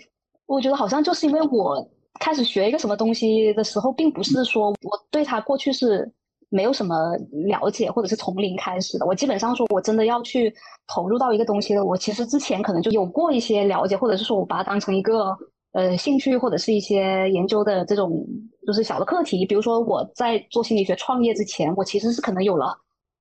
[0.45, 1.89] 我觉得好像就是因为我
[2.19, 6.11] 开始学一个什么东西的时候，并不是说我对它过去是
[6.49, 7.15] 没有什么
[7.45, 9.06] 了解，或者是从零开始的。
[9.06, 10.53] 我基本上说我真的要去
[10.88, 15.38] 投入到一个东西的，我其实之前可能就有过一些了解，或者是说我把它当成一个
[15.78, 18.26] 呃兴趣，或者是一些研究的这种
[18.66, 19.45] 就是小的课题。
[19.45, 22.76] 比如说我在做心理学创业之前，我其实是可能有了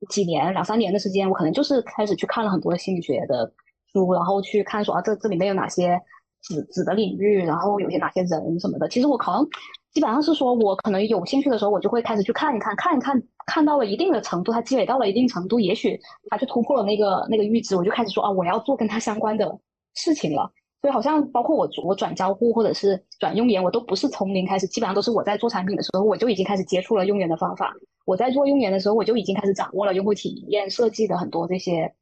[0.08, 3.52] 几年两三年的时间，我可能就是开始去看了很多心理学的。
[3.92, 5.98] 书，然后去看说啊，这这里面有哪些
[6.42, 8.86] 子子的领域，然后有些哪些人什么的。
[8.88, 9.46] 其实我可能
[9.94, 19.58] 基本上是说，我可能有兴趣的时候，我就会开始去看一看，看一看，看到了一定的程度，它积累到了一定程度，也许它就突破了那个那个阈值，我就开始说啊，我要做跟它相关的
[19.94, 20.50] 事情了。
[20.86, 27.74] 对好像包括我我转交互或者是转用研，我都不是从零开始，基本上都是我在做产品的时候，我就已经开始接触了用研的方法。
[28.04, 31.92] 我在做用研的时候，我就已经开始掌握了用户体验设计的很多这些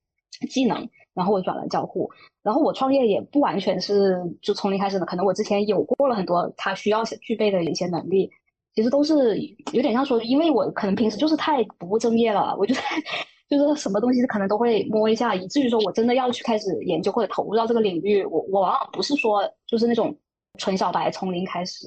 [0.51, 0.87] 技能。
[1.15, 2.11] 然后我转了交互，
[2.43, 8.31] 然后我创业也不完全是就从零开始的，可能我之前有过了很多他需要具备的一些能力，
[8.75, 9.39] 其实都是
[9.73, 12.81] 有点像说，因为我可能平时就是太不务正业了，我就是
[13.49, 20.17] 就是什么东西可能都会摸一下，以至于说我真的要去开始研究或者投入到这个领域，我我往往不是说就是那种
[20.59, 21.87] 纯小白从零开始。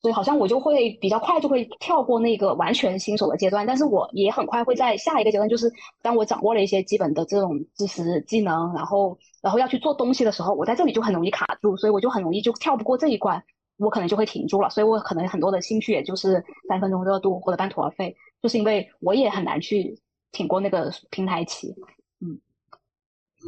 [0.00, 13.44] 所以好像我就会比较快就会跳过那个完全新手的阶段，但是我也很快会在下一个阶段，就是当我掌握了一些基本的这种知识技能，然后然后要去做东西的时候，我在这里就很容易卡住，所以我就很容易就跳不过这一关，
[13.82, 14.70] 我可能就会停住了。
[14.70, 19.98] 所以我可能很多的兴趣也就是三分钟热度或者半途而废，就是因为我也很难去
[20.30, 21.74] 挺过那个平台期，
[22.20, 22.40] 嗯，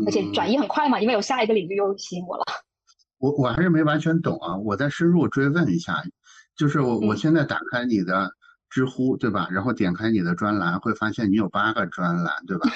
[0.07, 2.45] 而且转移很快嘛，因为有下一个领域又吸引我了。
[3.19, 6.03] 我我还是没完全懂啊，我再深入追问一下。
[6.57, 8.31] 就是我我现在打开你的
[8.71, 9.49] 知乎，对吧？
[9.51, 12.71] 然后点开你的专栏，会发现你有八个专栏，对吧？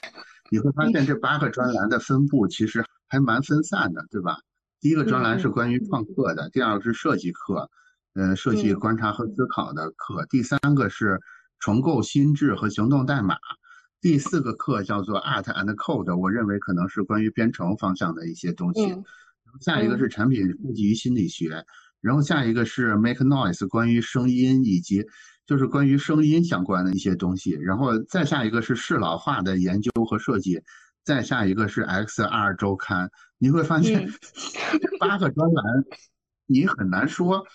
[0.51, 4.39] 你会发现这八个专栏的分布其实还蛮分散的，对吧？
[4.81, 7.69] 第一个专栏是关于创客的，第二个是设计课，
[8.15, 11.19] 呃，设计观察和思考的课，第三个是
[11.59, 13.37] 重构心智和行动代码，
[14.01, 18.95] 第四个课叫做 Art and Code，我认为可能是关于编程方向的一些东西。
[19.61, 21.65] 下一个是产品设计与心理学，
[22.01, 25.05] 然后下一个是 Make Noise，关于声音以及
[25.47, 30.61] 就是关于声音相关的一些东西，然后再下一个是适老化的研究和设计。
[31.09, 34.07] 再下一个是 XR 周刊，你会发现
[35.01, 35.65] 八个专栏，
[36.45, 37.47] 你很难说，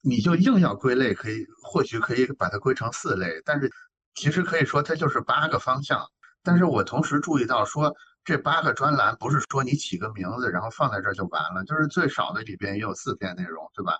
[0.00, 3.70] 你就硬要归类，可以或许可以把它归成四类，但是
[4.14, 6.02] 其实可以说它就是八个方向。
[6.42, 7.94] 但是我同时注意到说，
[8.24, 13.92] 这八个专栏不是说你起个名字然后放在这儿就完了，就是最少的里边也有四篇内容，对吧？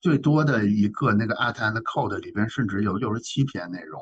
[0.00, 4.00] 最多的一个那个 Art and Code 里边甚至有六十七篇内容，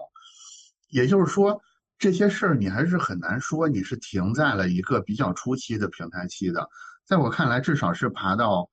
[0.91, 1.63] 也就是说。
[1.99, 6.69] 这些事儿你还是很难说你是停在了一个比较初期的平台期的，
[7.05, 8.69] 在我看来，至少是爬到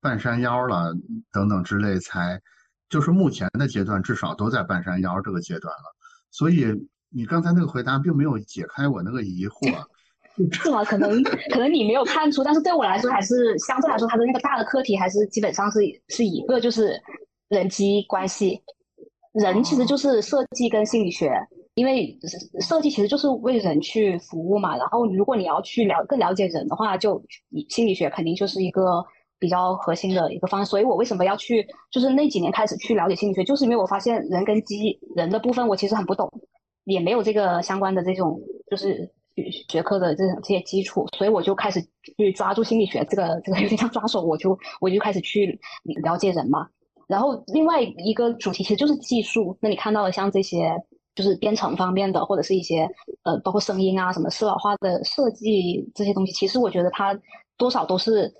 [0.00, 0.94] 半山腰了
[1.30, 2.40] 等等之类才，
[2.88, 5.94] 就是目前的阶段至少都在半山腰这个阶段了。
[6.30, 6.66] 所以
[7.10, 9.84] 你刚才那个回答并没有解开我那个疑惑，
[10.50, 10.82] 是吗？
[10.82, 16.98] 可能可能你没有看出，但是对我来说还是相对来说，它的那个大的课题还是基本上是是一个就是
[17.48, 18.62] 人际关系，
[19.32, 21.30] 人其实就是设计跟心理学。
[21.74, 22.18] 因为
[22.60, 27.22] 设计其实就是为人去服务嘛，然后如果你要去了更了解人的话，就
[27.70, 29.02] 心理学肯定就是一个
[29.38, 30.66] 比较核心的一个方向。
[30.66, 36.30] 所以我为什么要去，就是那几年开始去了解心理学，就是因为我发现人跟机人的部分我其实很不懂，
[36.84, 38.38] 也没有这个相关的这种
[38.70, 39.10] 就是
[39.66, 41.82] 学科的这种这些基础，所以我就开始
[42.18, 45.58] 去抓住心理学这个这个有点像抓手，我就我就开始去
[46.02, 46.68] 了解人嘛。
[47.08, 50.76] 然后另外一个主题其实就是技术，那你看到了像这些。
[51.14, 52.88] 就是编程方面的，或者是一些
[53.22, 57.18] 呃，包括声音啊，什么适老化的设计这些东西，其实我觉得它
[57.56, 58.32] 多少都是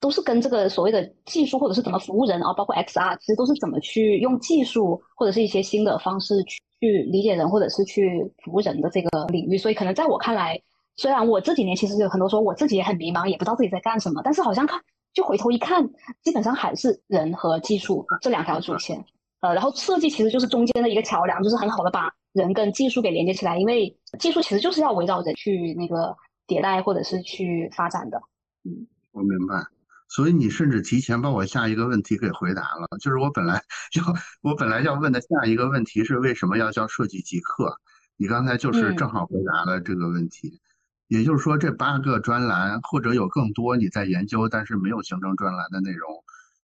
[0.00, 9.56] 都是跟这个所谓的技术，或者是怎么服务人啊，包括 XR，其实都是怎么去用技术或者是一些新的方式去去理解人，或者是去服务人的这个领域。
[9.56, 10.60] 所以可能在我看来，
[10.96, 14.80] 虽然我这几年其实有很多时候我自己也很迷茫，也不知道自己在干什么，但是好像看
[15.12, 15.88] 就回头一看，
[16.22, 19.04] 基本上还是人和技术这两条主线。
[19.42, 26.16] 呃，然后设计其实就是中间的一个桥梁，就是很好的把人跟技术给连接起来，因为技术其实就是要围绕着去那个
[26.46, 28.22] 迭代或者是去发展的。
[28.64, 29.62] 嗯，我明白。
[30.08, 33.62] 所以你甚至提前把我下一个问题给回答了，就是我本来
[33.96, 34.04] 要
[34.42, 37.76] 我本来要问的下一个问题是为什么要叫设计极客？
[38.16, 40.60] 你刚才就是正好回答了这个问题。
[41.08, 46.08] 也就是说，这八个专栏或者有更多你在研究但是没有形成专栏的内容。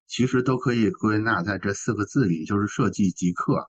[0.09, 3.69] 其实都可以归纳在这四个字里，就是设计即刻。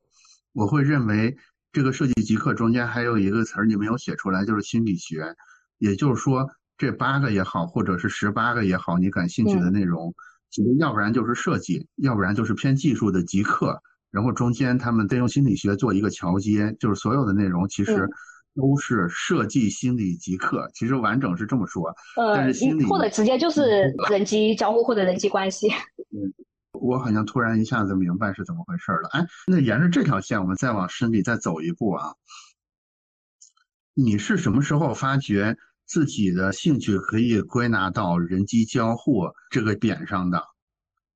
[0.54, 1.38] 我会认为
[1.72, 5.36] 这个设计即刻中间还有一个词儿你没有写出来，就是心理学。
[5.78, 10.16] 也就是说，这八个也好，或者是十八个也好，你感兴趣的内容，
[10.50, 13.80] 其实要不然就是设计，要不然就是偏技术的即刻，
[14.10, 18.10] 然后中间他们再用心理学做一个桥接，就是所有的内容其实。
[18.56, 21.94] 都是设计心理极客，其实完整是这么说，
[22.36, 25.70] 但是心理或者直接就是人机交互或者人际关系。
[25.70, 26.34] 嗯，
[26.74, 29.10] 我好像突然一下子明白是怎么回事了。
[29.12, 32.14] 哎，那沿着这条线，我们再往深里再走一步啊。
[33.94, 40.44] 你是什么时候发觉自己的兴趣可以归纳到人机交互这个点上的？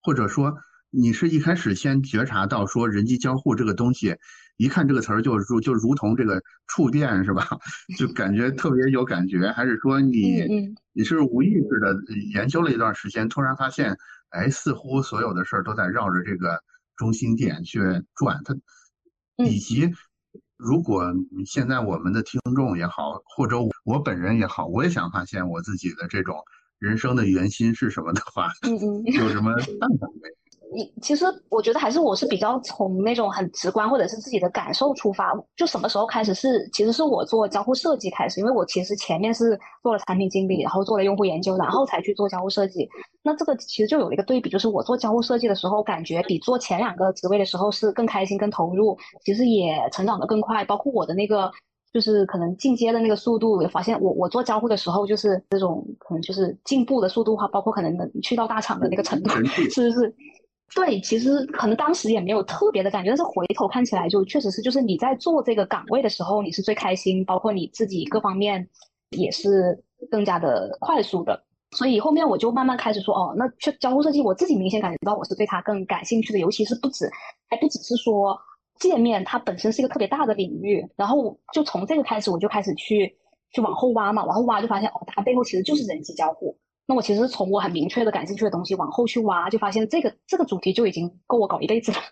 [0.01, 0.53] 或者说，
[0.89, 4.17] 你是一开始先觉察到说人机交互这个东西？
[4.63, 7.45] 一看这个词儿就如就如同这个触电是吧？
[7.99, 10.47] 就感觉特别有感觉，还是说你
[10.93, 11.93] 你是无意识的
[12.33, 13.97] 研究了一段时间，突然发现，
[14.29, 16.61] 哎，似乎所有的事儿都在绕着这个
[16.95, 17.79] 中心点去
[18.15, 18.41] 转。
[18.45, 18.55] 它
[19.43, 19.91] 以及
[20.55, 21.13] 如果
[21.45, 26.37] 现在我们的听众也好，或者我本人也好，我也想发现我自己的这种
[26.79, 28.49] 人生的原心是什么的话，
[29.19, 30.29] 有什么办法没？
[30.73, 42.89] 你其实我觉得还是我是比较从那种很直观或者是自己的感受出发，就什么时候开始是其实是我做交互设计开始，因为我其实前面是做了产品经理，然后做了用户研究，然后才去做交互设计。
[43.21, 50.65] 那这个其实就有一个对比，就是我做交互设计的时候，感觉比做前两个职位的时候是更开心、更投入，其实也成长的更快。
[50.65, 51.49] 包括我的那个
[51.93, 59.29] 就是可能进阶的那个速度，也发现我我做交互的时候就是这种可能就是进步的速度哈，包括可能能去到大厂的那个程度，
[59.71, 60.15] 是不是？
[60.75, 68.67] 对，其实可能当时也没有特别的感觉，但是回头看起来就确实是，就是你在做这个岗位的时候，你是最开心，包括你自己各方面
[69.11, 71.43] 也是更加的快速的。
[71.71, 77.09] 所以后面我就慢慢开始说，哦，那去交互设计，我自己明显感觉到我是对它更感兴趣的，尤其是不止，
[77.49, 78.35] 还不只是说
[78.79, 80.87] 界面，它本身是一个特别大的领域。
[80.95, 83.15] 然后就从这个开始，我就开始去
[83.51, 86.57] 去往后挖嘛，往后挖就发现，哦，它背后其实就是人机交互。
[86.85, 91.97] 那我其实是从我很明确的感兴趣的东西往后去挖，就发现这个这个主题就已经够我搞一辈子了。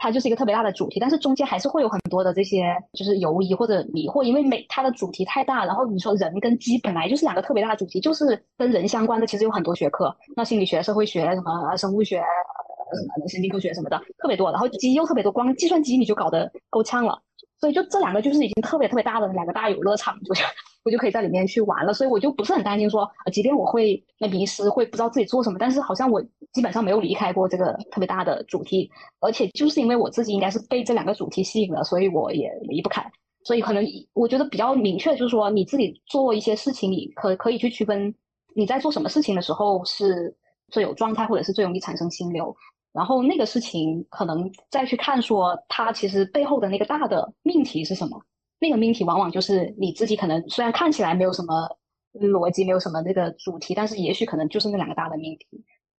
[0.00, 17.20] 它就是一个特别大的主题，但是中间还是会有很多的这些就是犹疑或者迷惑，因为每它的主题太大，然后你说人跟鸡本来就是两个特别大的主题，就是跟人相关的，其实有很多学科，那心理学、社会学、什么生物学、什么神经科学什么的特别多，然后鸡又特别多，光计算机你就搞得够呛了，
[17.60, 20.44] 所以就这两个就是已经特别特别大的两个大游乐场，就是
[20.84, 26.22] 我就可以在里面去玩了，所以我就不是很担心说，即便我会那迷失，会不知道自己做什么，但是好像我
[26.52, 28.90] 基本上没有离开过这个特别大的主题，
[29.20, 33.04] 而且就是因为我自己应该是被这两个主题吸引了，所以我也离不开。
[33.44, 38.14] 所以可能我觉得比较明确就是说，你自己做一些事情，你可可以去区分
[38.54, 40.36] 你在做什么事情的时候是
[40.70, 42.54] 最有状态，或者是最容易产生心流，
[42.98, 48.20] 然后那个事情可能再去看说它其实背后的那个大的命题是什么。
[48.58, 51.68] 那个命题往往就是你自己可能虽然看起来没有什么
[52.14, 55.46] 逻辑，没有什么那个主题，但是也许可能就是那两个大的命题。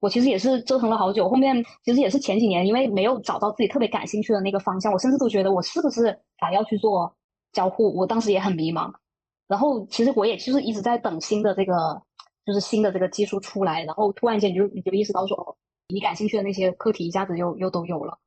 [0.01, 7.15] 我其实也是折腾了好久，后面其实也是前几年，因为没有找到自己特别感兴趣的那个方向，我甚至都觉得我是不是还要去做
[7.53, 7.95] 交互？
[7.95, 8.91] 我当时也很迷茫。
[9.47, 12.01] 然后其实我也就是一直在等新的这个，
[12.45, 15.57] 就是新的这个技术出来，然后突然间你就你就意识到说，
[15.89, 18.17] 你感兴趣的那些课题一下子又又都有了。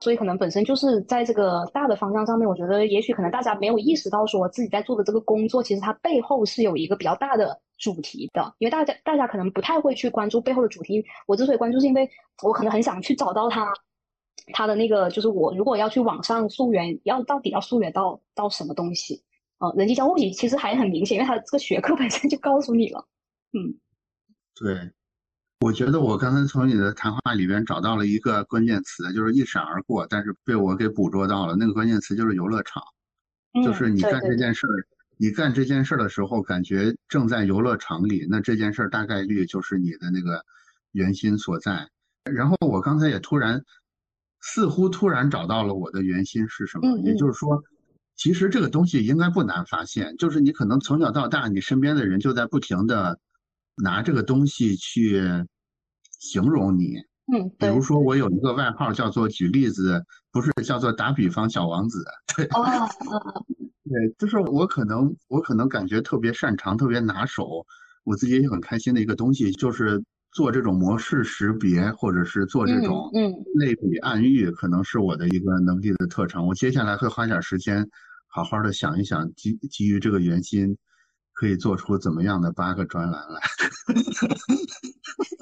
[0.00, 8.54] 所以可能本身就是在这个大的方向上面，我觉得也许可能大家没有意识到说自己在做的这个工作，其实它背后是有一个比较大的主题的。
[8.58, 11.04] 因为大家大家可能不太会去关注背后的主题。
[11.26, 12.08] 我之所以关注，是因为
[12.44, 13.72] 我可能很想去找到它，
[14.52, 19.24] 它的那个就是我如果要去网上溯源，要到底要溯源到到什么东西？
[19.58, 23.04] 呃，人机交互其实还很明显，因为它这个学科本身就告诉你了。
[23.52, 23.74] 嗯，
[24.54, 24.92] 对。
[25.60, 31.56] 我觉得我刚才从你的谈话里边找到了一个关键词，就是一闪而过，但是被我给捕捉到了。
[31.56, 32.80] 那个关键词就是游乐场，
[33.64, 34.86] 就是你干这件事儿，
[35.16, 40.44] 你干这件事儿的时候，感觉正在游乐场里，那这件事儿大概率就是你的那个
[40.92, 41.88] 原心所在。
[42.22, 43.64] 然后我刚才也突然，
[44.40, 47.64] 似乎突然找到了我的原心是什么，也就是说，
[48.14, 53.18] 其实这个东西应该不难发现，就是你可能从小到大，你身边的人就在不停的。
[53.82, 55.22] 拿这个东西去
[56.18, 56.96] 形容你，
[57.32, 60.02] 嗯，比如说我有一个外号叫做举例子，
[60.32, 62.04] 不是叫做打比方小王子，
[62.36, 62.64] 对，哦，
[63.84, 67.64] 对，就是我可能我可能感觉特别擅长、特别拿手，
[68.04, 70.02] 我自己也很开心的一个东西，就是
[70.32, 76.46] 做这种模式识别，或者是做这种嗯类比暗喻，可能是我的一个能力的特长。
[76.46, 77.88] 我接下来会花点时间，
[78.26, 80.76] 好好的想一想，基基于这个原心。
[81.38, 83.40] 可以做出怎么样的八个专栏来？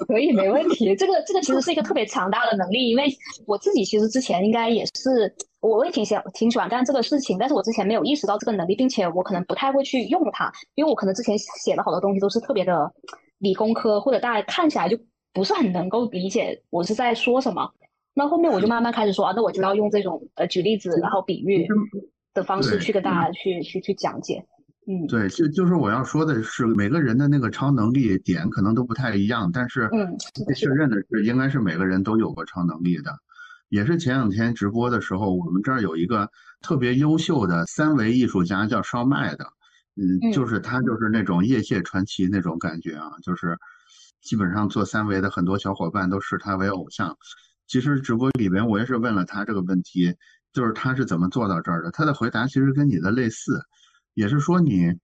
[0.07, 0.95] 可以，没问题。
[0.95, 3.07] 这个这个其实是一个特别强大的能力，因为
[3.47, 12.93] 我自己其实之前应该也是，我也挺喜挺喜欢干这个事情，但是我之前没有意识到这个能力，并且我可能不太会去用它，因为我可能之前写的好多东西都是特别的
[13.39, 14.95] 理工科，或者大家看起来就
[15.33, 17.71] 不是很能够理解我是在说什么。
[18.13, 21.67] 那后面我就慢慢开始说啊，那我就要用这种呃举例子，然后比喻
[22.35, 24.45] 的方式去跟大家去去去讲解。
[24.89, 30.17] 嗯，对，就就是我要说的是，每个人的那个超能力点可能都不太一样，但是嗯，
[30.55, 33.13] 确认的是，应该是每个人都有过超能力的。
[33.67, 36.29] 也是前两天直播的时候，我们这儿有一个
[36.61, 39.45] 特别优秀的三维艺术家叫烧麦的，
[39.97, 43.57] 嗯，就是他就是那种业界传奇那种感觉啊，就是
[44.21, 47.13] 基本上做三维的很多小伙伴都视他为偶像。
[47.67, 50.15] 其实直播里边我也是问了他这个问题，
[50.53, 51.91] 就是他是怎么做到这儿的？
[51.91, 53.61] 他的回答其实跟你的类似。
[54.17, 54.95] 也是说，你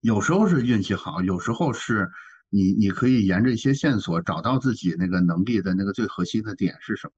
[0.00, 2.10] 有时候是运气好，有时候是
[2.50, 7.12] 你你可以沿着一些线索找到自己那个能力的那个最核心的点是什么，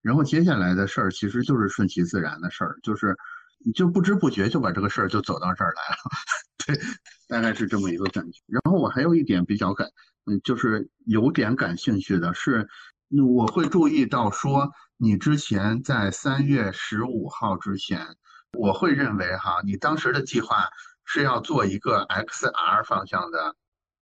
[0.00, 3.16] 然后接下来的事儿其实就是顺其自然的事儿，就是
[3.64, 5.98] 你就不知不觉就把这个事儿就走到这儿来了，
[6.64, 6.80] 对，
[7.26, 8.38] 大概是这么一个感觉。
[8.46, 9.88] 然后我还有一点比较感，
[10.26, 12.68] 嗯，就是有点感兴趣的是，
[13.34, 18.06] 我会注意到说，你之前在三月十五号之前。
[18.58, 20.68] 我会认为哈，你当时的计划
[21.04, 23.54] 是要做一个 XR 方向的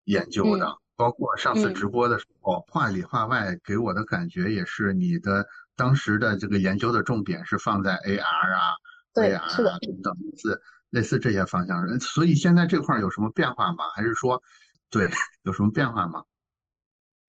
[0.04, 5.46] 研究的，包括上次直播的时候，话里话外给我的感觉也是你的
[5.76, 8.74] 当时的这个研究的重点是放在 AR 啊、
[9.14, 12.00] VR 啊等等类似类似这些方向上。
[12.00, 13.84] 所以现在这块有什么变化吗？
[13.94, 14.42] 还是说，
[14.90, 15.08] 对，
[15.42, 16.24] 有什么变化吗？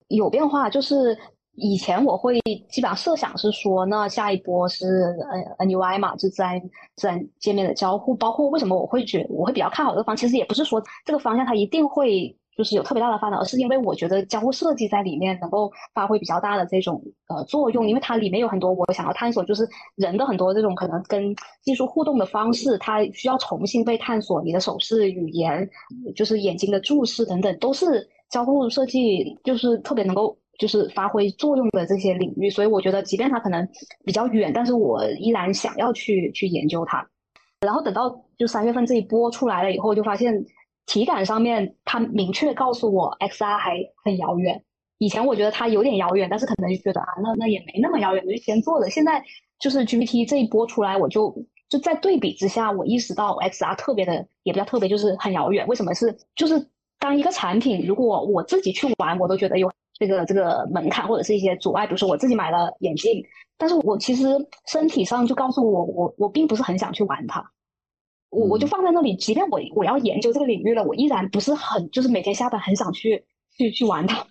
[0.07, 1.17] 有变化，就是。
[1.55, 2.39] 以前我会
[2.69, 5.15] 基本上设想是说，那下一波是
[5.57, 6.61] N NUI 嘛，就自然
[6.95, 8.15] 自然界面的交互。
[8.15, 24.41] 包括为什么我会觉我会比较看好这个方，其实也不是说这个方向它一定会就是有特别大的发展，而是因为我觉得交互设计在里面能够发挥比较大的这种呃作用，因为它里面有很多我想要探索，就是人的很多这种可能跟技术互动的方式，它需要重新被探索。
[24.43, 25.69] 你的手势、语言，
[26.15, 32.51] 就是眼睛的注视等等，都是交互设计就是特别能够就是发挥作用的这些领域。
[32.51, 33.67] 所以我觉得，即便它可能
[34.05, 37.03] 比较远，但是我依然想要去去研究它。
[37.61, 40.45] 然后等到就三月份这一波出来了以后，就发现。
[40.85, 44.63] 体感上面，它明确告诉我 XR 还很遥远。
[44.97, 48.89] 以前我觉得它有点遥远，但是可能就觉得啊，那那也没那么遥远，我就先做了。
[48.89, 49.23] 现在
[49.59, 51.31] 就是 GPT 这一波出来，我就
[51.69, 55.67] 就在对比之下，我意识到 XR 特别的也比较特别，就是很遥远。
[55.67, 56.17] 为什么是？
[56.35, 56.67] 就是
[56.97, 61.85] 当一个产品，如果我自己去玩，我都觉得有这个这个门槛或者是一些阻碍。
[61.85, 63.23] 比如说我自己买了眼镜，
[63.57, 64.25] 但是我其实
[64.65, 67.43] 身体上就告诉我，我我并不是很想去玩它。
[68.31, 73.25] 我我就放在那里，即便我我要研究这个领域了，我依然不是很就是每天下班很想去
[73.57, 74.25] 去去玩它。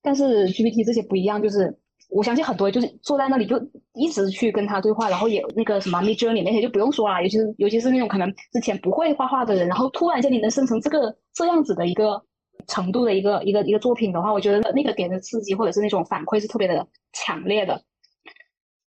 [0.00, 1.76] 但是 GPT 这些不一样，就是
[2.08, 3.60] 我相信很多就是坐在那里就
[3.94, 12.22] 一直去跟他对话，然后也那个什么 Midjourney 那些就不用说了，尤其是尤其是那种可能之前不会画画的人，然后突然间你能生成这个这样子的一个
[12.66, 17.82] 程度的一个一个一个作品的话，我觉得那个给人的刺激或者是那种反馈是特别的强烈的。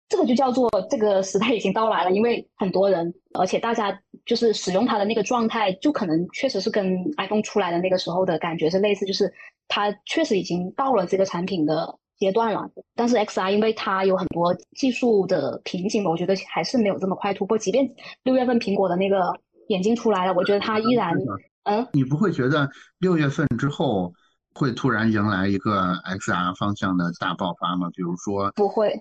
[0.07, 9.33] 这个就叫做这个时代已经到来了，因为很多人，而且大家就是使用它的那个状态，就可能确实是跟 iPhone 出来的那个时候的感觉是类似，就是
[9.67, 12.69] 它确实已经到了这个产品的阶段了。
[12.95, 17.57] 但是 XR 因为它有很多技术的瓶颈嘛，我觉得还是没有这么快突破。
[17.57, 17.89] 即便
[18.23, 19.33] 六月份苹果的那个
[19.69, 21.15] 眼镜出来了，我觉得它依然，
[21.65, 22.69] 嗯，你不会觉得
[22.99, 24.13] 六月份之后
[24.53, 27.89] 会突然迎来一个 XR 方向的大爆发吗？
[27.93, 28.93] 比如说，不会。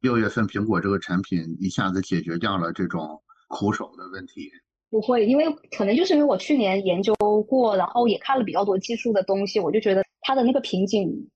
[0.00, 4.48] 六月份苹果这个产品一下子解决掉了这种苦手的问题，
[4.90, 5.44] 不会，因为
[5.76, 7.14] 可能就是因为我去年研究
[7.48, 11.28] 过，然后也看了比较多技术的东西，我就觉得它的那个瓶颈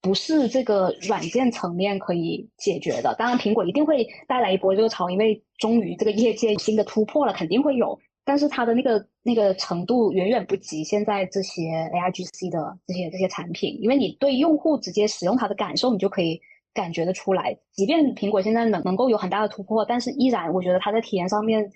[0.00, 3.14] 不是这个软件层面可以解决的。
[3.18, 7.98] 当然，苹果一定会带来一波热潮，因为终于这个业界新的突破了，肯定会有。
[8.28, 11.62] 但是它的那个那个程度远远不及现在这些
[11.94, 16.38] AIGC 的这些这些产品，因为你对用户直接使用它的感受，你就可以。
[16.74, 21.68] 感觉得出来，即便苹果现在能能够有很大的突破，但是依然我觉得它在体验上面，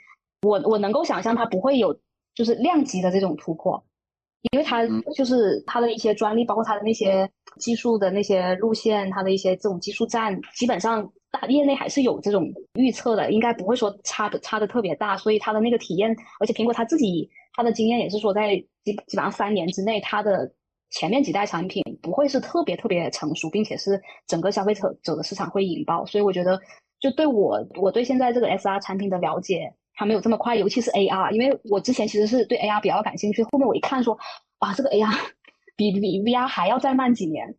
[0.43, 1.93] 我我能够想象它不会有
[2.37, 3.83] 就是量级的这种突破，
[4.53, 18.55] 因为它就是它的一些专利，包括它的那些技术的那些路线，它的一些这种技术栈，基本上大业内还是有这种预测的，应该不会说差的差的特别大，所以它的那个体验，而且苹果它自己它的经验也是说在
[18.85, 20.53] 基基本上三年之内它的。
[20.95, 26.61] 前面几代产品不会是特别特别成熟，并且是整个消费者者的市场会引爆，所以我觉得
[27.01, 34.19] 就对我我对现在这个 SR 产品的了解还没有这么快，尤其是 AR，因为我之前其实是对 AR 比较感兴趣，后面我一看说，
[34.59, 35.11] 哇，这个 AR
[35.77, 37.55] 比比 VR 还要再慢几年，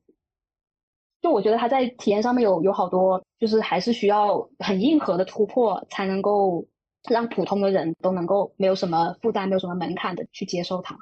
[1.23, 6.63] 就我觉得它在体验上面有有好多，就是还是需要很硬核的突破，才能够
[7.09, 10.97] 让普通的人都能够没有什么负担、没有什么门槛的去接受它。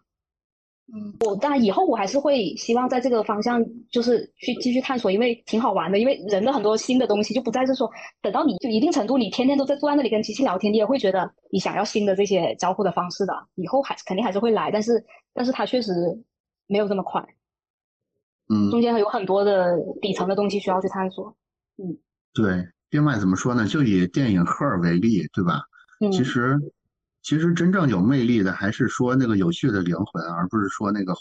[0.94, 5.98] 嗯，我当然以后我还是会希望在这个方向，就是去继续探索，因为挺好玩的。
[5.98, 7.90] 因为人的很多新的东西就不再是说
[8.22, 13.34] 等到你就一定程度，你天天都在坐在那里跟机器聊天，你也会觉得你想要新的这些交互的方式的。
[13.56, 15.04] 以后还是肯定还是会来，但是
[15.34, 15.92] 但是它确实
[16.68, 17.26] 没有这么快。
[18.50, 21.36] 嗯，中间有很多的底层的东西需要去探索。
[21.78, 21.98] 嗯，
[22.34, 22.68] 对。
[22.90, 23.66] 另外怎么说呢？
[23.66, 25.62] 就以电影《赫尔》为例，对吧？
[26.00, 26.60] 嗯，其实。
[27.24, 31.14] 其实真正有魅力的，还是说那个有趣的灵魂，而不是说那个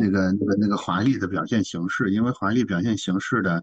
[0.00, 2.10] 那个那个那个华丽的表现形式。
[2.10, 3.62] 因为华丽表现形式的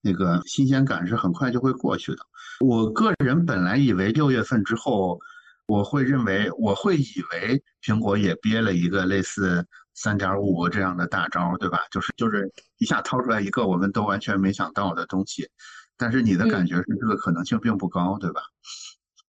[0.00, 2.18] 那个新鲜感是很快就会过去的。
[2.58, 5.20] 我个人本来以为六月份之后，
[5.68, 9.64] 我会认为我会以为苹果也憋了一个类似
[10.02, 11.78] 三点五这样的大招，对吧？
[11.90, 15.46] 就是就是一下掏出来一个我们都完全没想到的东西。
[15.98, 18.40] 但是你的感觉是这个可能性并不高，对吧？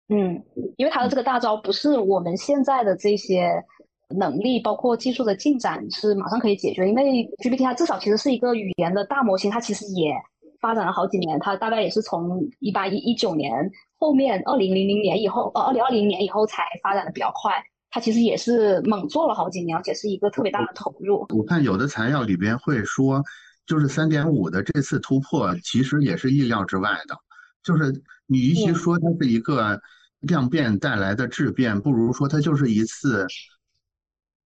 [0.08, 0.42] 嗯，
[0.76, 3.62] 因为它的这个大招不是我们现在的这些
[4.08, 6.88] 能力，包括技术的进展是马上可以解决。
[6.88, 7.02] 因为
[7.38, 10.12] GPT 它至少其实是一个语言的大模型，它其实也
[10.60, 13.70] 发展了好几年，它大概也是从一八一一九年
[14.00, 17.52] 后面二零零零年以后，呃，二零二零年以后才发展的比较快。
[17.96, 21.24] 它其实也是猛做了好几年，而且是一个特别大的投入。
[21.30, 23.24] 我看有的材料里边会说，
[23.66, 27.16] 就是三点五的这次突破其实也是意料之外的，
[27.62, 29.80] 就是你与其说它是一个。
[30.20, 33.26] 量变带来的质变，不如说它就是一次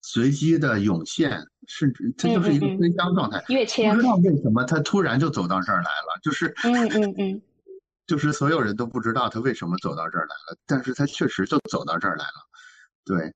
[0.01, 3.43] 随机的涌现，甚至它就是一个飞箫状态。
[3.49, 7.41] 跃迁，不知道为什么它突然就走到这儿来了，就是嗯嗯嗯，
[8.05, 12.46] 就是所有人都不知道它为什么走到这儿来了，但是它确实就走到这儿来了。
[13.07, 13.31] 对，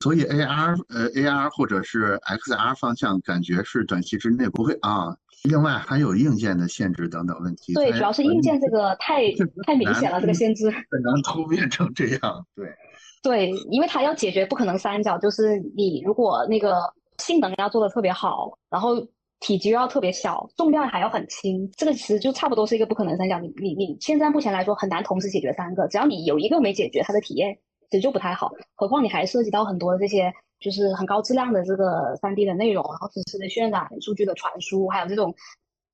[0.00, 5.16] 所以 AR 呃 AR 或者是 XR 方向，感觉是短期之内不会啊。
[5.44, 7.72] 另外还有硬件的限制等等问题。
[7.74, 9.22] 对，主要是硬件这个太
[9.64, 12.46] 太明显了，这个限制很难突变成这样。
[12.56, 12.66] 对，
[13.22, 18.96] 对，因为它要解决不可能三角，就是你如果那个性能要做的特别好，然后
[19.38, 23.38] 体积又要特别小，重量还要很轻，这个其实就差不多是一个不可能三角。
[23.38, 27.56] 你你你现在目前来说很难同时解决三个，只要你有一个没解决，它的体验
[27.90, 28.52] 其实就不太好。
[28.74, 30.32] 何况你还涉及到很多这些。
[30.58, 35.32] 就是很高质量的这个三 D 的内容，然后实时的渲染、数据的传输，还有这种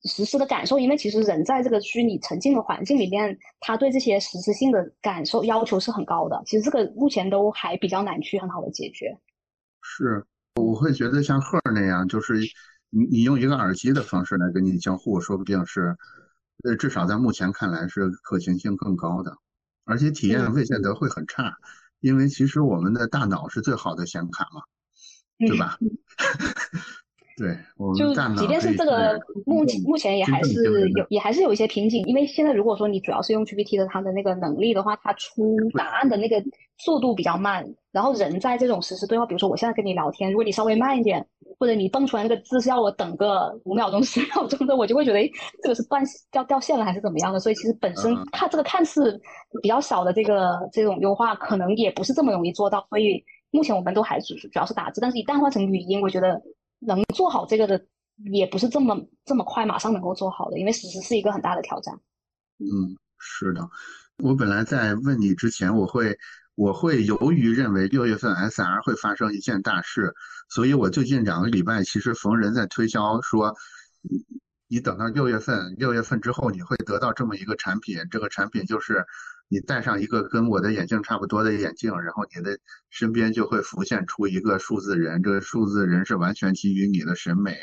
[0.04, 0.78] 实时的感受。
[0.78, 6.40] 因为其实人在这个虚拟沉浸的环境里面，他对这些实时性的感受要求是很高的。
[6.46, 9.18] 其实这个目前都还比较难去很好的解决。
[9.80, 10.24] 是，
[10.54, 12.34] 我会觉得像赫那样，就是
[12.90, 15.96] 你你用一个耳机的方式来跟你交互，说不定是，
[16.62, 19.36] 呃，至少在目前看来是可行性更高的，
[19.84, 21.52] 而且体验未见得会很差。
[22.02, 24.62] 因为其实我们的大脑是最好的显卡嘛，
[25.38, 25.78] 对吧？
[27.42, 27.56] 对，
[27.98, 36.40] 就即便是这个目前目前也还是有也还是有一些瓶颈，因为现在如果说你主要是用 GPT 的它的那个能力的话，它出答案的那个
[36.78, 41.26] 速度比较慢，然后人在这种实时对话，比如说我现在跟你聊天，如果你稍微慢一点，
[41.58, 45.28] 或者你蹦出来那个字是要我等个五秒钟十秒钟的，我就会觉得哎，
[45.64, 46.00] 这个是断
[46.30, 47.40] 掉掉线了还是怎么样的？
[47.40, 49.20] 所以其实本身它这个看似
[49.60, 52.86] 比较小的这个这种优化，可能也不是这么容易做到。
[52.88, 56.40] 所以目前我们都还是主要是打字，但是一旦换成语音，我觉得。
[56.86, 57.86] 能做好这个的
[58.32, 61.98] 也不是这么这么快，马上能够做好的，因为实施是一个很大的挑战。
[62.58, 63.68] 嗯，是的。
[64.18, 66.18] 我本来在问你之前，我会
[66.54, 70.14] 我会犹豫认为六月份 SR 会发生一件大事，
[70.48, 73.54] 所以我最近两个礼拜其实逢人在推销说，
[74.68, 79.06] 你等到六月份，六月份之后你会得到这么一个产品，这个产品就是。
[79.48, 82.58] 你戴上一个跟我的眼镜差不多的眼镜，然后你的
[82.90, 85.22] 身边就会浮现出一个数字人。
[85.22, 87.56] 这个数字人是完全基于你的审美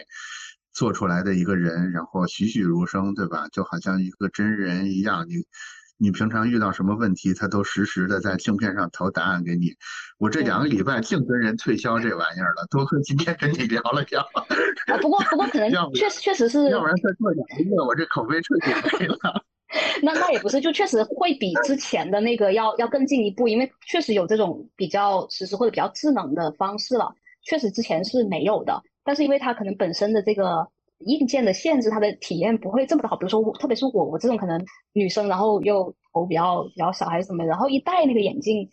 [0.71, 3.47] 做出来的一个人，然后栩栩如生，对吧？
[3.51, 5.25] 就好像一个真人一样。
[5.27, 5.33] 你
[5.97, 9.73] 你平常遇到什么问题，他都实时的在镜片上投答案给你。
[10.17, 14.21] 我这两个礼拜净跟人推销这玩意儿了，多亏今天跟你聊了聊。
[14.21, 18.67] 啊，不过不过可 能确实确实是，要不然再做两个月，我这口碑彻底
[18.99, 19.43] 没了。
[20.01, 27.13] 那那也不是，就确实会比之前的那个要要更进一步，因为确实有这种比较实时或者比较智能的方式了。
[27.43, 30.67] 确实之前是没有的，但是因为它可能本身的这个
[31.05, 33.15] 硬件的限制，它的体验不会这么的好。
[33.15, 34.59] 比如说我，特别是我我这种可能
[34.93, 38.67] 女生，然后又头比较比较小还是什么，然后一戴那个眼镜，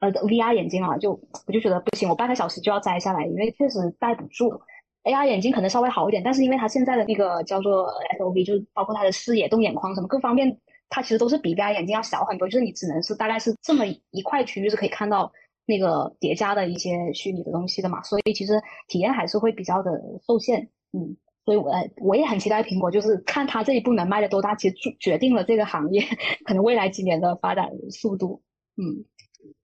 [0.00, 4.60] 呃，VR 眼镜啊，就我就觉得不行，我半个小时就要摘下来，因为确实戴不住。
[5.06, 7.88] AR 眼镜可能稍微好一点，但是因为它现在的那个叫做
[8.18, 10.58] SOV，就是包括它的视野、动眼框什么各方面，
[10.88, 12.48] 它其实都是比 VR 眼镜要小很多。
[12.48, 15.32] 就是你只能是大概是这么一块区域是可以看到
[15.64, 19.92] 那个叠加的一些虚拟的东西的嘛，所以其实体验还是会比较的
[20.26, 20.68] 受限。
[20.92, 26.02] 嗯，所以我我也很期待苹果，就是看它这一步能卖的多大，其实决定了这个行业
[26.44, 28.42] 可能未来几年的发展速度。
[28.76, 29.04] 嗯，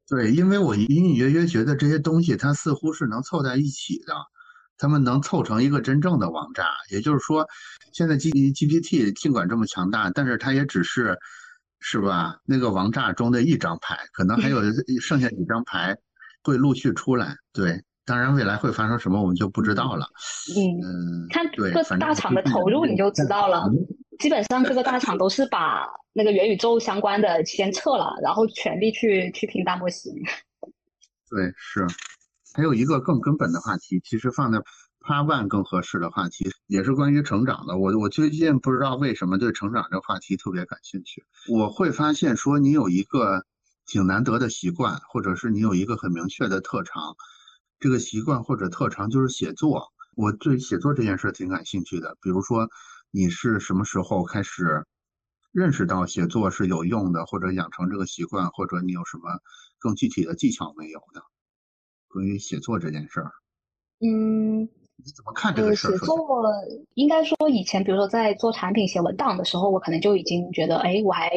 [0.08, 4.14] 对，因为我隐隐约约觉得这些东西它似乎是能凑在一起的。
[4.82, 7.46] 他们能凑成一个真正的王炸，也就是说，
[7.92, 11.16] 现在 G GPT 尽管这么强大，但是它也只是，
[11.78, 12.36] 是吧？
[12.44, 14.60] 那个王炸中的一张牌，可能还有
[15.00, 15.96] 剩下几张牌
[16.42, 17.36] 会陆续出来。
[17.52, 20.04] 对，当然未来会发生什么，我们就不知道了。
[20.56, 23.70] 嗯，看各大厂的投入你就知道了。
[24.18, 30.12] 基本上各个大厂都是把那个元宇宙相关的先撤了，然后全力去去拼大模型。
[31.30, 31.86] 对，是。
[32.54, 34.58] 还有一个更根本的话题，其实放在
[35.00, 37.78] Part One 更合适的话题，也是关于成长的。
[37.78, 41.24] 我我最近不知道为什么对成长这个话题特别感兴趣。
[41.48, 43.44] 我会发现说，你有一个
[43.86, 47.16] 挺难得的习惯，或者是你有一个很明确的特长，
[47.80, 49.92] 这个习惯或者特长就是写作。
[50.14, 52.16] 我对写作这件事挺感兴趣的。
[52.20, 52.68] 比如说，
[53.10, 54.84] 你是什么时候开始
[55.52, 59.40] 认识到写作是有用的，或者养成这个习惯，或者你有什么
[59.78, 61.22] 更具体的技巧没有的？
[62.12, 63.32] 关于写作这件事儿，
[64.00, 65.92] 嗯，你怎么看这个事儿？
[65.92, 66.44] 写作
[66.94, 71.30] 应该说以前，比如说在做产品写文档的时候，我可能就已经觉得，哎，我还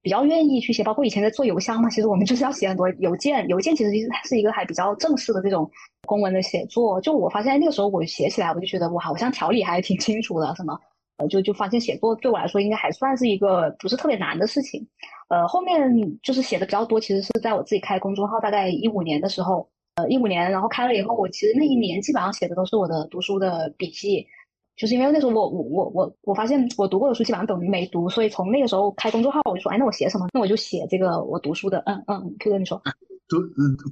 [0.00, 0.82] 比较愿意去写。
[0.82, 3.90] 包括以前在做邮箱嘛，其实我们就是要写很多邮件，邮件其实
[4.24, 5.70] 是一个还比较正式的这种
[6.06, 7.00] 公文的写作。
[7.00, 10.78] 就我发现那个时候我写起来，我就觉得我好像条理还挺清楚的，什么，
[11.18, 14.88] 呃，就就发现写作对我来说应该还算是一个不是特别难的事情。
[15.28, 19.68] 呃，后面就是写的比较多，其实是在我自己开公众号大概一五年的时候。
[19.94, 24.26] 呃，一五年，然后开了以后，我其实那一年基本上写的都是我的读书的笔记，
[24.74, 30.28] 就是因为那时候我我我我我发现我读过的书基本上等于没读，所以从那个时候开公众号，我就说，哎，那我写什么？
[30.32, 32.80] 那我就写这个我读书的，嗯嗯，Q 哥你说，
[33.28, 33.40] 读，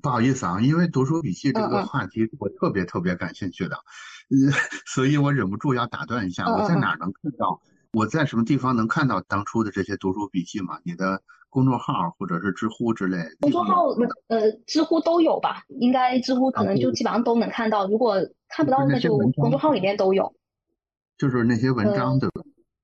[0.02, 4.52] 不好意思啊，因为读书笔记这个话题我特别特别感兴趣的，呃，
[4.86, 6.46] 所以我忍不住要打断一下。
[6.46, 7.60] 我在哪能看到？
[7.92, 10.78] 我在什么地方能看到当初的这些读书笔记吗？
[10.84, 13.18] 你的公众号或者是知乎之类？
[13.40, 13.88] 公众号
[14.28, 15.64] 呃，知乎都有吧？
[15.80, 17.86] 应该知乎可能就基本上都能看到。
[17.86, 18.16] 如果
[18.48, 20.32] 看不到，那就公众号里面都有。
[21.18, 22.42] 就是那些文章对吧？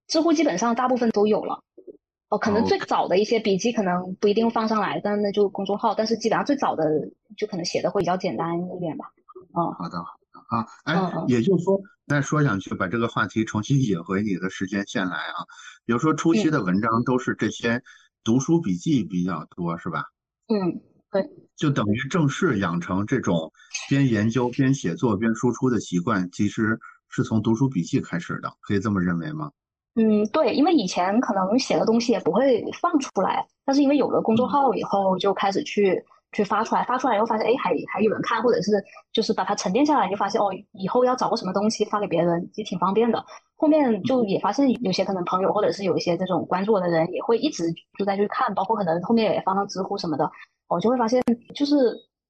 [0.08, 1.62] 知乎基本上大部分都有了。
[2.28, 5.94] 哦，可能最早的一些笔记可能不一定放上来，但那就公众号。
[5.94, 6.84] 但是基本上最早的
[7.36, 9.06] 就可能写的会比较简单一点吧。
[9.56, 15.46] 嗯，好的好的啊，哎，也就是说，再说下去，把这个话题重新引回你的时间线来啊。
[15.84, 17.80] 比如说初期的文章都是这些
[18.26, 20.02] 读书笔记比较多，是吧？
[20.48, 20.82] 嗯，
[21.12, 21.22] 对。
[21.56, 23.52] 就等于正式养成这种
[23.88, 26.78] 边研究边写作边输出的习惯，其实
[27.08, 29.52] 是从读书笔记开始的，可以这么认为吗？
[29.94, 36.04] 嗯，对，因为以前可能写的东西也不会放出来，但是因为有了公众号以后，就开始去
[36.36, 38.72] 去发出来，发出来以后发现，哎，还还有人看，或者是
[39.10, 43.24] 就是把它沉淀下来，就发现哦，以后要找个什么东西发给别人，也挺方便的。
[43.56, 50.30] 后面就也发现有些可能朋友或者是有一些这种关注我的人，也会一直就在去看，包括可能后面也放到知乎什么的，
[50.68, 51.22] 我就会发现
[51.54, 51.74] 就是。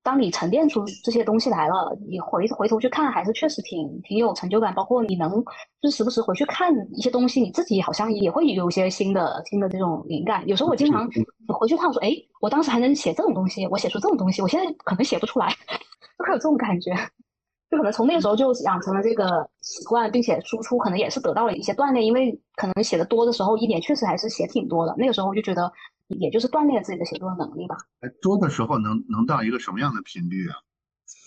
[0.06, 4.72] 当你沉淀出这些东西来了，你回回头去看，还是确实挺挺有成就感。
[4.72, 5.42] 包括你能
[5.82, 10.46] 就是时不时回去看一些东西，你自己好像也会有一些新的新的这种灵感。
[10.46, 11.10] 有时候我经常
[11.48, 15.48] 回去看，我说：“哎，我当时还能写这种东西，我写出这种东西，我现在可能写不出来。
[16.16, 16.94] ”就会有这种感觉，
[17.68, 22.06] 就可能从那个时候就养成了这个习惯，并且输出可能也是得到了一些锻炼。
[22.06, 24.94] 因为可能写的多的时候，一年确实还是写挺多的。
[24.96, 25.72] 那个时候我就觉得。
[26.08, 27.76] 也就是锻炼自己的写作能力吧。
[28.22, 30.56] 多的时候能能到一个什么样的频率啊？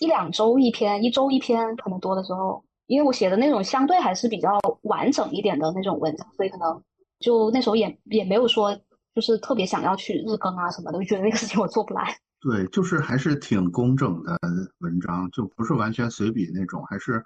[0.00, 6.82] 一两周一篇，一周一篇，可能多的时候，因为我写的那种相对还是比较完整一点的那种文章，所以可能
[7.18, 8.74] 就那时候也也没有说
[9.14, 12.16] 就是特别想要去日更啊什么的，就觉得那个事情我做不来。
[12.40, 14.38] 对，就是还是挺工整的
[14.78, 17.22] 文章，就不是完全随笔那种，还是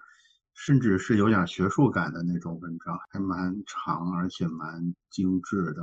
[0.54, 5.82] 甚至是有点学术感的那种文章，还蛮长而且蛮精致的。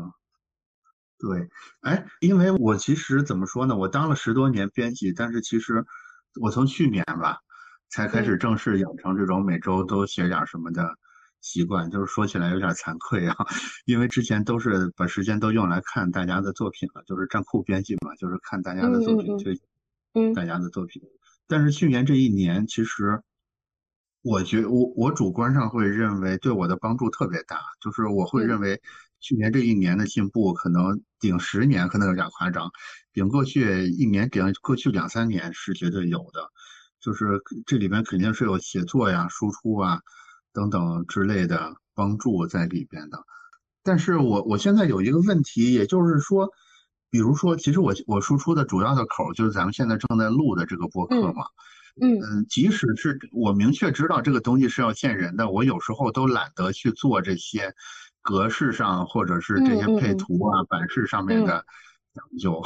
[1.21, 1.47] 对，
[1.81, 3.77] 哎，因为我其实怎么说呢？
[3.77, 5.85] 我当了十多年编辑，但是其实
[6.41, 7.37] 我从去年吧
[7.89, 10.97] 才开始正式养成这种每周都写点什么的
[11.39, 11.91] 习惯。
[11.91, 13.35] 就是说起来有点惭愧啊，
[13.85, 19.51] 因为之前都是把时间都用来看大家的作品了，就是站库编辑嘛，就是看大家的作品，就
[20.15, 21.03] 嗯，大家的作品。
[21.47, 23.21] 但是去年这一年，其实
[24.23, 28.81] 我觉我我主观上会认为对我的帮助特别大，就是我会认为。
[29.21, 32.71] 去年这一年的进步，可能顶十年可能有点夸张，
[33.13, 36.49] 顶过去一年，顶过去两三年是绝对有的。
[36.99, 39.99] 就是这里边肯定是有写作呀、输出啊
[40.53, 43.19] 等等之类的帮助在里边的。
[43.83, 46.49] 但是我我现在有一个问题，也就是说，
[47.09, 51.45] 比如说，其实我我输出的主要的口就是咱们现在正在录的这个播客嘛。
[51.99, 57.73] 嗯嗯，即使是我明确知道这个东西是要见人的，我有时候都懒得去做这些。
[58.21, 61.63] 格式上，或者是这些配图啊、版式上面的
[62.13, 62.61] 讲究，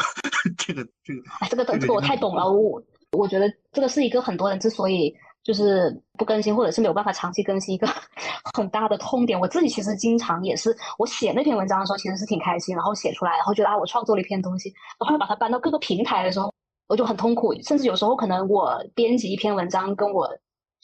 [0.58, 2.52] 这 个这个，哎，这个这个我太懂了。
[2.52, 5.14] 我我觉得这个是一个很多人之所以
[5.44, 7.88] 就是不更新，或者是没有办法长期更新一个
[8.56, 9.40] 很大的痛点。
[9.40, 16.54] 我自己其实经常也是，我写那篇文章的时候其实是挺开心，然后写出来，然后觉得啊，我创作了一篇东西，然后把它搬到各个平台的时候，
[16.88, 17.54] 我就很痛苦。
[17.62, 20.30] 甚至有时候可能我编辑一篇文章，跟我。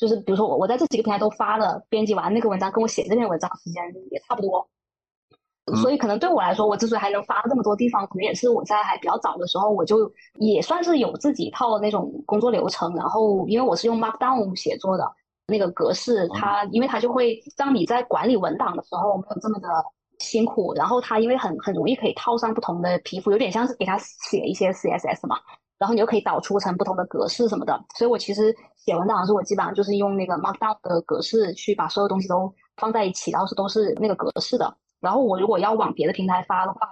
[0.02, 4.68] 就是比如说我我在这几个平台都发了，编辑完那个文章跟我写这篇文章时间也差不多，
[5.80, 12.96] 所以可能对我来说，我之所以还能发这么多地方，可能也是我在还比较早的时候，我就也算是有自己一套那种工作流程。
[12.96, 15.08] 然后因为我是用 Markdown 写作的
[15.46, 19.68] 那个格式，它因为它就会让你在管理文档的时候没有这么的
[20.18, 20.74] 辛苦。
[20.74, 25.38] 然后它因为很很容易可以套上不同的皮肤，有点像是给它写一些 CSS 嘛。
[25.82, 34.78] 然后你就可以导出成不同的格式什么的，所以我其实写文档的时候，我基本上就是用那个 Markdown 的格式去把所有东西都放在一起，然后是都是那个格式的。
[35.00, 36.88] 然后我如果要往别的平台发的话，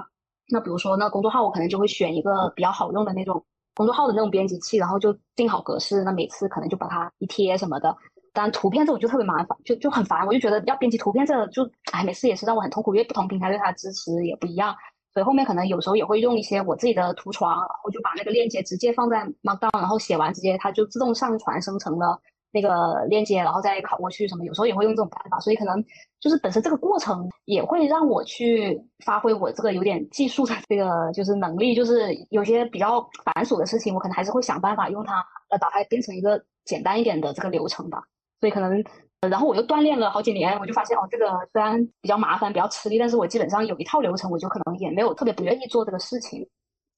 [0.49, 3.45] 那比如说那公众号，我可能就会选一个比较好用的那种
[3.75, 7.95] 公众号的那种编辑器，然后就定好格式，那每次可能就把它一贴什么的。
[8.33, 14.75] 当然图片这种就特别麻烦，就就很烦，我就觉得要编辑图片这就哎每次也是让我很痛苦，因为不同平台对它的支持也不一样。
[15.23, 22.19] 后面可能有时候也会用一些我自己的图床，我就把那个链接直接放在 Markdown，然后写完直接它就自动上传生成了
[22.51, 24.45] 那个链接，然后再拷过去什么。
[24.45, 25.83] 有时候也会用这种办法，所以可能
[26.19, 38.03] 就是本身这个过程也会让我去发挥我这个有点技术的这个就是能力，就是有些比较繁琐的事情，我可能还是会想办法用它呃把它变成一个简单一点的这个流程吧。
[38.39, 38.83] 所以可能。
[39.27, 46.47] 然后我又锻炼了好几年，我就发现哦，这个虽然比较麻烦、比较吃力，但是我基本上有一套流程，我就可能也没有特别不愿意做这个事情。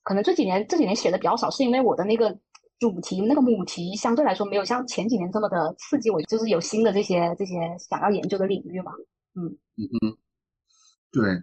[0.03, 2.37] 可能这几年这几年写的比较少，是因为我的那个
[2.79, 8.91] 主题那个母题相对来说没有像前几年这么的刺激我，就是有新的这些这些想要研究的领域嘛。
[9.33, 9.45] 嗯
[9.77, 10.17] 嗯嗯，
[11.11, 11.41] 对，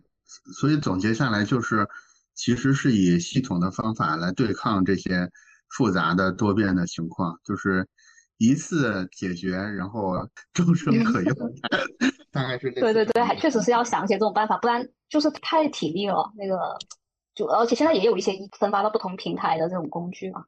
[0.60, 1.88] 所以总结下来就是，
[2.34, 5.28] 其实是以系统的方法来对抗这些
[5.70, 7.88] 复杂的多变的情况，就是
[8.38, 10.14] 一次解决，然后
[10.54, 11.34] 终生可用，
[12.32, 12.80] 大概是这。
[12.80, 16.32] 对对对，还确实是要想一些这种办法，不然就是太体力了。
[16.36, 16.78] 那个
[17.34, 20.44] 就而且现在也有一些分发到不同平台的这种工具嘛。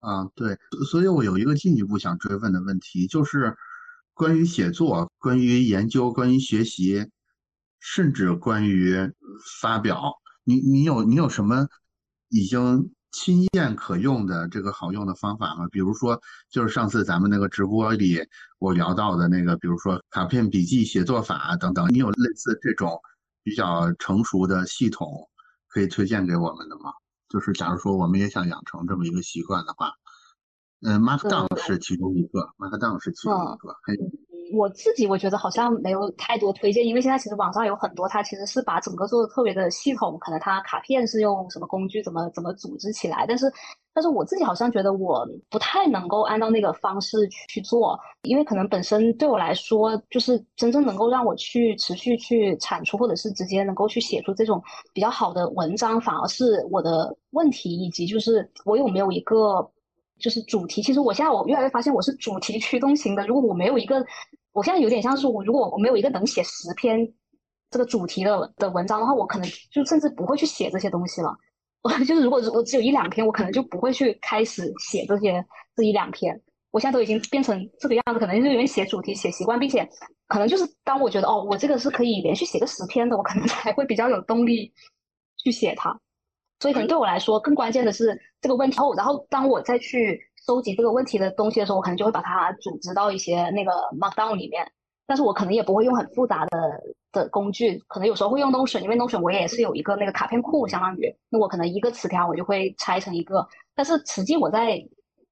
[0.00, 0.58] 啊，对，
[0.90, 3.56] 所以我有一个进一步想追问的问题，就是。
[4.14, 7.08] 关于写作，关于研究，关于学习，
[7.80, 8.94] 甚至关于
[9.58, 10.12] 发表，
[10.44, 11.66] 你你有你有什么
[12.28, 15.68] 已经亲验可用的这个好用的方法吗？
[15.70, 16.20] 比如说，
[16.50, 18.18] 就是上次咱们那个直播里
[18.58, 23.00] 我聊到的那个，比如说卡片笔记写作法等等，你有类似这种
[23.44, 25.28] 比较成熟的系统
[25.68, 26.90] 可以推荐给我们的吗？
[27.28, 29.92] 就是假如说我们也想养成这么一个习惯的话。
[30.84, 33.76] 嗯，Markdown 是其中一个，Markdown 是其中一个。
[33.84, 34.00] 还有
[34.52, 43.24] 我自己，我觉得好像没有太多推荐，因为现在其实网上有很多，它其实是把整个做的特别的系统，可能它卡片是用什么工具，怎么怎么组织起来。
[43.26, 43.50] 但是，
[43.94, 54.62] 但是我自己好像觉得我不太能够按照那个方式去做，因为可能本身对我来说，就是真正能够让我去持续去产出，或者是直接能够去写出这种
[54.92, 59.70] 比较好的文章，反而是我的问题，以及就是我有没有一个。
[60.18, 63.26] 就是主题，其实我现在我越来越发现我是主题驱动型的。
[63.26, 63.96] 如果我没有一个，
[64.52, 67.12] 我现在有点像是我，如果我没有一个能写十篇
[67.70, 71.34] 这个主题的的文章的话，我可能就甚至不会去写这些东西了。
[71.82, 76.40] 我 就是如果我只有一两篇，我可能就不会去开始写这些这一两篇。
[76.70, 79.86] 我现在都已经变成这个样子，可能就是因为写主题写习惯，并且
[80.28, 84.72] 可能就是当我觉得哦，我这个是可以连续写个十篇的，我可能才会比较有动力
[85.42, 85.98] 去写它。
[86.60, 94.66] 所以可能对我来说，更关键的是这个问题后，然后当我再去收集这个问题的东西的时候，我可能就会把它组织到一些那个 Markdown 里面。
[95.06, 96.80] 但是我可能也不会用很复杂的
[97.12, 103.46] 的工具，可能有时候会用 Notion，因为 Notion 我也是有一个那个卡片库，相当于那我可能一个词条我就会拆成一个。
[103.74, 104.82] 但是实际我在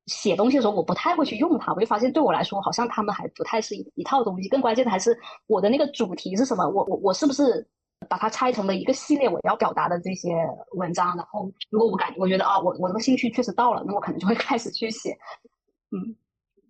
[0.06, 4.48] 写东西的时候，我不太会去用它，我就发现对我来说，好像他们还不太是一一套东西。
[4.48, 5.16] 更关键的还是
[5.46, 7.66] 我的那个主题是什么，我我我是不是？
[8.08, 10.34] 把它拆成了一个系列，我要表达的这些
[10.72, 11.16] 文章。
[11.16, 15.16] 然后，如果我感我觉得啊，我我那个兴趣确实到了，那我可能就会 开始去写。
[15.90, 16.16] 嗯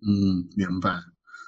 [0.01, 0.99] 嗯，明白。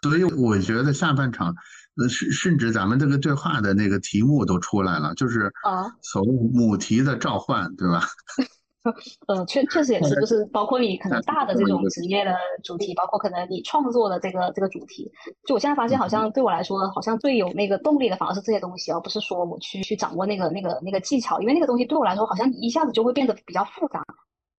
[0.03, 1.55] 所以我觉得下半场，
[1.97, 8.01] 呃，甚甚至咱们这个对话的那个题目都出来了，就是啊，所谓母题的召唤，对吧？
[9.27, 15.09] 呃，确确实也是，就是包括你可能大的这种职业的主题，包括可能你创作的这个这个主题。
[15.47, 24.03] 就我现在发现，好像对我来说，好像最有那个动力的反而是这些东西，而不是说我去去掌握那个那个那个技巧，因为那个东西对我来说，好像一下子就会变得比较复杂。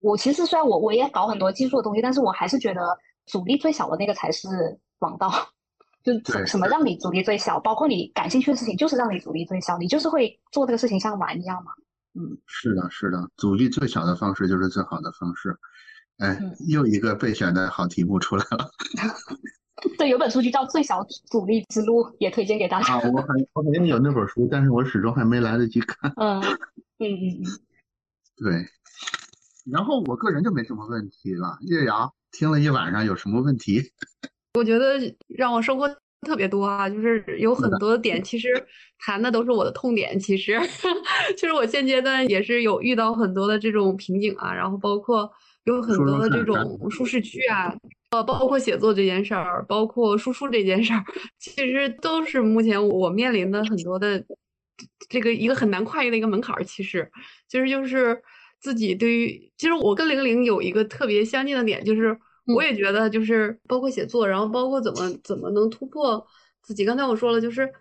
[0.00, 2.80] 我其实虽然我我也搞很多技术的东西，但是我还是觉得
[3.26, 4.48] 阻力最小的那个才是
[5.00, 5.30] 王道。
[6.02, 6.12] 就
[6.46, 11.72] 什么让你阻力最小，包括你感兴趣的事情，就是让你阻力最小，你就是会做这个事情像玩一样嘛。
[12.14, 15.56] 嗯，是的，是的，阻力最小的方式就是最好的方式。
[16.18, 18.70] 哎，又一个备选的好题目出来了。
[19.98, 22.94] 对，有本书就叫《最小阻力之路》，也推荐给大家。
[22.94, 26.12] 啊，我还我肯定有那本书，但是我始终还没来得及看。
[26.16, 27.44] 嗯嗯嗯嗯，
[28.38, 28.64] 对。
[29.70, 31.58] 然后我个人就没什么问题了。
[31.62, 33.82] 岳阳听了一晚上，有什么问题？
[34.54, 35.88] 我觉得让我收获。
[36.24, 38.48] 特别多啊，就是有很多点，其实
[38.98, 40.18] 谈的都是我的痛点。
[40.18, 40.58] 其实，
[41.36, 45.30] 其 实我现阶段也是有遇到很多的这种瓶颈啊，然后包括
[45.64, 47.72] 有很多的这种舒适区啊，
[48.10, 51.04] 呃，包括写作这件事儿，包括输出这件事儿，
[51.38, 54.24] 其实都是目前我面临的很多的
[55.08, 56.64] 这个一个很难跨越的一个门槛儿。
[56.64, 57.08] 其实，
[57.48, 58.20] 其实就是
[58.60, 62.18] 自己对于，其实我跟玲玲有一个特别相近的点，就是。
[62.46, 66.24] 我也觉得，就是包括写作，然后包括怎么怎么能突破
[66.62, 66.84] 自己。
[66.84, 67.72] 刚才我说了，就是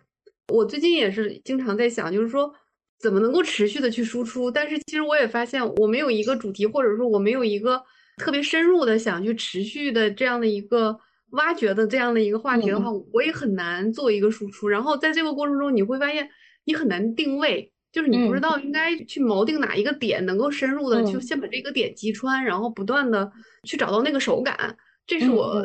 [0.48, 2.53] 我最近也是经常在想，就是说
[2.99, 4.49] 怎么能够持续的去输出。
[4.49, 7.84] 但是其实我也发现，我没有一个主题，或者说我没有一个
[8.18, 10.98] 特别深入的想去持续的这样的一个
[11.31, 14.69] 挖掘的这样的一个话题的话，我也很难做一个输出。
[14.69, 16.30] 然后在这个过程中，你会发现
[16.64, 17.72] 你很难定位。
[17.94, 23.32] 就是你不知道应该去锚定哪一个点，能够深入的去先把这个点击穿，然后不断的
[23.65, 24.76] 去找到那个手感，
[25.06, 25.64] 这是我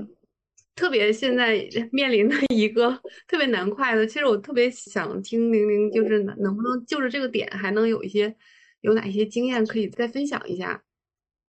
[0.76, 2.90] 特别现在 面临的一个
[3.26, 4.06] 特别难快的。
[4.06, 8.36] 其实我特别想听玲玲，就是能不能就着这个点，还能有一些
[8.82, 10.82] 有哪些经验可以再分享一下？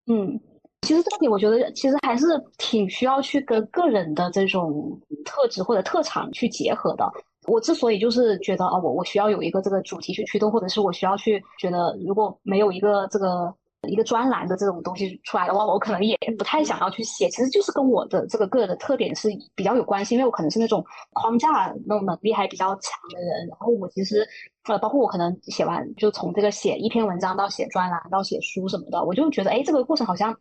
[0.07, 0.39] 嗯，
[0.83, 2.25] 其实这个点我觉得其实还是
[2.57, 7.05] 挺需要去跟个人的这种特质或者特长去结合的。
[7.47, 13.53] 我之所以就是觉得啊，我我需要有一个这个主题去驱动，或者是我需要去觉得，如果没有一个这个
[13.87, 17.29] 一个专栏的这种东西出来的话，我可能也不太想要去写。
[17.29, 20.83] 其实就是跟我的这个个人的特点是比较有关系，因为我可能是那种
[21.13, 23.47] 框架那种能力还比较强的人。
[23.47, 24.27] 然后我其实
[24.67, 30.35] 呃，包括我可能写完就从这个写一篇文章到写专栏到写书什么的，我就觉得哎，这个过程好像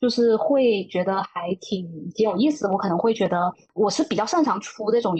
[0.00, 2.72] 就是会觉得还挺挺有意思的。
[2.72, 5.14] 我可能会觉得我是比较擅长出这种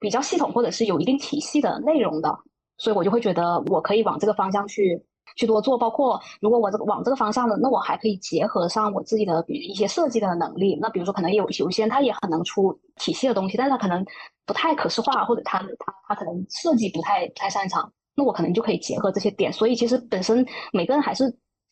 [0.00, 2.36] 比较系统或者是有一定体系的内容的，
[2.78, 5.04] 所以我就会觉得我可以往这个方向去。
[5.36, 10.76] 去多做，包括如果我这个往这个方向的，那我还可以结合上我自己的比一些设计的能力。
[10.82, 14.04] 那比如说，可能有有些人他也很能出体系的东西，但是他可能
[14.44, 17.90] 不太可视化，或者他他他可能设计不太不太擅长。
[18.16, 19.52] 那我可能就可以结合这些点。
[19.52, 21.30] 所以其实本身每个人还是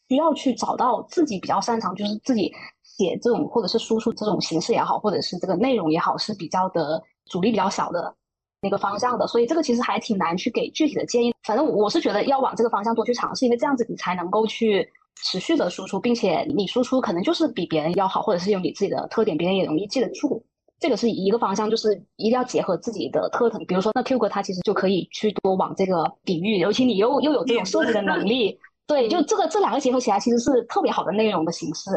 [0.08, 8.14] 需要去找到自己比较擅长，就是自己写这种或者是输出这种形式也好，或者是这个内容也好，是比较的阻力比较小的。
[8.60, 11.32] 那个方向的，所以这个其实还挺难去给具体的建议。
[11.44, 14.88] 反正我是觉得要往这个方向多去尝试，因为这样子你才能够去
[15.22, 20.44] 持续的输出，并且你输出可能就是比别人要好，或者是有你自己的特点，别人也容易记得住。
[20.80, 23.64] 这个是一个方向，就是一定要结合自己的特点。
[23.66, 31.90] 比如说，那 Q 哥他其实就可以去多往这个比喻，尤其你又又有这种设计的能力， 对，就这个这两个结合起来，其实是特别好的内容的形式。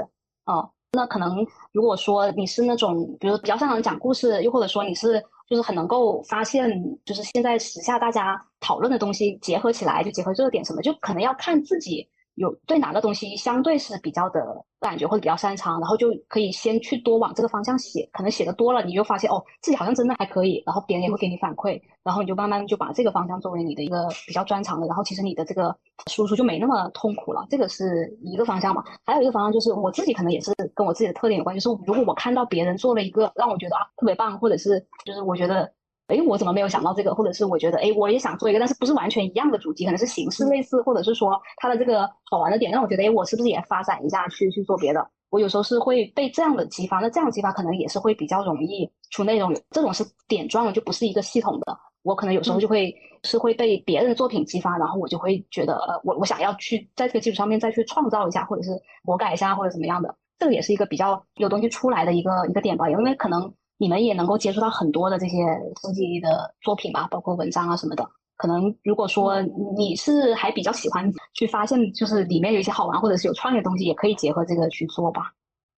[0.45, 5.23] 嗯，那可能如果说你是那种，比如比较擅长讲故事，又或者说你是。
[5.51, 6.71] 就是很能够发现，
[7.03, 12.07] 就是现在时下大家讨论的东西结合起来，就结合热点什么，就可能要看自己。
[12.35, 25.75] 有对哪个东西相对是比较的感觉或者比较擅长，然后就可以先去多往这个方向写，可能写的多了，你就发现哦，自己好像真的还可以，然后别人也会给你反馈，然后你就慢慢就把这个方向作为你的一个比较专长的，然后其实你的这个
[26.09, 27.45] 输出就没那么痛苦了。
[27.49, 35.71] 这个是一个方向嘛，还有一个方向就是我自己可能也是跟我自己的特点有关，就是如果我看到别人做了一个让我觉得啊特别棒，或者是就是我觉得。
[36.11, 37.15] 哎，我怎么没有想到这个？
[37.15, 45.07] 或者是我觉得，哎，我也想做一个，但是不是完全一样的主题，可能是形式类似，或者是说它的这个好玩的点让我觉得，哎，我是不是也发展一下去去做别的？
[45.29, 49.53] 我有时候是会被这样的激发，那这样激发可能也是会比较容易出内容。
[49.69, 51.77] 这种是点状的，就不是一个系统的。
[52.03, 52.93] 我可能有时候就会
[53.23, 58.71] 是会被别人的作品激发，然后我就会觉得，呃，我我想要去在这个基础上面再去创造一下，或者是
[59.03, 60.13] 魔改一下，或者怎么样的。
[60.37, 63.53] 这个也是一个比较有东西出来的一个一个点吧，因为可能。
[63.81, 65.37] 你们也能够接触到很多的这些
[65.81, 68.07] 设计的作品吧，包括文章啊什么的。
[68.37, 69.41] 可能如果说
[69.75, 75.33] 你是还比较喜欢去发现，就是里面有一些好玩或者是有创意的东西，也可以结合这个去做吧。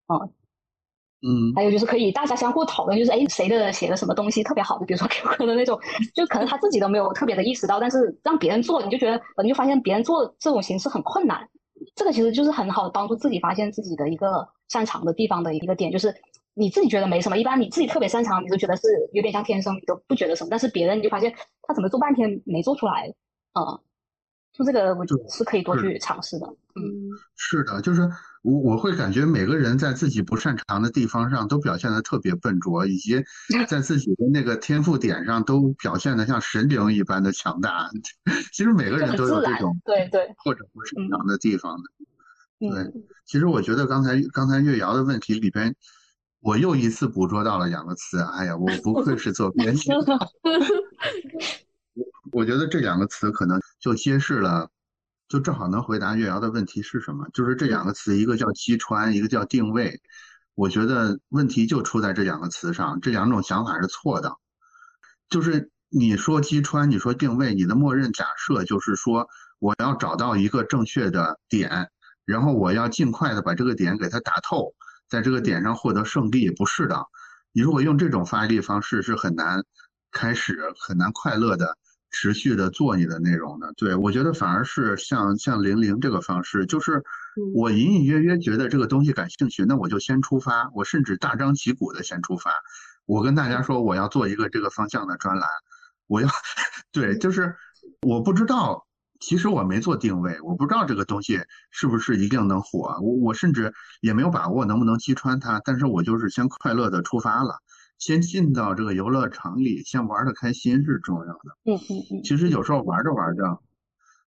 [0.08, 0.20] 嗯
[1.26, 5.80] 嗯，还有就是可以大家相互讨论，就是哎谁的写的什么东西特别好的，比如说 QQ 的那种，
[6.14, 11.48] 就可能他自己都没有特别的意识到，但是让别人做，你就觉得你就发现别人做这种形式很困难。
[11.96, 16.14] 这个其实就是很好的帮助自己发现自己的一个擅长的地方的一个点，就是。
[16.56, 20.50] 你自己觉得没什么，一般你自己特别擅长，你就觉得是有点像天生，你都不觉得什么。
[20.52, 23.08] 但是别人你就发现他怎么做半天没做出来，
[23.54, 23.82] 嗯，
[24.54, 26.46] 就这个我是可以多去尝试的。
[26.76, 28.08] 嗯，是的，就是
[28.44, 33.24] 我我会感觉每个人在自己不擅长的地方上都表现的特别笨拙，以及
[33.68, 37.90] 在自己的那个天赋点上都表现的像神灵一般的强大。
[38.54, 41.84] 其实每个人都有这种对对或者不擅长的地方的。
[42.60, 45.76] 对，其实我觉得刚才刚才月瑶的问题里边。
[46.44, 49.90] 我又一次捕捉到了两个词，哎呀，我不愧是做编辑。
[52.34, 54.70] 我觉得这两个词可能就揭示了，
[55.30, 60.02] 就正好能回答月瑶的问题是什么，就是这两个词，一个叫击穿，一个叫定位。
[60.56, 64.36] 我觉得问题就出在这两个词上，这两种想法是错的。
[65.30, 69.30] 就是你说击穿，你说定位，你的默认假设就是说
[69.60, 71.90] 我要找到一个正确的点，
[72.26, 74.74] 然后我要尽快的把这个点给它打透。
[75.10, 77.06] 在这个点上获得胜利不是的，
[77.52, 79.64] 你如果用这种发力方式是很难
[80.12, 81.78] 开始很难快乐的
[82.10, 83.74] 持续的做你的内容的。
[83.76, 87.04] 对我觉得反而是像像零零这个方式，就是
[87.54, 92.52] 我隐隐约约觉得这个东西感兴趣，那我就先出发，我甚至大张旗鼓的先出发，
[93.06, 95.48] 我跟大家说我要做一个这个方向的专栏，
[96.08, 96.28] 我要
[96.92, 97.56] 对，就是
[98.02, 98.86] 我不知道。
[99.26, 101.40] 其实我没做定位，我不知道这个东西
[101.72, 105.62] 是不是一定能火，我我甚至也没有把握能不能击穿它。
[105.64, 107.62] 但是我就是先快乐的出发了，
[107.98, 111.56] 先进到这个游乐场里，先玩的开心是重要的。
[111.64, 112.24] 嗯嗯嗯。
[112.24, 113.62] 其实有时候玩着玩着，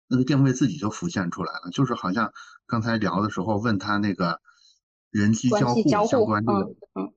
[0.06, 2.32] 那个定位自己就浮现出来了，就是好像
[2.68, 4.38] 刚才聊的时候问他那个
[5.10, 6.60] 人机交互相关这个，
[6.94, 7.12] 嗯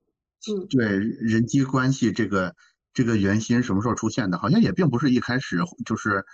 [0.48, 2.56] 嗯，对人机关系这个
[2.92, 4.36] 这个原型什么时候出现的？
[4.36, 6.24] 好像也并不是一开始就是。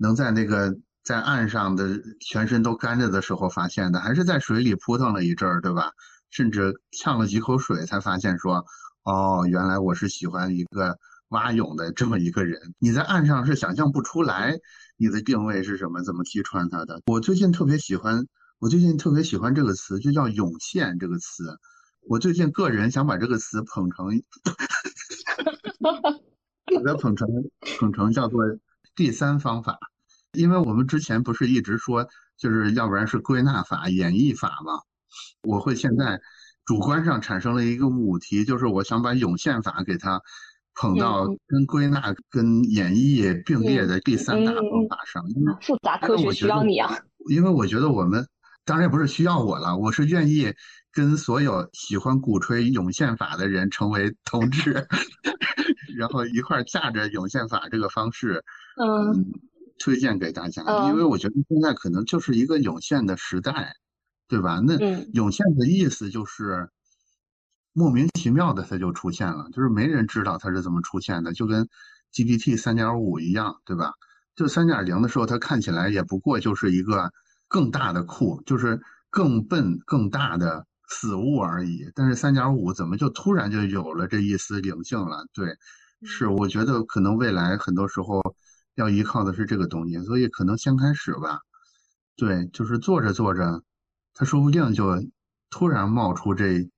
[0.00, 0.74] 能在那个
[1.04, 5.90] 在岸上的全身都干着的时候发现的，还是在水里扑腾了一阵儿，对吧？
[6.30, 8.64] 甚至呛了几口水才发现说，
[9.02, 10.96] 哦，原来我是喜欢一个
[11.28, 12.72] 蛙泳的这么一个人。
[12.78, 14.56] 你在岸上是想象不出来
[14.96, 17.02] 你的定位是什么，怎么击穿它的。
[17.06, 18.26] 我最近特别喜欢
[18.58, 21.58] 我最近特别喜欢这个词，就叫涌现这个词。
[22.08, 24.06] 我最近个人想把这个词捧成
[25.80, 27.28] 把它捧成
[27.78, 28.42] 捧成叫做
[28.94, 29.78] 第三方法，
[30.32, 32.06] 因为我们之前不是一直说，
[32.36, 34.80] 就是要不然是归纳法、演绎法嘛。
[35.42, 36.20] 我会现在
[36.64, 40.20] 主观上产生了一个母题，就是我想把涌现法给它
[40.74, 45.24] 捧到跟归纳、跟演绎并列的第三大方法上。
[45.30, 46.96] 因为复杂科学需要你啊！
[47.28, 48.26] 因为我觉得我们
[48.64, 50.52] 当然也不是需要我了，我是愿意。
[50.92, 54.86] 跟所有喜欢鼓吹涌现法的人成为同志，
[55.96, 58.44] 然后一块儿架着涌现法这个方式，
[58.76, 59.24] 嗯，
[59.78, 60.62] 推荐给大家。
[60.88, 63.74] 因为我觉得现在可能就是一个涌现的时代，
[64.28, 64.60] 对吧？
[64.66, 64.76] 那
[65.12, 66.68] 涌现的意思就是
[67.72, 71.68] 莫名其妙的它就出现了，就是没人知道它是怎么出现的，就跟
[72.12, 73.92] GPT 三点五一样，对吧？
[74.34, 77.12] 就三点零的时候，它看起来也不过就是一个
[77.46, 80.66] 更大的库，就是更笨、更大的。
[80.90, 85.24] 死物而已，但是三点五怎么就突然就有了这一丝灵性了？
[85.32, 85.56] 对，
[86.02, 88.20] 是我觉得可能未来很多时候
[88.74, 91.38] 要依靠的是这个东西，所以可能先开始吧。
[92.16, 93.62] 对，就是做着做着，
[94.12, 95.02] 他说不定就
[95.48, 96.68] 突然冒出这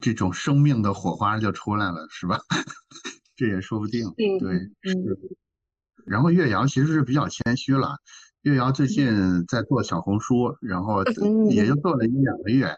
[0.00, 2.38] 这种生命的火花就出来了，是吧？
[3.36, 4.12] 这也说不定。
[4.16, 5.18] 对，是。
[6.04, 7.96] 然后岳阳其实是比较谦虚了，
[8.42, 11.02] 岳瑶最近在做小红书，然后
[11.50, 12.76] 也就做了一两个月。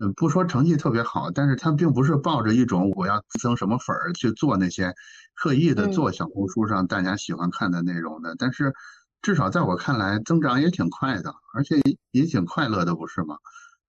[0.00, 4.92] 嗯，不说成绩特别好，但是他并不是抱着一种我要增什么粉儿去做那些
[5.34, 8.34] 刻意的做小红书上大家喜欢看的内容的。
[8.38, 8.72] 但是
[9.22, 11.76] 至少在我看来，增长也挺快的，而且
[12.10, 13.36] 也挺快乐的，不是吗？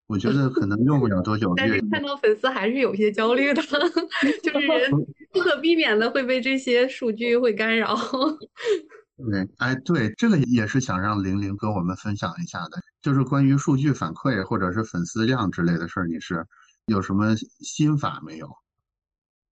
[0.07, 1.51] 我觉得可能用不了多久。
[1.57, 3.61] 但是看到粉丝还是有些焦虑的，
[4.43, 4.91] 就是人
[5.33, 7.95] 不可避免的会被这些数据会干扰。
[9.17, 16.43] 对，哎，对，这个也是想让玲玲跟我们分享一下的，就是关于数据反馈或者是粉丝量之类的事儿，你是
[16.87, 18.49] 有什么心法没有？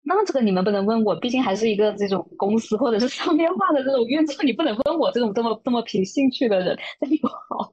[0.01, 1.15] 那这个你们不能问我？
[1.19, 7.71] 毕竟还是一个这种公司或者是商业化的这种运作，你不能问我这种这么这么凭兴趣的人，那不好。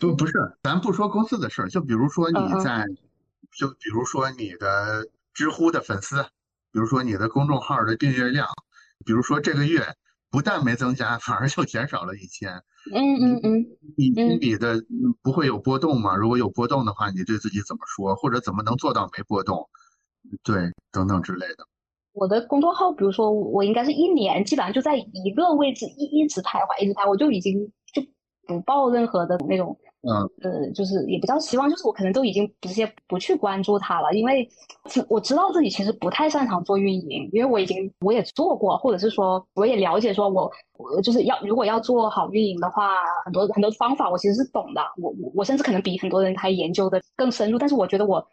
[0.00, 0.32] 不，不是，
[0.62, 2.86] 咱不说公司的事儿，就比如说你在，
[3.58, 6.22] 就比如说你的知乎的粉丝，
[6.72, 8.48] 比如说你的公众号的订阅量，
[9.04, 9.94] 比如说这个月。
[10.30, 12.50] 不但没增加，反而就减少了一千。
[12.94, 13.66] 嗯嗯嗯，
[13.96, 14.82] 你心里的
[15.22, 16.14] 不会有波动吗？
[16.16, 18.14] 如果有波动的话，你对自己怎么说？
[18.14, 19.68] 或者怎么能做到没波动？
[20.42, 21.66] 对，等等之类的。
[22.12, 28.02] 我的公众号，比如说我应该是一年，基本上就在一个位置一一直徘徊，一直徘徊，我就已经就
[28.46, 29.78] 不报任何的那种。
[30.02, 34.48] 嗯，呃，就是也比较希望，就是我可能都已经直接不去关注它了，因为
[35.08, 42.94] 我知道自己其实不太擅长做运营，因为我已经我也做过，或者是说我也了解，说我我就是要如果要做好运营的话，
[43.26, 48.26] 很多很多方法我其实是懂的，我我我甚至可能比很多人还研究的更深入，但是我觉得我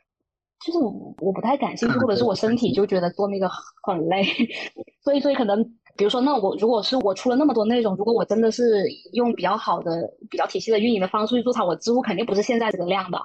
[0.65, 0.79] 就是
[1.19, 3.49] 我不太感兴趣，或者是我身体就觉得做那个
[3.83, 4.23] 很累，
[5.03, 5.75] 所以所以可能。
[5.97, 13.17] 比如说，那我如果是我出了那么多内容，如果我真的是用比较好的、比较体系的运营的方式去做它，我知乎肯定不是现在这个量的。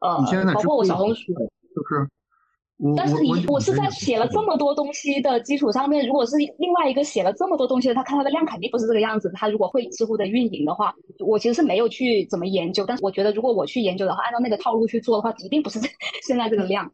[0.00, 0.16] 呃，
[0.54, 2.08] 包括我小红书，就是。
[2.96, 9.30] 但是你我是在写了这么多东西的基础上面，如果是另外一个写了这么多东西的，他看他的量肯定不是这个样子。
[9.34, 10.94] 他如果会知乎的运营的话，
[11.24, 15.78] 我其实是没有去怎么研究，但是我觉得如果我去研究的话，按照那个套路去做的话，一定不是
[16.26, 16.90] 现在这个量。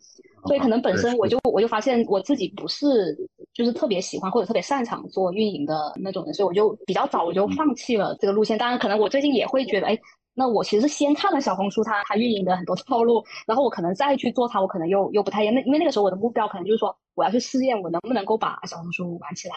[0.46, 3.14] 所以可能本身我就我就发现我自己不是
[3.52, 8.56] 就是特别喜欢或者特别擅长做运营的那种人，所以我就比较早我就放弃了这个路线。
[8.56, 9.98] 当然，可能我最近也会觉得，哎。
[10.34, 15.54] 那我其实先看了小红书，它它运营的很多套路，然后我可能再去做它，我可能又又不太一样。
[15.54, 19.54] 那因为那个时候我的目标可能就是说，我要去试验我能不能够把小红书玩起来。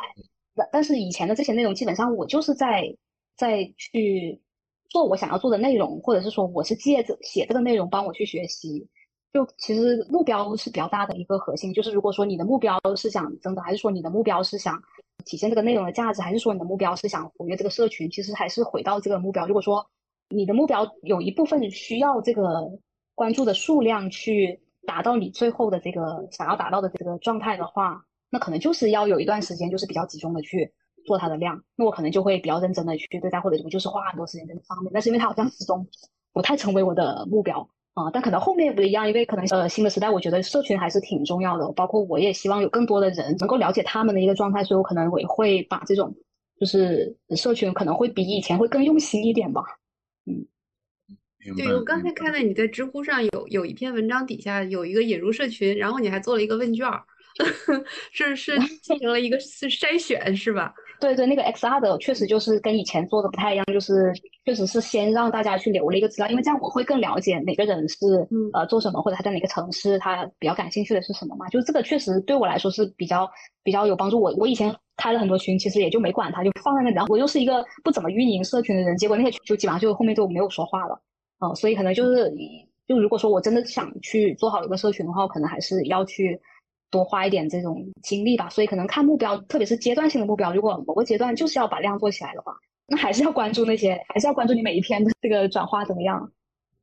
[0.56, 2.96] 但但是以前的这些内容，基本上我就是在
[3.38, 4.42] 在去
[4.90, 8.88] 做我想要做的内容，或者是说我是借着写这个内容帮我去学习。
[9.32, 14.80] 就其实目标是比较大的一个核心，就是如果说你的目标是想增长，还是说你的目标是想
[15.26, 19.48] 体现这个内容的价值，还是说你的目标是想活跃这个社群，其实还是回到这个目标。
[19.48, 19.84] 如果说
[20.30, 22.72] 你的目标有一部分需要这个
[23.16, 30.74] 关注的数量去达到你最后的这个想要达到的这个状态的话，那可能就是要有一段时间就是比较集中的去
[31.06, 31.62] 做它的量。
[31.76, 34.92] 那我可能就会比较认真的去对待，或者我就是花很多时间在这方面。
[34.94, 35.88] 但是因为它好像始终
[36.34, 41.72] 不太成为我的目标啊，但可能后面不一样，因为可能呃新的时代，我觉得社群还是挺重要的。
[41.74, 46.14] 包括我也希望有更多的人能够了解他们的一个状态，所以我可能我会把这种
[46.60, 49.62] 就是社群可能会比以前会更用心一点吧。
[50.26, 50.46] 嗯，
[51.58, 56.88] 对我刚才看到你在知乎上有有一篇文章底下有一个引入社群，然后你还做了一个问卷，
[58.12, 60.74] 是是 进行了一个是筛选是吧？
[61.04, 64.14] 对对，那个 XR 的确实就是跟以前做的不太一样，就是
[64.46, 67.98] 确实是先让大家去留了一个资料，因为这样我会更了解哪个人是
[68.54, 71.46] 呃做什么，或者他在哪个城市，他比较感兴趣的是什么嘛。
[71.50, 73.30] 就是这个确实对我来说是比较
[73.64, 74.18] 比较有帮助。
[74.18, 76.96] 我我以前开了很多群，其实也就没管它，就放在那里。
[76.96, 80.98] 然后我又是一个不怎么运营社群的人，结果那些群就基本上就后面就没有说话了。
[81.46, 82.32] 嗯，所以可能就是
[82.88, 86.40] 就如果说我真的想去做好一个社群的话，可能还是要去。
[86.94, 90.54] 多花一点这种精力吧，所以可能看目标，特别是阶段性的目标。
[90.54, 92.54] 如果某个阶段就是要把量做起来的话，
[92.88, 96.32] 那还是要关注那些，还是要关注你每一天的这个转化怎么样。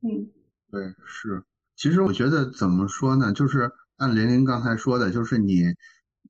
[0.02, 0.28] 嗯，
[0.72, 1.44] 对，是。
[1.76, 5.62] 其实我觉得怎么说呢，就是按玲玲刚才说的，就是你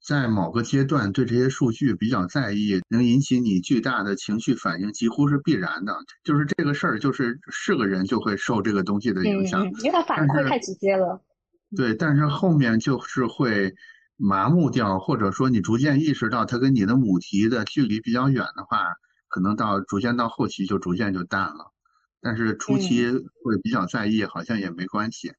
[0.04, 5.94] 在某个阶段对这些数据比较在意，能引起你巨大的情绪反应，几乎是必然的。
[6.22, 11.20] 就是这个事儿，就是是个人就会受这个东西的影响，因为它反馈太直接了。
[11.76, 13.74] 对，但是后面就是会
[14.16, 18.84] 麻木掉，或者说你逐渐意识到它跟你的母题的距离比较远的话，
[19.28, 21.72] 可能到逐渐到后期就逐渐就淡了。
[22.20, 25.32] 但是初期会比较在意，好像也没关系，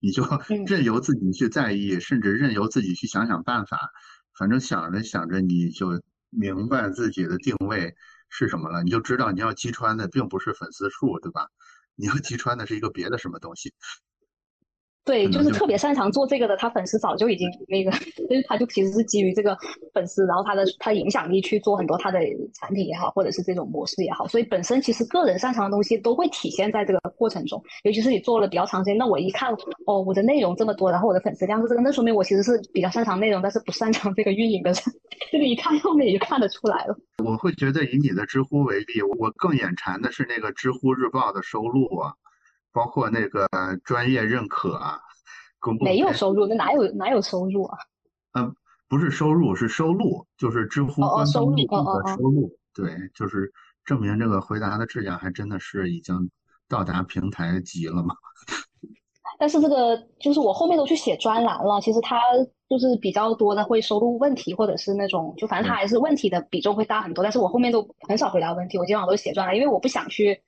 [0.00, 0.22] 你就
[0.66, 3.78] 任由自己去在意，甚至任由自己去想想办法。
[4.38, 7.94] 反正想着想着，你就明白自己的定位
[8.28, 11.46] 是什么了，你就知道你要击穿的并不是粉丝数，对吧？
[11.94, 13.72] 你要击穿的是一个别的什么东西。
[15.06, 19.56] 对，就是特别擅长做这个的，他粉丝早就已经那个，就 是他就其实是基于这个
[19.94, 22.18] 粉丝，然后他的他影响力去做很多他的
[22.54, 27.62] 产品也好，或者是这种模式也好，所以本身其实个人擅长的东西都会体现在这个过程中。
[27.84, 29.52] 尤其是你做了比较长时间，那我一看
[29.86, 34.82] 哦，我的内容这么多，然后我的粉丝量是这个，那说明我其实是比较擅长内容，但是不擅长这个运营的人。
[35.30, 36.96] 这个一看后面也就看得出来了。
[37.24, 42.12] 我会觉得以你的知乎为例，我更眼馋的是那个知乎日报的收入啊。
[42.76, 43.48] 包括那个
[43.82, 45.00] 专业认可啊，
[45.58, 47.78] 公没有收入，那哪有哪有收入啊？
[48.34, 48.54] 嗯，
[48.86, 52.52] 不是收入，是收录，就是知乎官方录入的收录。
[52.74, 53.50] 对，就是
[53.86, 56.30] 证明这个回答的质量还真的是已经
[56.68, 58.14] 到达平台级了嘛。
[59.40, 62.20] 但是这个就是我后面都去写专栏了，其实它
[62.68, 67.24] 就是比较多的会收录问题，或者是那种就反正它还是问题的比重会大很多。
[67.24, 70.38] 但是我后面都很少回答问题，我基本上都写专栏，因为我不想去。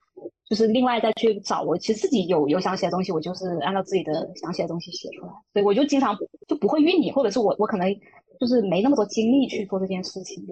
[0.49, 5.33] 就是另外再去找我，其实自己有有想写的东西，我就是按照自己的想写的东西写出来。
[5.53, 6.17] 所以我就经常
[6.47, 7.93] 就不会运营，或者是我我可能
[8.41, 10.45] 就是没那么多精力去做这件事情。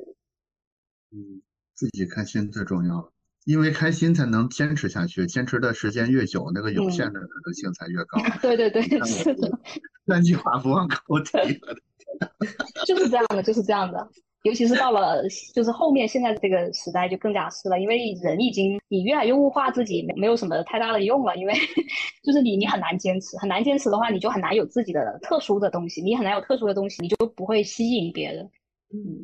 [1.12, 1.40] 嗯，
[1.74, 3.10] 自己开心最重要，
[3.44, 8.18] 因为开心才能坚持下去，坚持的时间越久，那个有限的可能性才越高。
[8.43, 9.59] 对对对，是的。
[10.06, 11.32] 三句话不忘口体。
[12.86, 14.09] 就是这样的，就是这样的。
[14.47, 21.52] 尤其是到了就是后面现在这个时代就更加是了，因为人已经你越来越物化自己，没没有什么太大的用了，因为
[22.23, 28.48] 就是你你很难坚持，很难坚持的话，你就很难有自己的特殊的东西，你很难有特殊的东西，你就不会吸引别人。
[28.94, 29.18] 嗯，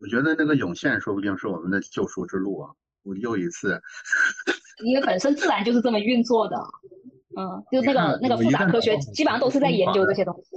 [0.00, 2.70] 我觉得那个涌现说不定是我们的救赎之路啊！
[3.02, 3.78] 我又一次，
[4.82, 6.56] 因为本身自然就是这么运作的，
[7.36, 10.56] 嗯，就那个那个复杂科学基本上都是在研究这些东西。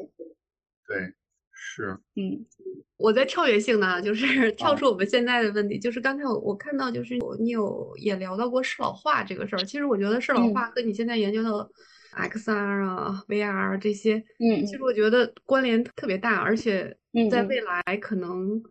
[0.88, 1.14] 对。
[1.74, 2.46] 是，嗯，
[2.98, 9.64] 我在跳跃性呢，就是跳出我们现在的问题，就是刚才我我看到，就是你有也聊到过适老化这个事儿。
[9.64, 11.50] 其实我觉得适老化跟你现在研究的
[12.18, 16.94] XR 啊、VR 这些，嗯，其实我觉得关联特别大，而且
[17.32, 18.62] 在未来可能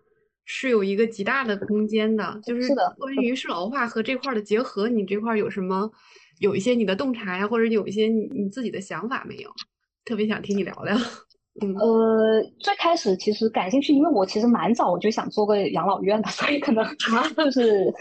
[0.45, 2.39] 是有一个极大的空间的。
[2.45, 2.69] 就是
[2.99, 5.91] 关于适老化和这块的结合，你这块有什么
[6.41, 9.51] 有一些你的洞察呀，或者有一些你你自己的想法没有？
[10.05, 10.95] 特别想听你聊聊。
[11.61, 16.85] 呃，最开始其实感兴趣，因为我其实蛮早我就想做个养老院的， 所以可能
[17.37, 17.93] 就是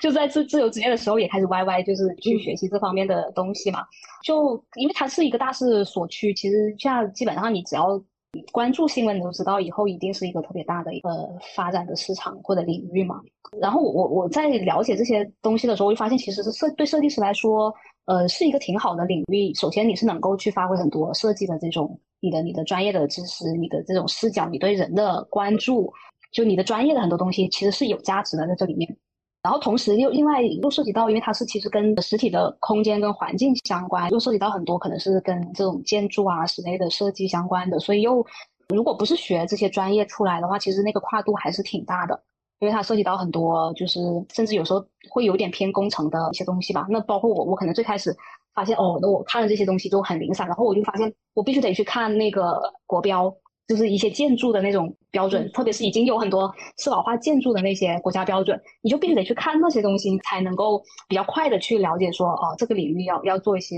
[0.00, 3.78] 就在自自由职业的时候也开始 YY，就是去学习这方面的东西嘛。
[4.24, 7.98] 就因为它是一个大势所趋，其实现在基本上你只要
[8.50, 11.08] 关注新闻，你都知道以后一定是一个特别大的一个
[11.54, 13.20] 发展的市场或者领域嘛。
[13.60, 17.72] 然后我我我在了解这些东西的时候，我就发现其实是设对设计师来说，
[18.06, 19.54] 呃，是一个挺好的领域。
[19.54, 21.98] 首先你是能够去发挥很多设计的这种。
[22.20, 25.92] 你的你的专业的知识，你的这种视角，你对人的关注，
[26.32, 28.96] 就你的专业的很多东西，其实是有价值的在这里面。
[29.42, 37.78] 然后同时又另外又涉及到，因为它是其实跟实体的空间跟环境相关，又涉及到很多可能是跟这种建筑啊、室内的设计相关的。
[37.78, 38.26] 所以又
[38.68, 42.20] 如果不是学这些专业出来的话，其实那个跨度还是挺大的，
[42.58, 44.00] 因为它涉及到很多，就是
[44.32, 46.84] 甚至有时候会有点偏工程的一些东西吧。
[46.90, 48.16] 那包括我，我可能最开始。
[48.56, 53.32] 发现哦，那我看了这些东西都很零散，然后我就发现我必须得去看那个国标，
[53.68, 63.76] 就是一些建筑的那种标准，特别是已经有很多适老化建筑的那些国家标准，你就必须得去看那些东西，才能够比较快的去了解说哦，这个领域要要做一些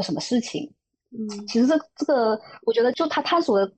[0.00, 0.72] 什么事情。
[1.10, 3.72] 嗯，其实这这个我觉得就他探索的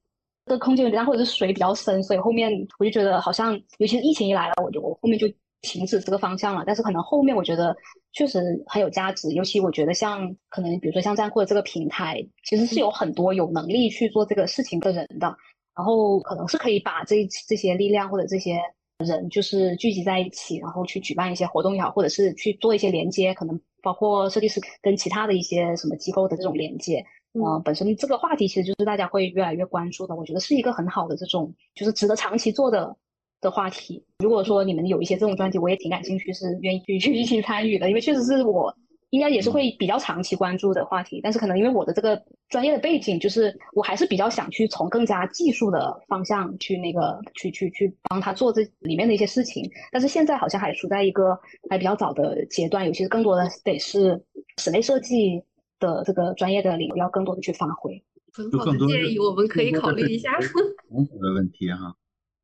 [0.46, 5.26] 的空间有点大，或者是水比较深，所以后面我就觉得好像，尤其是疫情一来了，我就我后面就
[5.66, 6.62] 停止这个方向了。
[6.66, 7.76] 但是可能后面我觉得
[8.12, 15.36] 确实很有价值，尤其我觉得像可能比如说像这样或者这个平台，其实是有很多有能力去做这个事情的人的，
[15.76, 18.60] 然后可能是可以把这这些力量或者这些
[19.04, 27.04] 人就是聚集在一起，然后去举办一些活动也好，或者是去做一些连接，可能包括设计师跟其他的一些什么机构的这种连接。
[27.32, 32.96] 呃，本身这个话题其实就是大家会越来越关注的，我觉得是一个很好的这种，就是值得长期做的
[33.40, 34.04] 的话题。
[34.18, 38.74] 如果说你们有一些这种专题，我也挺感兴趣，是愿意去去一起参与的，因为确实是我
[39.10, 41.20] 应该也是会比较长期关注的话题。
[41.22, 49.70] 但是可能因为我的这个专业的背景，就是我还是比较想去从更加技术的方向去那个去去去帮他做这里面的一些事情。
[49.92, 51.38] 但是现在好像还处在一个
[51.70, 54.22] 还比较早的阶段，尤其是更多的得是
[54.58, 55.42] 室内设计。
[55.78, 58.02] 的这个专业的领域要更多的去发挥，
[58.32, 60.32] 很好的建议，我们可以考虑一下。
[60.40, 61.94] 很好的问题哈，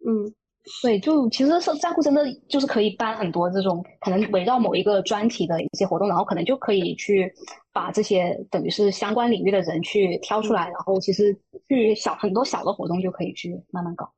[0.06, 0.30] 嗯，
[0.82, 7.32] 对，就其实是在乎真的就是可以办很多这种可能围绕某一个专题的一些活动，然后可能就可以去
[7.72, 11.36] 把这些等于是相关领域的人去挑出来，然后其实
[11.68, 14.12] 去小很多小的活动就可以去慢慢搞。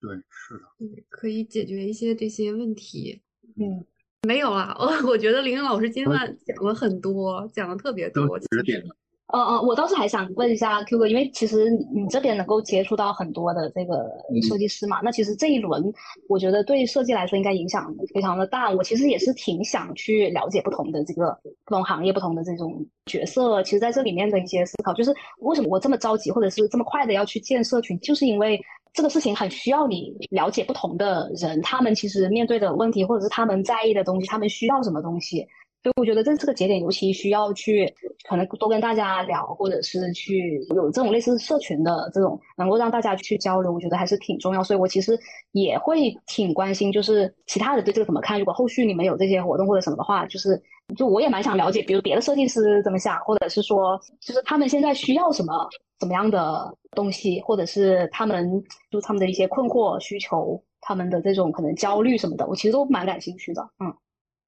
[0.00, 3.22] 对，是的，嗯，可以解决一些这些问题，
[3.56, 3.84] 嗯。
[4.28, 8.38] 没有啊，我 我觉得林林老师今晚讲了很多，讲的特别多。
[8.38, 8.94] 指点了。
[9.32, 14.10] 嗯嗯，我倒是还想问一下 Q 哥，因为其实你这边能够接触到很多的这个
[14.48, 15.92] 设计师嘛，那其实这一轮
[16.28, 18.70] 我觉得对设计来说应该影响非常的大。
[18.70, 28.60] 我其实也是挺想去了解不同的这个不同行业、不同的这种角色，其实在这里面的一些思考，就是为什么我这么着急，或者是这么快的要去建社群，就是因为。
[28.92, 35.46] 这个事情很需要你了解不同的人，他们其实面对的问题，或者是他们在意的东西，他们需要什么东西。
[35.82, 37.92] 所以我觉得在这个节点尤其需要去
[38.28, 44.62] 可能多跟大家聊，或者是去有这种类似社群的这种，能够让大家去交流，我觉得还是挺重要。
[44.62, 45.18] 所以我其实
[45.52, 48.38] 也会挺关心，就是其他人对这个怎么看。
[48.38, 50.60] 如果后续你们有这些活动或者什么的话，就是
[50.96, 55.68] 就我也蛮想了解，比如别的设计师怎么想，或者是说就是他们现在需要什么。
[56.00, 63.60] 怎么样的东西，或者是他们就他们的一些困惑、需求，他们的这种可能焦虑什么的，我其实都蛮感兴趣的。
[63.78, 63.94] 嗯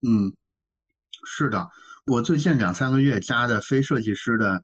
[0.00, 0.32] 嗯，
[1.24, 1.68] 是的，
[2.06, 4.62] 我最近两三个月加的非设计师的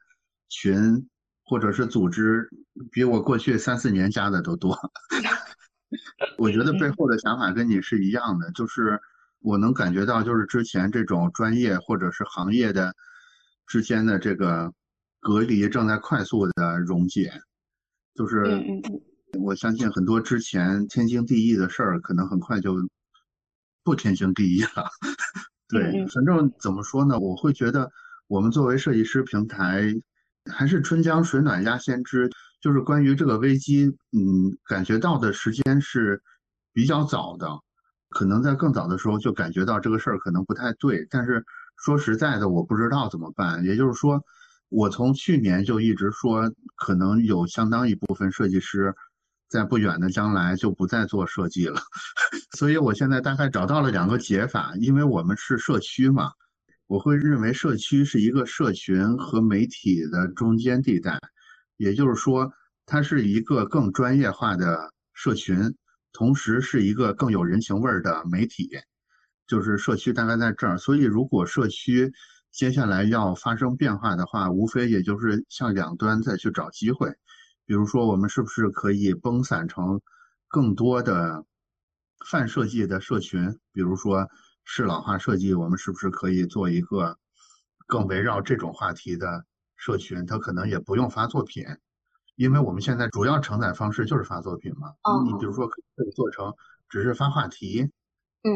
[0.48, 1.08] 群
[1.44, 2.48] 或者是组织，
[2.90, 4.78] 比我过去三四年加的都多。
[6.38, 9.00] 我觉得背后的想法跟你是一样的，就是
[9.40, 12.94] 我能感觉到，就是之前这种专业或者是行业的
[13.66, 14.72] 之间的这个。
[15.20, 17.32] 隔离正在快速的溶解，
[18.14, 18.62] 就是
[19.36, 22.76] 我相信很多之前天经地义的事儿，可能很快就
[23.82, 24.88] 不天经地义了。
[25.68, 27.90] 对，反正怎么说呢，我会觉得
[28.26, 29.94] 我们作为设计师平台，
[30.50, 32.30] 还是春江水暖鸭先知。
[32.60, 36.22] 就是关于这个危机，嗯，感觉到的时间是
[36.72, 37.48] 比较早的，
[38.08, 41.06] 可能在更早的时候就感觉到这个事儿可能不太对。
[41.08, 41.44] 但是
[41.76, 43.64] 说实在的，我不知道怎么办。
[43.64, 44.22] 也就是说。
[44.70, 48.94] 我从去年就一直说，可能有相当一部分设计师，
[49.48, 51.80] 在不远的将来就不再做设计了。
[52.56, 56.30] 所以我现在大概找到了两个解法，因为我们是社区嘛，
[56.86, 61.18] 我会认为社区是一个社群和媒体的中间地带，
[61.76, 62.52] 也就是说，
[62.86, 65.74] 它是一个更专业化的社群，
[66.12, 68.70] 同时是一个更有人情味儿的媒体，
[69.46, 70.78] 就是社区大概在这儿。
[70.78, 72.12] 所以如果社区，
[72.50, 77.12] 接下来要发生变化的话，无非也就是向两端再去找机会，
[77.68, 80.00] 比如说我们是不是可以崩散成
[80.48, 81.44] 更多的
[82.26, 84.26] 泛设计的社群，比如说
[84.64, 87.18] 适老化设计，我们是不是可以做一个
[87.86, 89.44] 更围绕这种话题的
[89.76, 90.24] 社群？
[90.24, 91.62] 它可能也不用发作品，
[92.36, 94.94] 因为我们现在主要承载方式就是发作品嘛。
[95.26, 96.54] 你比如说可以做成
[96.88, 97.90] 只是发话题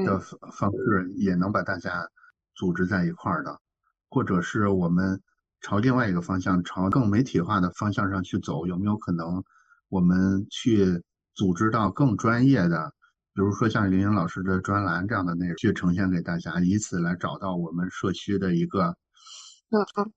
[0.07, 2.09] 的方式，也能把大家
[2.55, 3.61] 组织在一块儿的。
[4.09, 5.21] 或者是我们
[5.63, 9.43] 朝另外一个方向，朝更媒体化的方向上去走，有没有可能
[9.89, 11.03] 我们去
[11.35, 12.93] 组织到更专业的，
[13.33, 18.95] 比如说像林英老师的专栏这样的内容去呈现给大家，以此来找到我们社区的一个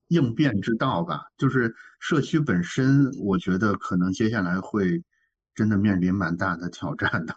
[0.08, 1.22] 应变之道吧。
[1.38, 5.04] 就是社区本身，我觉得可能接下来会
[5.54, 7.36] 真的面临蛮大的挑战的。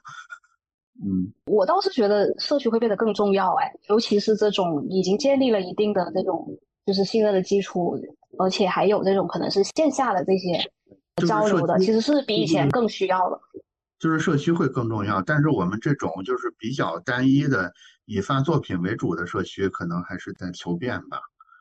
[1.01, 6.59] 嗯，我倒是觉得社区会变得更重要，哎，尤其是这种已经建立了一定的这种
[6.89, 8.01] 就是信任的基础，
[8.39, 10.59] 而且还有这种可能是线下的这些
[11.27, 13.39] 交流的，其实是比以前更需要了。
[13.99, 17.71] 就是社区会更重要，但是我们这种就是比较单一的
[18.07, 21.21] 以发作品为主的社区，可能还是在求变吧。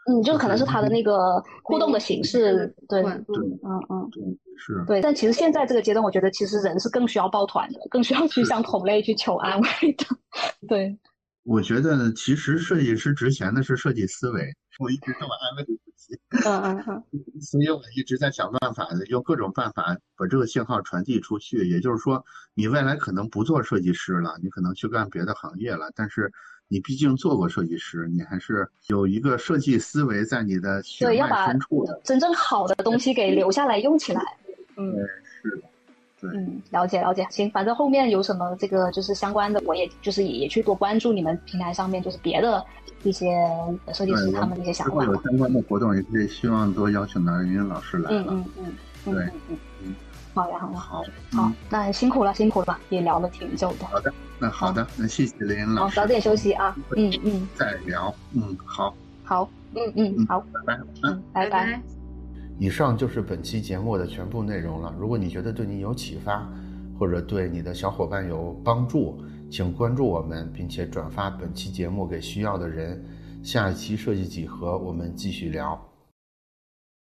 [0.10, 3.36] 嗯，就是可能是它的那个互动的形式，对，管对
[3.66, 4.10] 嗯嗯，
[4.58, 5.02] 是对。
[5.02, 9.68] 但其实现在这个阶段，我觉得其实人是更需要抱团的，更需要去向同类去求安慰
[9.98, 10.06] 的，
[10.70, 10.98] 对。
[11.44, 17.04] 我觉得，其实设计师值钱的是设计思维，我一直这么安慰自己，嗯嗯嗯，
[17.42, 21.68] 所以我一直在想办法，用各种办法把这个信号传递出去。
[21.68, 22.24] 也就是说，
[22.54, 26.32] 你未来可能不做设计师了，你可能去干别的行业了，但是
[26.68, 32.00] 你毕竟做过设计师，你还是有一个设计思维在你的血对，要脉把深处的。
[32.04, 34.22] 真正好的东西给留下来用起来。
[34.76, 34.94] 嗯，
[35.42, 35.64] 是
[36.24, 37.26] 嗯，了解了解。
[37.30, 42.66] 行，反正后面有什么这个就是相关的，我也就是也也去多关注你们平台上面就是别的
[43.04, 43.28] 一些
[43.94, 45.04] 设计师，他们的一些想法。
[45.06, 48.34] 有相关的活动，也可以希望多邀请到云云老师来嗯了。
[48.34, 48.66] 嗯嗯
[49.06, 49.96] 嗯对嗯嗯嗯，
[50.34, 53.86] 好呀好呀好，好嗯，，那辛苦了辛苦了，也聊了挺久的。
[53.86, 56.76] 好的，那好的，那谢谢林云老好，师，早点休息啊。
[56.96, 58.14] 嗯嗯，再聊。
[58.34, 60.80] 嗯，好，好，嗯嗯好，拜拜。
[61.04, 61.66] 嗯，拜拜。
[61.66, 61.97] 拜。
[62.60, 64.94] 以上就是本期节目的全部内容了。
[65.00, 66.48] 如果你觉得对你有启发，
[66.98, 69.20] 或者对你的小伙伴有帮助，
[69.50, 73.04] 请关注我们，并且转发本期节目给需要的人。
[73.44, 75.87] 下一期设计几何，我们继续聊。